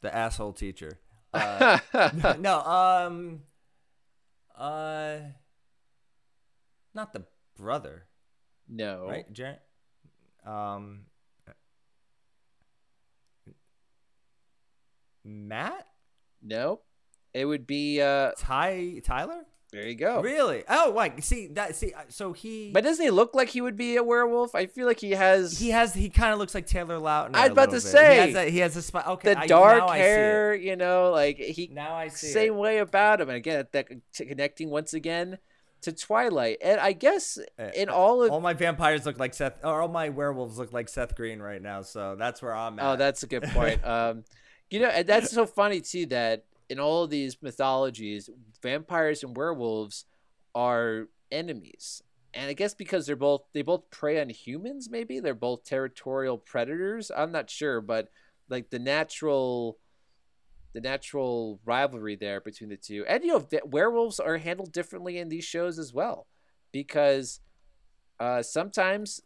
[0.00, 1.00] The asshole teacher.
[1.34, 1.80] Uh,
[2.38, 3.40] no, um,
[4.56, 5.16] uh,
[6.94, 7.24] not the
[7.56, 8.06] brother.
[8.68, 9.58] No, right, Jar-
[10.46, 11.06] um,
[15.24, 15.86] Matt.
[16.42, 16.80] No,
[17.32, 19.44] it would be uh Ty Tyler.
[19.74, 20.20] There you go.
[20.20, 20.62] Really?
[20.68, 21.74] Oh, like see that?
[21.74, 22.70] See, uh, so he.
[22.72, 24.54] But doesn't he look like he would be a werewolf?
[24.54, 25.58] I feel like he has.
[25.58, 25.92] He has.
[25.92, 27.34] He kind of looks like Taylor Lautner.
[27.34, 27.80] I was about to bit.
[27.80, 29.08] say he has a, he has a spot.
[29.08, 30.54] Okay, the dark I, hair.
[30.54, 31.68] You know, like he.
[31.72, 32.28] Now I see.
[32.28, 32.58] Same it.
[32.58, 35.38] way about him, and again, that connecting once again
[35.82, 39.54] to Twilight, and I guess uh, in all of all my vampires look like Seth,
[39.64, 41.82] or all my werewolves look like Seth Green right now.
[41.82, 42.84] So that's where I'm at.
[42.84, 43.84] Oh, that's a good point.
[43.86, 44.22] um,
[44.74, 48.28] you know, and that's so funny too that in all of these mythologies,
[48.60, 50.04] vampires and werewolves
[50.52, 52.02] are enemies.
[52.34, 56.38] And I guess because they're both they both prey on humans, maybe they're both territorial
[56.38, 57.12] predators.
[57.16, 58.08] I'm not sure, but
[58.48, 59.78] like the natural
[60.72, 63.04] the natural rivalry there between the two.
[63.08, 66.26] And you know, werewolves are handled differently in these shows as well,
[66.72, 67.38] because
[68.18, 69.20] uh, sometimes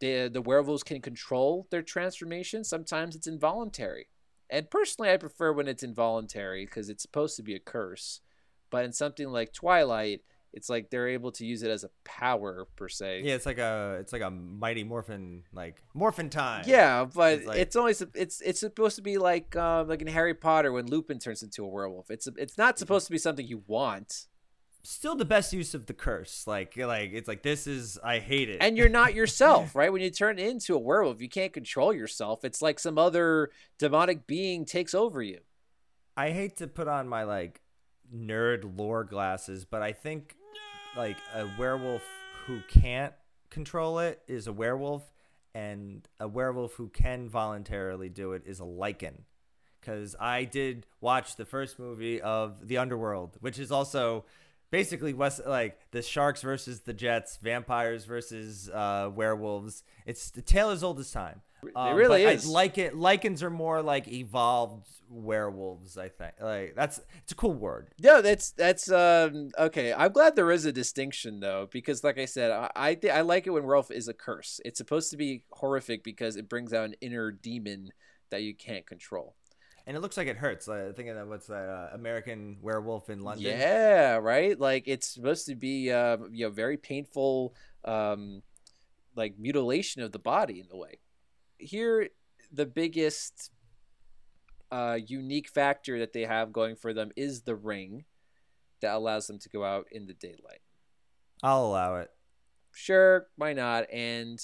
[0.00, 2.64] the the werewolves can control their transformation.
[2.64, 4.06] Sometimes it's involuntary.
[4.50, 8.20] And personally, I prefer when it's involuntary because it's supposed to be a curse.
[8.70, 10.22] But in something like Twilight,
[10.54, 13.22] it's like they're able to use it as a power per se.
[13.24, 16.64] Yeah, it's like a it's like a mighty morphin like morphin time.
[16.66, 20.02] Yeah, but It's it's, like- only sup- it's it's supposed to be like um, like
[20.02, 22.10] in Harry Potter when Lupin turns into a werewolf.
[22.10, 24.26] It's it's not supposed to be something you want,
[24.84, 26.46] Still the best use of the curse.
[26.46, 28.58] Like like it's like this is I hate it.
[28.60, 29.92] and you're not yourself, right?
[29.92, 32.44] When you turn into a werewolf, you can't control yourself.
[32.44, 35.38] It's like some other demonic being takes over you.
[36.16, 37.60] I hate to put on my like
[38.14, 40.36] nerd lore glasses, but I think
[40.96, 42.02] like a werewolf
[42.46, 43.14] who can't
[43.50, 45.02] control it is a werewolf,
[45.54, 49.20] and a werewolf who can voluntarily do it is a Lycan.
[49.80, 54.24] Because I did watch the first movie of The Underworld, which is also
[54.72, 59.84] basically West like the sharks versus the jets, vampires versus uh, werewolves.
[60.04, 61.42] It's the tale as old as time.
[61.76, 62.94] Um, really but I like it.
[62.94, 65.96] Lycans are more like evolved werewolves.
[65.96, 67.90] I think like that's it's a cool word.
[68.02, 69.92] No, that's that's um okay.
[69.92, 73.20] I'm glad there is a distinction though, because like I said, I I, thi- I
[73.20, 74.60] like it when werewolf is a curse.
[74.64, 77.90] It's supposed to be horrific because it brings out an inner demon
[78.30, 79.36] that you can't control.
[79.86, 80.68] And it looks like it hurts.
[80.68, 83.58] Like, thinking of what's that uh, American Werewolf in London?
[83.58, 84.58] Yeah, right.
[84.58, 87.54] Like it's supposed to be, um, you know, very painful,
[87.84, 88.42] um,
[89.16, 91.00] like mutilation of the body in a way.
[91.58, 92.08] Here,
[92.52, 93.50] the biggest
[94.70, 98.04] uh, unique factor that they have going for them is the ring
[98.80, 100.60] that allows them to go out in the daylight.
[101.42, 102.10] I'll allow it.
[102.72, 103.90] Sure, why not?
[103.92, 104.40] And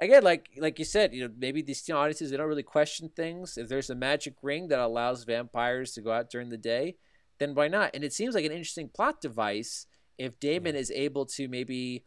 [0.00, 3.56] again, like like you said, you know, maybe these audiences they don't really question things.
[3.56, 6.96] If there's a magic ring that allows vampires to go out during the day,
[7.38, 7.90] then why not?
[7.94, 9.86] And it seems like an interesting plot device
[10.18, 12.04] if Damon is able to maybe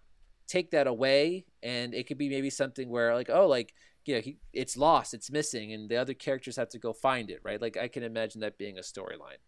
[0.47, 3.73] take that away, and it could be maybe something where like, oh, like
[4.05, 7.29] you know, he, it's lost, it's missing, and the other characters have to go find
[7.29, 7.61] it, right?
[7.61, 9.41] Like I can imagine that being a storyline.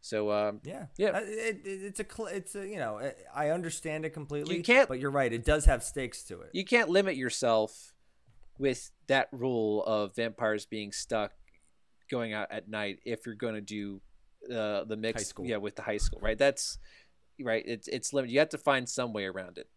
[0.00, 1.08] So um, Yeah, Yeah.
[1.08, 3.00] Uh, It, it, it's a cl- it's a you know
[3.34, 4.56] I understand it completely.
[4.56, 5.32] You can't- but you're right.
[5.32, 6.50] It does have stakes to it.
[6.52, 7.94] you can't limit yourself
[8.58, 11.32] with that rule of vampires being stuck
[12.10, 14.00] going out at night if you're going to do
[14.52, 15.46] uh, the mix High school.
[15.46, 16.78] yeah with the high school right that's
[17.40, 19.68] right it's it's limited you have to find some way around it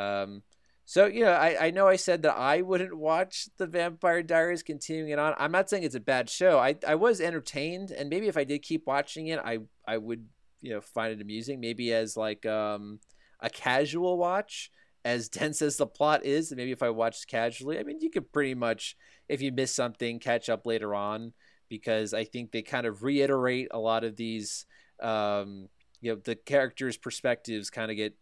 [0.00, 0.42] um
[0.84, 4.62] so you know I, I know i said that i wouldn't watch the vampire diaries
[4.62, 5.34] continuing it on.
[5.38, 6.58] I'm not saying it's a bad show.
[6.58, 10.26] I i was entertained and maybe if i did keep watching it i i would
[10.60, 13.00] you know find it amusing maybe as like um
[13.40, 14.70] a casual watch
[15.04, 16.50] as dense as the plot is.
[16.50, 18.96] And maybe if i watched casually i mean you could pretty much
[19.28, 21.32] if you miss something catch up later on
[21.68, 24.66] because i think they kind of reiterate a lot of these
[25.00, 25.68] um
[26.00, 28.14] you know the characters perspectives kind of get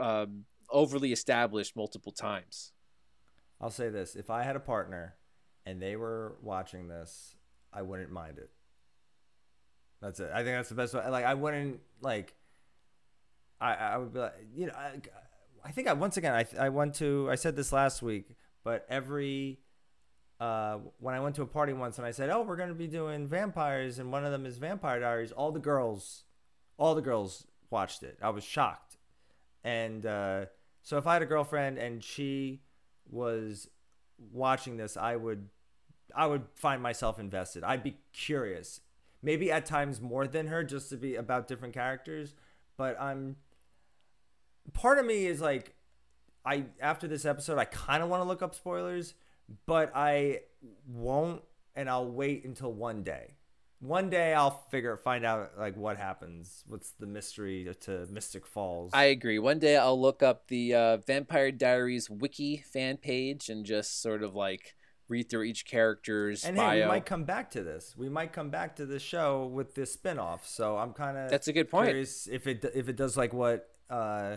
[0.00, 2.72] um overly established multiple times
[3.60, 5.14] I'll say this: if I had a partner
[5.64, 7.34] and they were watching this,
[7.72, 8.50] I wouldn't mind it.
[10.00, 10.30] That's it.
[10.32, 11.08] I think that's the best way.
[11.08, 12.34] Like I wouldn't like.
[13.60, 15.00] I I would be like you know I,
[15.64, 18.84] I think I once again I I went to I said this last week, but
[18.90, 19.60] every
[20.38, 22.74] uh, when I went to a party once and I said, "Oh, we're going to
[22.74, 25.32] be doing vampires," and one of them is Vampire Diaries.
[25.32, 26.24] All the girls,
[26.76, 28.18] all the girls watched it.
[28.20, 28.98] I was shocked,
[29.64, 30.44] and uh,
[30.86, 32.60] so if I had a girlfriend and she
[33.10, 33.68] was
[34.32, 35.48] watching this, I would,
[36.14, 37.64] I would find myself invested.
[37.64, 38.82] I'd be curious,
[39.20, 42.36] maybe at times more than her, just to be about different characters.
[42.76, 43.34] But I'm,
[44.74, 45.74] part of me is like,
[46.44, 49.14] I after this episode, I kind of want to look up spoilers,
[49.66, 50.42] but I
[50.86, 51.42] won't,
[51.74, 53.34] and I'll wait until one day.
[53.80, 56.64] One day I'll figure find out like what happens.
[56.66, 58.92] What's the mystery to Mystic Falls?
[58.94, 63.64] i agree one day i'll look up the uh, vampire diaries wiki fan page and
[63.64, 64.74] just sort of like
[65.08, 67.94] read through each character's and bio hey, we might come back to this.
[67.96, 70.46] We might come back to the show with this spin-off.
[70.46, 71.88] So I'm kind of That's a good point.
[71.88, 74.36] Curious if it if it does like what uh,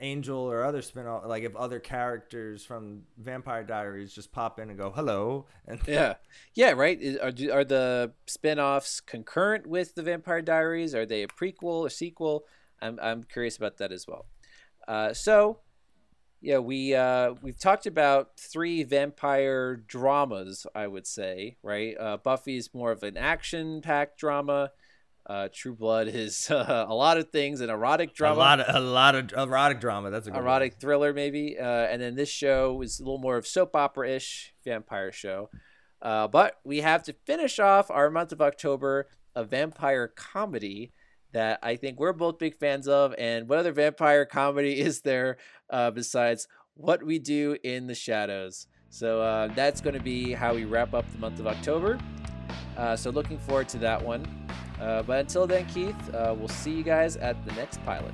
[0.00, 4.78] Angel or other spin-off, like if other characters from Vampire Diaries just pop in and
[4.78, 6.14] go hello, and yeah.
[6.54, 7.00] Yeah right?
[7.20, 10.94] Are, are the spin-offs concurrent with the vampire diaries?
[10.94, 12.44] Are they a prequel or sequel?
[12.80, 14.26] I'm, I'm curious about that as well.
[14.88, 15.60] Uh, so
[16.42, 21.96] yeah we uh, we've talked about three vampire dramas i would say right?
[21.98, 24.70] Uh, buffy is more of an action-packed drama
[25.26, 28.66] uh, true blood is uh, a lot of things an erotic drama a lot of
[28.74, 30.10] a lot of erotic drama.
[30.10, 33.36] That's a good erotic thriller maybe uh, and then this show is a little more
[33.36, 35.48] of soap opera-ish vampire show
[36.02, 40.92] Uh, but we have to finish off our month of October, a vampire comedy
[41.32, 43.14] that I think we're both big fans of.
[43.16, 45.36] And what other vampire comedy is there
[45.70, 48.66] uh, besides What We Do in the Shadows?
[48.90, 51.98] So uh, that's going to be how we wrap up the month of October.
[52.76, 54.26] Uh, so looking forward to that one.
[54.82, 58.12] Uh, but until then, Keith, uh, we'll see you guys at the next pilot.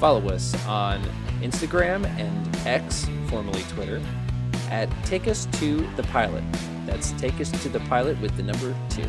[0.00, 1.00] Follow us on
[1.40, 4.02] Instagram and X, formerly Twitter,
[4.70, 6.42] at Take Us to the Pilot.
[6.84, 9.08] That's Take Us to the Pilot with the number two.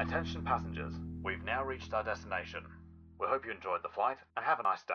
[0.00, 0.94] Attention passengers,
[1.26, 2.62] we've now reached our destination.
[3.18, 4.94] We hope you enjoyed the flight and have a nice day.